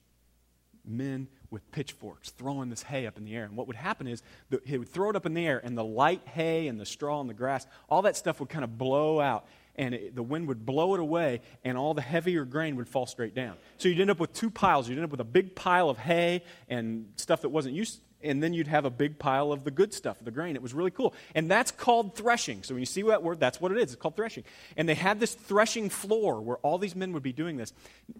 men 0.85 1.27
with 1.49 1.69
pitchforks 1.71 2.31
throwing 2.31 2.69
this 2.69 2.81
hay 2.81 3.05
up 3.05 3.17
in 3.17 3.25
the 3.25 3.35
air. 3.35 3.43
And 3.43 3.55
what 3.55 3.67
would 3.67 3.75
happen 3.75 4.07
is 4.07 4.23
the, 4.49 4.61
he 4.65 4.77
would 4.77 4.89
throw 4.89 5.09
it 5.09 5.15
up 5.15 5.25
in 5.25 5.33
the 5.33 5.45
air, 5.45 5.59
and 5.63 5.77
the 5.77 5.83
light 5.83 6.21
hay 6.27 6.67
and 6.67 6.79
the 6.79 6.85
straw 6.85 7.19
and 7.19 7.29
the 7.29 7.33
grass, 7.33 7.67
all 7.89 8.03
that 8.03 8.15
stuff 8.15 8.39
would 8.39 8.49
kind 8.49 8.63
of 8.63 8.77
blow 8.77 9.19
out. 9.19 9.45
And 9.75 9.93
it, 9.93 10.15
the 10.15 10.23
wind 10.23 10.47
would 10.47 10.65
blow 10.65 10.95
it 10.95 10.99
away, 10.99 11.41
and 11.63 11.77
all 11.77 11.93
the 11.93 12.01
heavier 12.01 12.45
grain 12.45 12.75
would 12.77 12.89
fall 12.89 13.05
straight 13.05 13.35
down. 13.35 13.55
So 13.77 13.89
you'd 13.89 13.99
end 13.99 14.09
up 14.09 14.19
with 14.19 14.33
two 14.33 14.49
piles. 14.49 14.87
You'd 14.87 14.97
end 14.97 15.05
up 15.05 15.11
with 15.11 15.21
a 15.21 15.25
big 15.25 15.55
pile 15.55 15.89
of 15.89 15.97
hay 15.97 16.43
and 16.69 17.11
stuff 17.15 17.41
that 17.41 17.49
wasn't 17.49 17.75
used, 17.75 18.01
and 18.21 18.41
then 18.43 18.53
you'd 18.53 18.67
have 18.67 18.85
a 18.85 18.89
big 18.89 19.17
pile 19.17 19.51
of 19.51 19.63
the 19.63 19.71
good 19.71 19.93
stuff, 19.93 20.17
the 20.21 20.31
grain. 20.31 20.55
It 20.55 20.61
was 20.61 20.73
really 20.73 20.91
cool. 20.91 21.13
And 21.35 21.49
that's 21.49 21.71
called 21.71 22.15
threshing. 22.15 22.63
So 22.63 22.73
when 22.73 22.81
you 22.81 22.85
see 22.85 23.01
that 23.03 23.23
word, 23.23 23.39
that's 23.39 23.59
what 23.59 23.71
it 23.71 23.77
is. 23.77 23.93
It's 23.93 23.95
called 23.95 24.15
threshing. 24.15 24.43
And 24.77 24.87
they 24.87 24.95
had 24.95 25.19
this 25.19 25.33
threshing 25.33 25.89
floor 25.89 26.41
where 26.41 26.57
all 26.57 26.77
these 26.77 26.95
men 26.95 27.13
would 27.13 27.23
be 27.23 27.33
doing 27.33 27.57
this. 27.57 27.73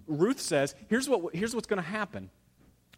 Ruth 0.07 0.39
says, 0.39 0.73
here's, 0.89 1.07
what, 1.07 1.35
here's 1.35 1.53
what's 1.53 1.67
going 1.67 1.81
to 1.81 1.87
happen 1.87 2.29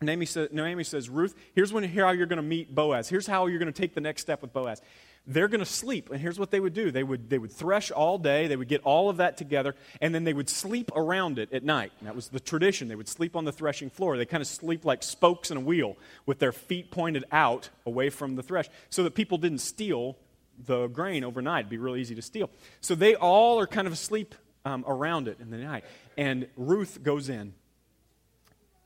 Naomi, 0.01 0.25
says, 0.25 0.49
Naomi 0.51 0.83
says, 0.83 1.09
Ruth, 1.09 1.35
here's 1.53 1.71
when, 1.71 1.83
here 1.83 2.05
how 2.05 2.11
you're 2.11 2.25
going 2.25 2.37
to 2.37 2.43
meet 2.43 2.73
Boaz. 2.73 3.09
Here's 3.09 3.27
how 3.27 3.47
you're 3.47 3.59
going 3.59 3.71
to 3.71 3.81
take 3.81 3.93
the 3.93 4.01
next 4.01 4.21
step 4.21 4.41
with 4.41 4.51
Boaz. 4.51 4.81
They're 5.25 5.47
going 5.47 5.59
to 5.59 5.65
sleep, 5.65 6.09
and 6.11 6.19
here's 6.19 6.37
what 6.37 6.51
they 6.51 6.59
would 6.59 6.73
do. 6.73 6.91
They 6.91 7.03
would, 7.03 7.29
they 7.29 7.37
would 7.37 7.51
thresh 7.51 7.91
all 7.91 8.17
day, 8.17 8.47
they 8.47 8.57
would 8.57 8.67
get 8.67 8.81
all 8.83 9.09
of 9.09 9.17
that 9.17 9.37
together, 9.37 9.73
and 10.01 10.13
then 10.13 10.25
they 10.25 10.33
would 10.33 10.49
sleep 10.49 10.91
around 10.93 11.39
it 11.39 11.53
at 11.53 11.63
night. 11.63 11.93
And 11.99 12.07
that 12.09 12.15
was 12.15 12.27
the 12.27 12.41
tradition. 12.41 12.89
They 12.89 12.95
would 12.95 13.07
sleep 13.07 13.37
on 13.37 13.45
the 13.45 13.53
threshing 13.53 13.89
floor. 13.89 14.17
They 14.17 14.25
kind 14.25 14.41
of 14.41 14.47
sleep 14.47 14.83
like 14.83 15.01
spokes 15.01 15.49
in 15.49 15.55
a 15.55 15.61
wheel 15.61 15.95
with 16.25 16.39
their 16.39 16.51
feet 16.51 16.91
pointed 16.91 17.23
out 17.31 17.69
away 17.85 18.09
from 18.09 18.35
the 18.35 18.43
thresh 18.43 18.67
so 18.89 19.03
that 19.03 19.15
people 19.15 19.37
didn't 19.37 19.59
steal 19.59 20.17
the 20.65 20.87
grain 20.87 21.23
overnight. 21.23 21.61
It'd 21.61 21.69
be 21.69 21.77
real 21.77 21.95
easy 21.95 22.15
to 22.15 22.21
steal. 22.21 22.49
So 22.81 22.93
they 22.93 23.15
all 23.15 23.61
are 23.61 23.67
kind 23.67 23.87
of 23.87 23.93
asleep 23.93 24.35
um, 24.65 24.83
around 24.85 25.29
it 25.29 25.37
in 25.39 25.51
the 25.51 25.57
night. 25.57 25.85
And 26.17 26.47
Ruth 26.57 27.01
goes 27.01 27.29
in 27.29 27.53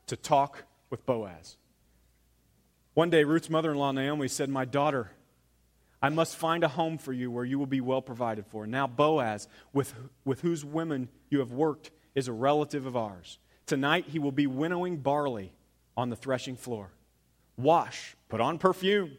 to 0.06 0.16
talk 0.16 0.64
with 0.90 1.06
Boaz. 1.06 1.58
One 2.94 3.10
day, 3.10 3.24
Ruth's 3.24 3.50
mother 3.50 3.72
in 3.72 3.78
law, 3.78 3.92
Naomi, 3.92 4.28
said, 4.28 4.50
My 4.50 4.66
daughter, 4.66 5.12
I 6.02 6.10
must 6.10 6.36
find 6.36 6.64
a 6.64 6.68
home 6.68 6.98
for 6.98 7.14
you 7.14 7.30
where 7.30 7.46
you 7.46 7.60
will 7.60 7.66
be 7.66 7.82
well 7.82 8.02
provided 8.02 8.46
for. 8.48 8.66
Now, 8.68 8.88
Boaz, 8.88 9.48
with, 9.74 9.94
with 10.26 10.42
whose 10.42 10.64
women 10.64 11.10
you 11.30 11.40
have 11.40 11.52
worked, 11.52 11.92
is 12.16 12.28
a 12.28 12.34
relative 12.34 12.86
of 12.86 12.96
ours. 12.96 13.40
Tonight, 13.66 14.06
he 14.08 14.20
will 14.20 14.32
be 14.32 14.48
winnowing 14.48 14.98
barley 14.98 15.52
on 15.96 16.10
the 16.10 16.16
threshing 16.16 16.56
floor. 16.56 16.92
Wash, 17.58 18.16
put 18.30 18.40
on 18.42 18.58
perfume, 18.60 19.18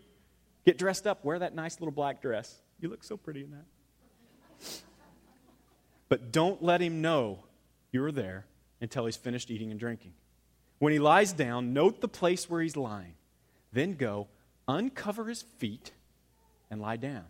get 0.64 0.79
dressed 0.79 1.07
up, 1.07 1.25
wear 1.25 1.39
that 1.41 1.55
nice 1.55 1.81
little 1.81 1.93
black 1.93 2.23
dress. 2.23 2.61
You 2.81 2.89
look 2.89 3.05
so 3.05 3.16
pretty 3.16 3.43
in 3.43 3.51
that. 3.51 3.64
But 6.09 6.33
don't 6.33 6.62
let 6.62 6.81
him 6.81 7.03
know 7.03 7.41
you're 7.93 8.12
there 8.12 8.47
until 8.81 9.07
he's 9.07 9.16
finished 9.16 9.51
eating 9.51 9.71
and 9.71 9.79
drinking. 9.79 10.12
When 10.79 10.93
he 10.93 10.99
lies 10.99 11.33
down, 11.33 11.72
note 11.72 12.01
the 12.01 12.09
place 12.09 12.49
where 12.49 12.61
he's 12.61 12.76
lying. 12.76 13.14
Then 13.72 13.95
go, 13.95 14.29
uncover 14.66 15.24
his 15.26 15.43
feet, 15.43 15.93
and 16.70 16.81
lie 16.81 16.97
down. 16.97 17.24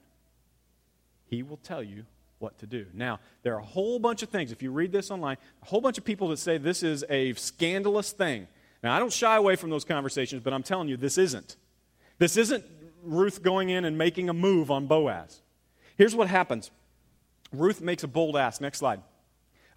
He 1.27 1.43
will 1.43 1.57
tell 1.59 1.83
you 1.83 2.05
what 2.39 2.59
to 2.59 2.67
do. 2.67 2.87
Now, 2.95 3.21
there 3.43 3.55
are 3.55 3.61
a 3.61 3.65
whole 3.65 3.99
bunch 3.99 4.23
of 4.23 4.29
things, 4.29 4.53
if 4.53 4.63
you 4.63 4.71
read 4.71 4.93
this 4.93 5.11
online, 5.11 5.37
a 5.63 5.67
whole 5.67 5.81
bunch 5.81 5.99
of 5.99 6.05
people 6.05 6.29
that 6.29 6.39
say 6.39 6.59
this 6.59 6.83
is 6.83 7.05
a 7.09 7.33
scandalous 7.35 8.13
thing. 8.13 8.47
Now, 8.83 8.95
I 8.95 8.99
don't 8.99 9.13
shy 9.13 9.37
away 9.37 9.57
from 9.57 9.71
those 9.71 9.85
conversations, 9.85 10.43
but 10.43 10.53
I'm 10.53 10.63
telling 10.63 10.89
you, 10.89 10.97
this 10.97 11.19
isn't. 11.19 11.57
This 12.19 12.37
isn't 12.37 12.65
Ruth 13.03 13.43
going 13.43 13.71
in 13.71 13.85
and 13.85 13.99
making 13.99 14.29
a 14.29 14.35
move 14.35 14.71
on 14.71 14.87
Boaz. 14.87 15.41
Here's 15.97 16.15
what 16.15 16.29
happens 16.29 16.71
Ruth 17.53 17.81
makes 17.81 18.05
a 18.05 18.09
bold 18.09 18.37
ask. 18.37 18.61
Next 18.61 18.79
slide. 18.79 19.01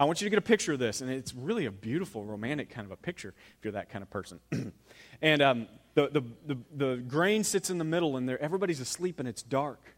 I 0.01 0.05
want 0.05 0.19
you 0.19 0.25
to 0.25 0.31
get 0.31 0.39
a 0.39 0.41
picture 0.41 0.73
of 0.73 0.79
this, 0.79 1.01
and 1.01 1.11
it's 1.11 1.31
really 1.35 1.67
a 1.67 1.71
beautiful, 1.71 2.25
romantic 2.25 2.71
kind 2.71 2.87
of 2.87 2.91
a 2.91 2.97
picture 2.97 3.35
if 3.59 3.63
you're 3.63 3.73
that 3.73 3.91
kind 3.91 4.01
of 4.01 4.09
person. 4.09 4.39
and 5.21 5.41
um, 5.43 5.67
the, 5.93 6.07
the, 6.07 6.23
the, 6.47 6.57
the 6.75 6.95
grain 7.07 7.43
sits 7.43 7.69
in 7.69 7.77
the 7.77 7.83
middle, 7.83 8.17
and 8.17 8.27
everybody's 8.27 8.79
asleep, 8.79 9.19
and 9.19 9.27
it's 9.27 9.43
dark. 9.43 9.93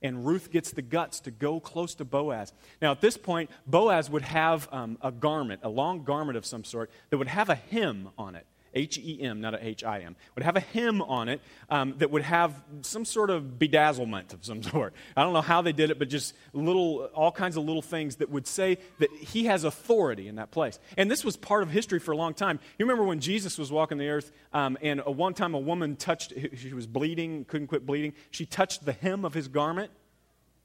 And 0.00 0.24
Ruth 0.24 0.50
gets 0.50 0.70
the 0.70 0.80
guts 0.80 1.20
to 1.20 1.30
go 1.30 1.60
close 1.60 1.94
to 1.96 2.06
Boaz. 2.06 2.54
Now, 2.80 2.92
at 2.92 3.02
this 3.02 3.18
point, 3.18 3.50
Boaz 3.66 4.08
would 4.08 4.22
have 4.22 4.66
um, 4.72 4.96
a 5.02 5.12
garment, 5.12 5.60
a 5.62 5.68
long 5.68 6.04
garment 6.04 6.38
of 6.38 6.46
some 6.46 6.64
sort, 6.64 6.90
that 7.10 7.18
would 7.18 7.28
have 7.28 7.50
a 7.50 7.54
hem 7.54 8.08
on 8.16 8.36
it. 8.36 8.46
H 8.74 8.98
E 8.98 9.20
M, 9.20 9.40
not 9.40 9.54
a 9.54 9.66
H 9.66 9.84
I 9.84 10.00
M, 10.00 10.16
would 10.34 10.44
have 10.44 10.56
a 10.56 10.60
hem 10.60 11.00
on 11.02 11.28
it 11.28 11.40
um, 11.70 11.94
that 11.98 12.10
would 12.10 12.22
have 12.22 12.54
some 12.82 13.04
sort 13.04 13.30
of 13.30 13.58
bedazzlement 13.58 14.32
of 14.32 14.44
some 14.44 14.62
sort. 14.62 14.94
I 15.16 15.22
don't 15.22 15.32
know 15.32 15.40
how 15.40 15.62
they 15.62 15.72
did 15.72 15.90
it, 15.90 15.98
but 15.98 16.08
just 16.08 16.34
little, 16.52 17.04
all 17.14 17.32
kinds 17.32 17.56
of 17.56 17.64
little 17.64 17.82
things 17.82 18.16
that 18.16 18.30
would 18.30 18.46
say 18.46 18.78
that 18.98 19.10
he 19.12 19.44
has 19.46 19.64
authority 19.64 20.28
in 20.28 20.36
that 20.36 20.50
place. 20.50 20.78
And 20.96 21.10
this 21.10 21.24
was 21.24 21.36
part 21.36 21.62
of 21.62 21.70
history 21.70 21.98
for 21.98 22.12
a 22.12 22.16
long 22.16 22.34
time. 22.34 22.58
You 22.78 22.86
remember 22.86 23.04
when 23.04 23.20
Jesus 23.20 23.58
was 23.58 23.70
walking 23.70 23.98
the 23.98 24.08
earth, 24.08 24.32
um, 24.52 24.76
and 24.82 25.02
a, 25.04 25.10
one 25.10 25.34
time 25.34 25.54
a 25.54 25.58
woman 25.58 25.96
touched, 25.96 26.32
she 26.56 26.72
was 26.72 26.86
bleeding, 26.86 27.44
couldn't 27.44 27.68
quit 27.68 27.86
bleeding. 27.86 28.12
She 28.30 28.46
touched 28.46 28.84
the 28.84 28.92
hem 28.92 29.24
of 29.24 29.34
his 29.34 29.48
garment 29.48 29.90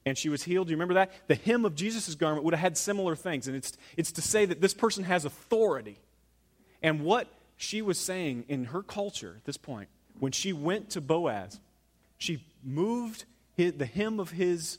and 0.06 0.16
she 0.16 0.28
was 0.28 0.42
healed. 0.42 0.66
Do 0.66 0.70
you 0.72 0.76
remember 0.76 0.94
that? 0.94 1.12
The 1.28 1.34
hem 1.34 1.64
of 1.64 1.74
Jesus' 1.74 2.14
garment 2.14 2.44
would 2.44 2.54
have 2.54 2.60
had 2.60 2.76
similar 2.76 3.14
things. 3.14 3.46
And 3.46 3.56
it's, 3.56 3.76
it's 3.96 4.12
to 4.12 4.22
say 4.22 4.44
that 4.46 4.60
this 4.60 4.74
person 4.74 5.04
has 5.04 5.24
authority. 5.24 5.98
And 6.82 7.02
what 7.02 7.28
she 7.60 7.82
was 7.82 7.98
saying 7.98 8.46
in 8.48 8.64
her 8.64 8.82
culture 8.82 9.34
at 9.36 9.44
this 9.44 9.58
point, 9.58 9.90
when 10.18 10.32
she 10.32 10.50
went 10.54 10.88
to 10.90 11.00
Boaz, 11.02 11.60
she 12.16 12.42
moved 12.64 13.26
his, 13.54 13.74
the 13.74 13.84
hem 13.84 14.18
of 14.18 14.30
his, 14.30 14.78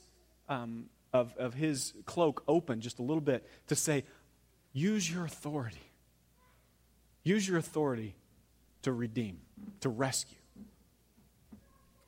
um, 0.50 0.86
of, 1.14 1.38
of 1.38 1.54
his 1.54 1.94
cloak 2.08 2.44
open 2.48 2.82
just 2.82 2.98
a 2.98 3.04
little 3.04 3.22
bit 3.22 3.48
to 3.68 3.76
say, 3.76 4.04
use 4.74 5.10
your 5.10 5.26
authority. 5.26 5.78
Use 7.24 7.48
your 7.48 7.60
authority 7.60 8.16
to 8.82 8.92
redeem, 8.92 9.38
to 9.82 9.90
rescue. 9.90 10.40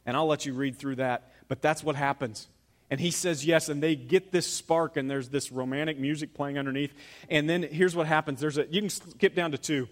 And 0.07 0.17
I'll 0.17 0.26
let 0.26 0.47
you 0.47 0.55
read 0.55 0.80
through 0.80 0.95
that, 0.95 1.32
but 1.47 1.61
that's 1.61 1.84
what 1.84 1.95
happens. 1.95 2.47
And 2.89 2.99
he 2.99 3.11
says 3.11 3.45
yes, 3.45 3.69
and 3.69 3.82
they 3.82 3.95
get 3.95 4.32
this 4.32 4.47
spark, 4.47 4.97
and 4.97 5.07
there's 5.07 5.30
this 5.30 5.51
romantic 5.51 5.99
music 5.99 6.34
playing 6.34 6.57
underneath. 6.57 6.93
And 7.30 7.47
then 7.47 7.61
here's 7.61 7.95
what 7.95 8.07
happens. 8.07 8.39
There's 8.39 8.57
a 8.57 8.65
you 8.71 8.82
can 8.82 8.89
skip 8.89 9.36
down 9.36 9.51
to 9.51 9.59
two. 9.59 9.88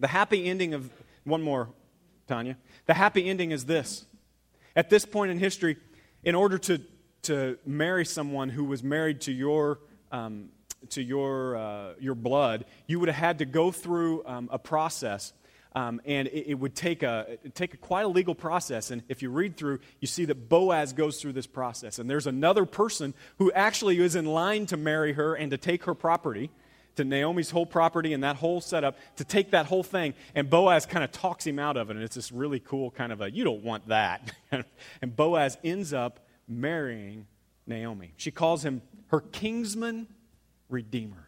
The 0.00 0.08
happy 0.08 0.46
ending 0.46 0.74
of 0.74 0.90
one 1.24 1.42
more, 1.42 1.68
Tanya. 2.26 2.56
The 2.86 2.94
happy 2.94 3.28
ending 3.28 3.52
is 3.52 3.66
this. 3.66 4.06
At 4.74 4.90
this 4.90 5.04
point 5.04 5.30
in 5.30 5.38
history, 5.38 5.76
in 6.24 6.34
order 6.34 6.58
to, 6.58 6.80
to 7.22 7.58
marry 7.64 8.04
someone 8.04 8.48
who 8.48 8.64
was 8.64 8.82
married 8.82 9.20
to 9.22 9.32
your 9.32 9.78
um, 10.10 10.48
to 10.88 11.02
your, 11.02 11.56
uh, 11.56 11.92
your 12.00 12.14
blood, 12.14 12.64
you 12.86 12.98
would 13.00 13.08
have 13.08 13.16
had 13.16 13.38
to 13.38 13.44
go 13.44 13.70
through 13.70 14.24
um, 14.26 14.48
a 14.50 14.58
process. 14.58 15.32
Um, 15.72 16.00
and 16.04 16.26
it, 16.28 16.50
it, 16.50 16.54
would 16.54 16.74
take, 16.74 17.04
a, 17.04 17.38
take 17.54 17.74
a 17.74 17.76
quite 17.76 18.04
a 18.04 18.08
legal 18.08 18.34
process. 18.34 18.90
And 18.90 19.02
if 19.08 19.22
you 19.22 19.30
read 19.30 19.56
through, 19.56 19.78
you 20.00 20.08
see 20.08 20.24
that 20.24 20.48
Boaz 20.48 20.92
goes 20.92 21.20
through 21.20 21.34
this 21.34 21.46
process. 21.46 21.98
And 22.00 22.10
there's 22.10 22.26
another 22.26 22.64
person 22.64 23.14
who 23.38 23.52
actually 23.52 24.00
is 24.00 24.16
in 24.16 24.24
line 24.24 24.66
to 24.66 24.76
marry 24.76 25.12
her 25.12 25.34
and 25.34 25.50
to 25.52 25.58
take 25.58 25.84
her 25.84 25.94
property, 25.94 26.50
to 27.00 27.04
Naomi's 27.04 27.50
whole 27.50 27.66
property 27.66 28.12
and 28.12 28.22
that 28.22 28.36
whole 28.36 28.60
setup, 28.60 28.96
to 29.16 29.24
take 29.24 29.50
that 29.52 29.66
whole 29.66 29.82
thing. 29.82 30.14
And 30.34 30.50
Boaz 30.50 30.86
kind 30.86 31.02
of 31.02 31.10
talks 31.10 31.46
him 31.46 31.58
out 31.58 31.76
of 31.76 31.90
it. 31.90 31.96
And 31.96 32.04
it's 32.04 32.14
this 32.14 32.30
really 32.30 32.60
cool 32.60 32.90
kind 32.90 33.10
of 33.10 33.20
a, 33.22 33.30
you 33.30 33.42
don't 33.42 33.62
want 33.62 33.88
that. 33.88 34.32
and 35.02 35.16
Boaz 35.16 35.56
ends 35.64 35.92
up 35.92 36.20
marrying 36.46 37.26
Naomi. 37.66 38.12
She 38.16 38.30
calls 38.30 38.64
him 38.64 38.82
her 39.08 39.20
kinsman 39.20 40.08
redeemer. 40.68 41.26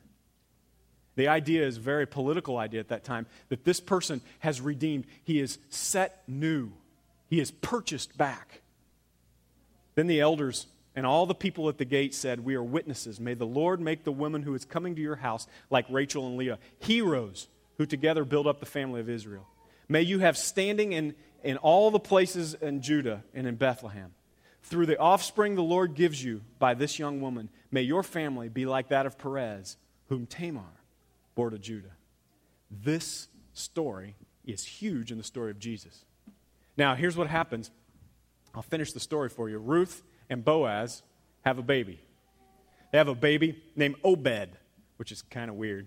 The 1.15 1.29
idea 1.29 1.67
is 1.67 1.79
a 1.79 1.81
very 1.81 2.07
political 2.07 2.57
idea 2.59 2.81
at 2.81 2.89
that 2.89 3.05
time 3.05 3.27
that 3.49 3.65
this 3.65 3.81
person 3.81 4.21
has 4.41 4.61
redeemed. 4.61 5.07
He 5.25 5.41
is 5.41 5.59
set 5.71 6.23
new. 6.27 6.73
He 7.29 7.41
is 7.41 7.51
purchased 7.51 8.17
back. 8.17 8.61
Then 9.95 10.07
the 10.07 10.21
elders 10.21 10.67
and 10.95 11.07
all 11.07 11.27
the 11.27 11.35
people 11.35 11.69
at 11.69 11.79
the 11.79 11.85
gate 11.85 12.15
said, 12.15 12.41
We 12.41 12.55
are 12.55 12.63
witnesses. 12.63 13.19
May 13.19 13.35
the 13.35 13.47
Lord 13.47 13.81
make 13.81 14.05
the 14.05 14.13
woman 14.13 14.43
who 14.43 14.55
is 14.55 14.65
coming 14.65 14.95
to 14.95 15.01
your 15.01 15.17
house 15.17 15.47
like 15.71 15.87
Rachel 15.89 16.27
and 16.27 16.37
Leah, 16.37 16.59
heroes 16.81 17.49
who 17.79 17.87
together 17.87 18.25
build 18.25 18.47
up 18.47 18.61
the 18.61 18.67
family 18.67 19.01
of 19.01 19.09
Israel. 19.09 19.47
May 19.89 20.03
you 20.03 20.19
have 20.19 20.37
standing 20.37 20.93
in, 20.93 21.15
in 21.43 21.57
all 21.57 21.91
the 21.91 21.99
places 21.99 22.55
in 22.55 22.83
Judah 22.83 23.25
and 23.35 23.47
in 23.47 23.57
Bethlehem. 23.57 24.13
Through 24.63 24.87
the 24.87 24.99
offspring 24.99 25.55
the 25.55 25.63
Lord 25.63 25.95
gives 25.95 26.23
you 26.23 26.43
by 26.59 26.75
this 26.75 26.99
young 26.99 27.21
woman, 27.21 27.49
may 27.71 27.83
your 27.83 28.03
family 28.03 28.49
be 28.49 28.67
like 28.67 28.89
that 28.89 29.07
of 29.07 29.19
Perez, 29.19 29.77
whom 30.09 30.27
Tamar 30.27 30.63
bore 31.35 31.51
to 31.51 31.59
Judah. 31.59 31.97
This 32.71 33.29
story 33.55 34.15
is 34.45 34.65
huge 34.65 35.11
in 35.11 35.19
the 35.19 35.25
story 35.25 35.51
of 35.51 35.59
Jesus. 35.59 36.05
Now, 36.77 36.95
here's 36.95 37.17
what 37.17 37.29
happens. 37.29 37.71
I'll 38.55 38.63
finish 38.63 38.93
the 38.93 39.01
story 39.01 39.29
for 39.29 39.49
you. 39.49 39.59
Ruth 39.59 40.03
and 40.29 40.45
Boaz 40.45 41.03
have 41.45 41.59
a 41.59 41.63
baby. 41.63 42.01
They 42.91 42.99
have 42.99 43.09
a 43.09 43.15
baby 43.15 43.63
named 43.75 43.97
Obed, 44.05 44.51
which 44.97 45.13
is 45.13 45.23
kind 45.23 45.51
of 45.51 45.57
weird. 45.57 45.87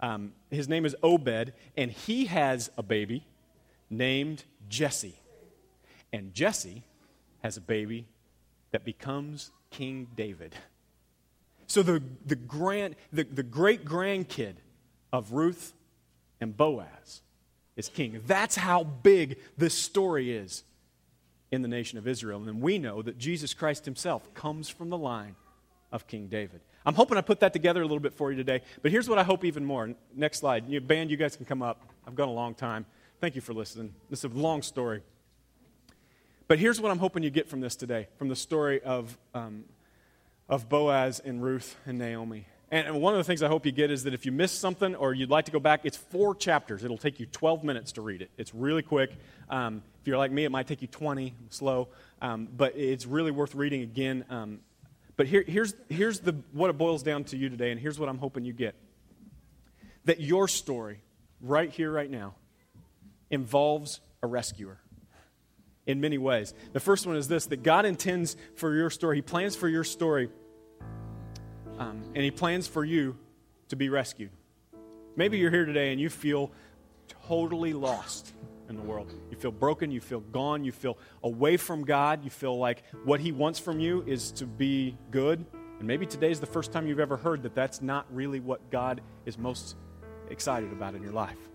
Um, 0.00 0.32
his 0.50 0.68
name 0.68 0.84
is 0.84 0.96
Obed, 1.02 1.52
and 1.76 1.90
he 1.90 2.26
has 2.26 2.70
a 2.76 2.82
baby 2.82 3.24
named 3.88 4.44
Jesse. 4.68 5.14
And 6.12 6.34
Jesse 6.34 6.82
has 7.42 7.56
a 7.56 7.60
baby 7.60 8.06
that 8.72 8.84
becomes 8.84 9.50
King 9.70 10.08
David. 10.16 10.54
So 11.66 11.82
the, 11.82 12.02
the, 12.26 12.36
grand, 12.36 12.96
the, 13.12 13.22
the 13.24 13.42
great 13.42 13.84
grandkid 13.84 14.54
of 15.12 15.32
Ruth 15.32 15.72
and 16.40 16.56
Boaz 16.56 17.22
is 17.76 17.88
king. 17.88 18.20
That's 18.26 18.56
how 18.56 18.84
big 18.84 19.38
this 19.56 19.74
story 19.74 20.32
is 20.32 20.64
in 21.52 21.62
the 21.62 21.68
nation 21.68 21.98
of 21.98 22.08
Israel. 22.08 22.42
And 22.48 22.60
we 22.60 22.78
know 22.78 23.02
that 23.02 23.18
Jesus 23.18 23.54
Christ 23.54 23.84
himself 23.84 24.32
comes 24.34 24.68
from 24.68 24.88
the 24.88 24.98
line 24.98 25.36
of 25.92 26.06
King 26.06 26.26
David. 26.26 26.62
I'm 26.84 26.94
hoping 26.94 27.18
I 27.18 27.20
put 27.20 27.40
that 27.40 27.52
together 27.52 27.82
a 27.82 27.84
little 27.84 28.00
bit 28.00 28.14
for 28.14 28.32
you 28.32 28.36
today. 28.36 28.62
But 28.80 28.90
here's 28.90 29.08
what 29.08 29.18
I 29.18 29.22
hope 29.22 29.44
even 29.44 29.64
more. 29.64 29.94
Next 30.16 30.38
slide. 30.38 30.66
You, 30.66 30.80
band, 30.80 31.10
you 31.10 31.16
guys 31.16 31.36
can 31.36 31.44
come 31.44 31.62
up. 31.62 31.82
I've 32.06 32.16
gone 32.16 32.28
a 32.28 32.32
long 32.32 32.54
time. 32.54 32.86
Thank 33.20 33.36
you 33.36 33.42
for 33.42 33.52
listening. 33.52 33.94
This 34.10 34.24
is 34.24 34.32
a 34.32 34.36
long 34.36 34.62
story. 34.62 35.02
But 36.48 36.58
here's 36.58 36.80
what 36.80 36.90
I'm 36.90 36.98
hoping 36.98 37.22
you 37.22 37.30
get 37.30 37.48
from 37.48 37.60
this 37.60 37.76
today, 37.76 38.08
from 38.16 38.28
the 38.28 38.36
story 38.36 38.82
of, 38.82 39.16
um, 39.32 39.64
of 40.48 40.68
Boaz 40.68 41.20
and 41.20 41.42
Ruth 41.42 41.76
and 41.86 41.98
Naomi. 41.98 42.46
And, 42.72 42.88
and 42.88 43.00
one 43.02 43.12
of 43.12 43.18
the 43.18 43.24
things 43.24 43.42
I 43.42 43.48
hope 43.48 43.66
you 43.66 43.70
get 43.70 43.90
is 43.90 44.04
that 44.04 44.14
if 44.14 44.24
you 44.24 44.32
missed 44.32 44.58
something 44.58 44.94
or 44.96 45.12
you'd 45.12 45.30
like 45.30 45.44
to 45.44 45.52
go 45.52 45.60
back, 45.60 45.82
it's 45.84 45.96
four 45.96 46.34
chapters. 46.34 46.82
It'll 46.82 46.96
take 46.96 47.20
you 47.20 47.26
12 47.26 47.62
minutes 47.62 47.92
to 47.92 48.00
read 48.00 48.22
it. 48.22 48.30
It's 48.38 48.54
really 48.54 48.82
quick. 48.82 49.12
Um, 49.50 49.82
if 50.00 50.08
you're 50.08 50.16
like 50.16 50.32
me, 50.32 50.44
it 50.44 50.50
might 50.50 50.66
take 50.66 50.80
you 50.80 50.88
20, 50.88 51.34
slow. 51.50 51.88
Um, 52.22 52.48
but 52.56 52.74
it's 52.74 53.06
really 53.06 53.30
worth 53.30 53.54
reading 53.54 53.82
again. 53.82 54.24
Um, 54.30 54.60
but 55.16 55.26
here, 55.26 55.44
here's, 55.46 55.74
here's 55.90 56.20
the, 56.20 56.34
what 56.52 56.70
it 56.70 56.78
boils 56.78 57.02
down 57.02 57.24
to 57.24 57.36
you 57.36 57.50
today, 57.50 57.70
and 57.70 57.78
here's 57.78 57.98
what 58.00 58.08
I'm 58.08 58.18
hoping 58.18 58.44
you 58.44 58.54
get 58.54 58.74
that 60.04 60.20
your 60.20 60.48
story, 60.48 61.00
right 61.40 61.70
here, 61.70 61.92
right 61.92 62.10
now, 62.10 62.34
involves 63.30 64.00
a 64.20 64.26
rescuer 64.26 64.80
in 65.86 66.00
many 66.00 66.18
ways. 66.18 66.54
The 66.72 66.80
first 66.80 67.06
one 67.06 67.16
is 67.16 67.28
this 67.28 67.46
that 67.46 67.62
God 67.62 67.84
intends 67.84 68.36
for 68.56 68.74
your 68.74 68.90
story, 68.90 69.16
He 69.18 69.22
plans 69.22 69.54
for 69.54 69.68
your 69.68 69.84
story, 69.84 70.30
um, 71.82 72.02
and 72.14 72.24
He 72.24 72.30
plans 72.30 72.66
for 72.66 72.84
you 72.84 73.16
to 73.68 73.76
be 73.76 73.88
rescued. 73.88 74.30
Maybe 75.16 75.38
you're 75.38 75.50
here 75.50 75.66
today 75.66 75.92
and 75.92 76.00
you 76.00 76.08
feel 76.08 76.50
totally 77.26 77.72
lost 77.72 78.32
in 78.68 78.76
the 78.76 78.82
world. 78.82 79.12
You 79.30 79.36
feel 79.36 79.50
broken, 79.50 79.90
you 79.90 80.00
feel 80.00 80.20
gone, 80.20 80.64
you 80.64 80.72
feel 80.72 80.96
away 81.22 81.56
from 81.56 81.84
God, 81.84 82.24
you 82.24 82.30
feel 82.30 82.56
like 82.56 82.82
what 83.04 83.20
He 83.20 83.32
wants 83.32 83.58
from 83.58 83.80
you 83.80 84.02
is 84.06 84.30
to 84.32 84.46
be 84.46 84.96
good. 85.10 85.44
And 85.78 85.86
maybe 85.86 86.06
today 86.06 86.30
is 86.30 86.40
the 86.40 86.46
first 86.46 86.72
time 86.72 86.86
you've 86.86 87.00
ever 87.00 87.16
heard 87.16 87.42
that 87.42 87.54
that's 87.54 87.82
not 87.82 88.06
really 88.14 88.40
what 88.40 88.70
God 88.70 89.00
is 89.26 89.36
most 89.36 89.76
excited 90.30 90.72
about 90.72 90.94
in 90.94 91.02
your 91.02 91.12
life. 91.12 91.51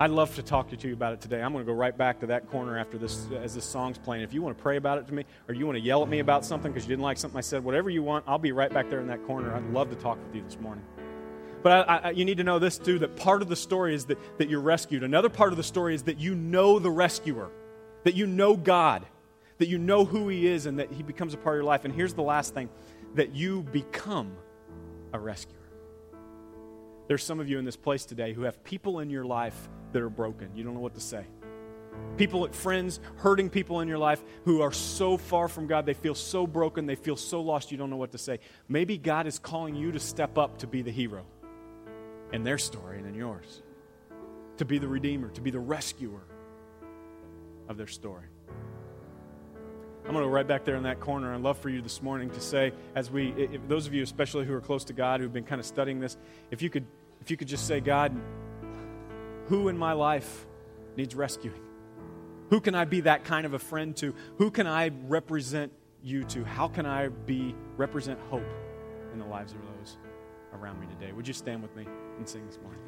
I'd 0.00 0.10
love 0.10 0.32
to 0.36 0.44
talk 0.44 0.70
to 0.70 0.88
you 0.88 0.94
about 0.94 1.14
it 1.14 1.20
today. 1.20 1.42
I'm 1.42 1.52
going 1.52 1.64
to 1.64 1.70
go 1.70 1.76
right 1.76 1.96
back 1.96 2.20
to 2.20 2.26
that 2.26 2.48
corner 2.48 2.78
after 2.78 2.98
this, 2.98 3.26
as 3.32 3.56
this 3.56 3.64
song's 3.64 3.98
playing. 3.98 4.22
If 4.22 4.32
you 4.32 4.40
want 4.40 4.56
to 4.56 4.62
pray 4.62 4.76
about 4.76 4.98
it 4.98 5.08
to 5.08 5.14
me, 5.14 5.24
or 5.48 5.54
you 5.56 5.66
want 5.66 5.76
to 5.76 5.82
yell 5.82 6.04
at 6.04 6.08
me 6.08 6.20
about 6.20 6.44
something 6.44 6.70
because 6.70 6.84
you 6.84 6.90
didn't 6.90 7.02
like 7.02 7.18
something 7.18 7.36
I 7.36 7.40
said, 7.40 7.64
whatever 7.64 7.90
you 7.90 8.04
want, 8.04 8.24
I'll 8.28 8.38
be 8.38 8.52
right 8.52 8.72
back 8.72 8.90
there 8.90 9.00
in 9.00 9.08
that 9.08 9.26
corner. 9.26 9.52
I'd 9.52 9.68
love 9.70 9.90
to 9.90 9.96
talk 9.96 10.22
with 10.24 10.36
you 10.36 10.44
this 10.44 10.56
morning. 10.60 10.84
But 11.64 11.88
I, 11.88 11.96
I, 11.96 12.10
you 12.10 12.24
need 12.24 12.36
to 12.36 12.44
know 12.44 12.60
this 12.60 12.78
too 12.78 13.00
that 13.00 13.16
part 13.16 13.42
of 13.42 13.48
the 13.48 13.56
story 13.56 13.92
is 13.92 14.04
that, 14.04 14.18
that 14.38 14.48
you're 14.48 14.60
rescued. 14.60 15.02
Another 15.02 15.28
part 15.28 15.52
of 15.52 15.56
the 15.56 15.64
story 15.64 15.96
is 15.96 16.04
that 16.04 16.20
you 16.20 16.36
know 16.36 16.78
the 16.78 16.90
rescuer, 16.92 17.50
that 18.04 18.14
you 18.14 18.28
know 18.28 18.56
God, 18.56 19.04
that 19.58 19.66
you 19.66 19.78
know 19.78 20.04
who 20.04 20.28
He 20.28 20.46
is, 20.46 20.66
and 20.66 20.78
that 20.78 20.92
He 20.92 21.02
becomes 21.02 21.34
a 21.34 21.38
part 21.38 21.56
of 21.56 21.58
your 21.58 21.64
life. 21.64 21.84
And 21.84 21.92
here's 21.92 22.14
the 22.14 22.22
last 22.22 22.54
thing 22.54 22.68
that 23.16 23.34
you 23.34 23.64
become 23.64 24.36
a 25.12 25.18
rescuer. 25.18 25.56
There's 27.08 27.24
some 27.24 27.40
of 27.40 27.48
you 27.48 27.58
in 27.58 27.64
this 27.64 27.76
place 27.76 28.04
today 28.04 28.32
who 28.32 28.42
have 28.42 28.62
people 28.62 29.00
in 29.00 29.10
your 29.10 29.24
life 29.24 29.68
that 29.92 30.02
are 30.02 30.10
broken. 30.10 30.50
You 30.54 30.64
don't 30.64 30.74
know 30.74 30.80
what 30.80 30.94
to 30.94 31.00
say. 31.00 31.24
People, 32.16 32.48
friends, 32.48 33.00
hurting 33.16 33.50
people 33.50 33.80
in 33.80 33.88
your 33.88 33.98
life 33.98 34.22
who 34.44 34.62
are 34.62 34.72
so 34.72 35.16
far 35.16 35.48
from 35.48 35.66
God, 35.66 35.86
they 35.86 35.94
feel 35.94 36.14
so 36.14 36.46
broken, 36.46 36.86
they 36.86 36.94
feel 36.94 37.16
so 37.16 37.40
lost, 37.40 37.70
you 37.70 37.78
don't 37.78 37.90
know 37.90 37.96
what 37.96 38.12
to 38.12 38.18
say. 38.18 38.40
Maybe 38.68 38.98
God 38.98 39.26
is 39.26 39.38
calling 39.38 39.74
you 39.74 39.92
to 39.92 40.00
step 40.00 40.38
up 40.38 40.58
to 40.58 40.66
be 40.66 40.82
the 40.82 40.90
hero 40.90 41.26
in 42.32 42.44
their 42.44 42.58
story 42.58 42.98
and 42.98 43.06
in 43.06 43.14
yours, 43.14 43.62
to 44.58 44.64
be 44.64 44.78
the 44.78 44.88
redeemer, 44.88 45.28
to 45.30 45.40
be 45.40 45.50
the 45.50 45.60
rescuer 45.60 46.22
of 47.68 47.76
their 47.76 47.86
story. 47.86 48.26
I'm 50.04 50.14
going 50.14 50.24
to 50.24 50.28
go 50.28 50.32
right 50.32 50.46
back 50.46 50.64
there 50.64 50.76
in 50.76 50.84
that 50.84 51.00
corner. 51.00 51.34
I'd 51.34 51.42
love 51.42 51.58
for 51.58 51.68
you 51.68 51.82
this 51.82 52.00
morning 52.00 52.30
to 52.30 52.40
say, 52.40 52.72
as 52.94 53.10
we, 53.10 53.32
if, 53.32 53.68
those 53.68 53.86
of 53.86 53.92
you 53.92 54.02
especially 54.02 54.46
who 54.46 54.54
are 54.54 54.60
close 54.60 54.84
to 54.84 54.94
God, 54.94 55.20
who've 55.20 55.32
been 55.32 55.44
kind 55.44 55.60
of 55.60 55.66
studying 55.66 56.00
this, 56.00 56.16
if 56.50 56.62
you 56.62 56.70
could, 56.70 56.86
if 57.20 57.30
you 57.30 57.36
could 57.36 57.48
just 57.48 57.66
say, 57.66 57.80
God, 57.80 58.16
who 59.48 59.68
in 59.68 59.76
my 59.76 59.92
life 59.92 60.46
needs 60.96 61.14
rescuing? 61.14 61.60
Who 62.50 62.60
can 62.60 62.74
I 62.74 62.84
be 62.84 63.02
that 63.02 63.24
kind 63.24 63.44
of 63.44 63.54
a 63.54 63.58
friend 63.58 63.96
to? 63.96 64.14
Who 64.36 64.50
can 64.50 64.66
I 64.66 64.90
represent 65.06 65.72
you 66.02 66.24
to? 66.24 66.44
How 66.44 66.68
can 66.68 66.86
I 66.86 67.08
be 67.08 67.54
represent 67.76 68.18
hope 68.30 68.46
in 69.12 69.18
the 69.18 69.26
lives 69.26 69.52
of 69.52 69.58
those 69.60 69.98
around 70.54 70.80
me 70.80 70.86
today? 70.86 71.12
Would 71.12 71.28
you 71.28 71.34
stand 71.34 71.62
with 71.62 71.74
me 71.76 71.86
and 72.16 72.28
sing 72.28 72.46
this 72.46 72.58
morning? 72.62 72.80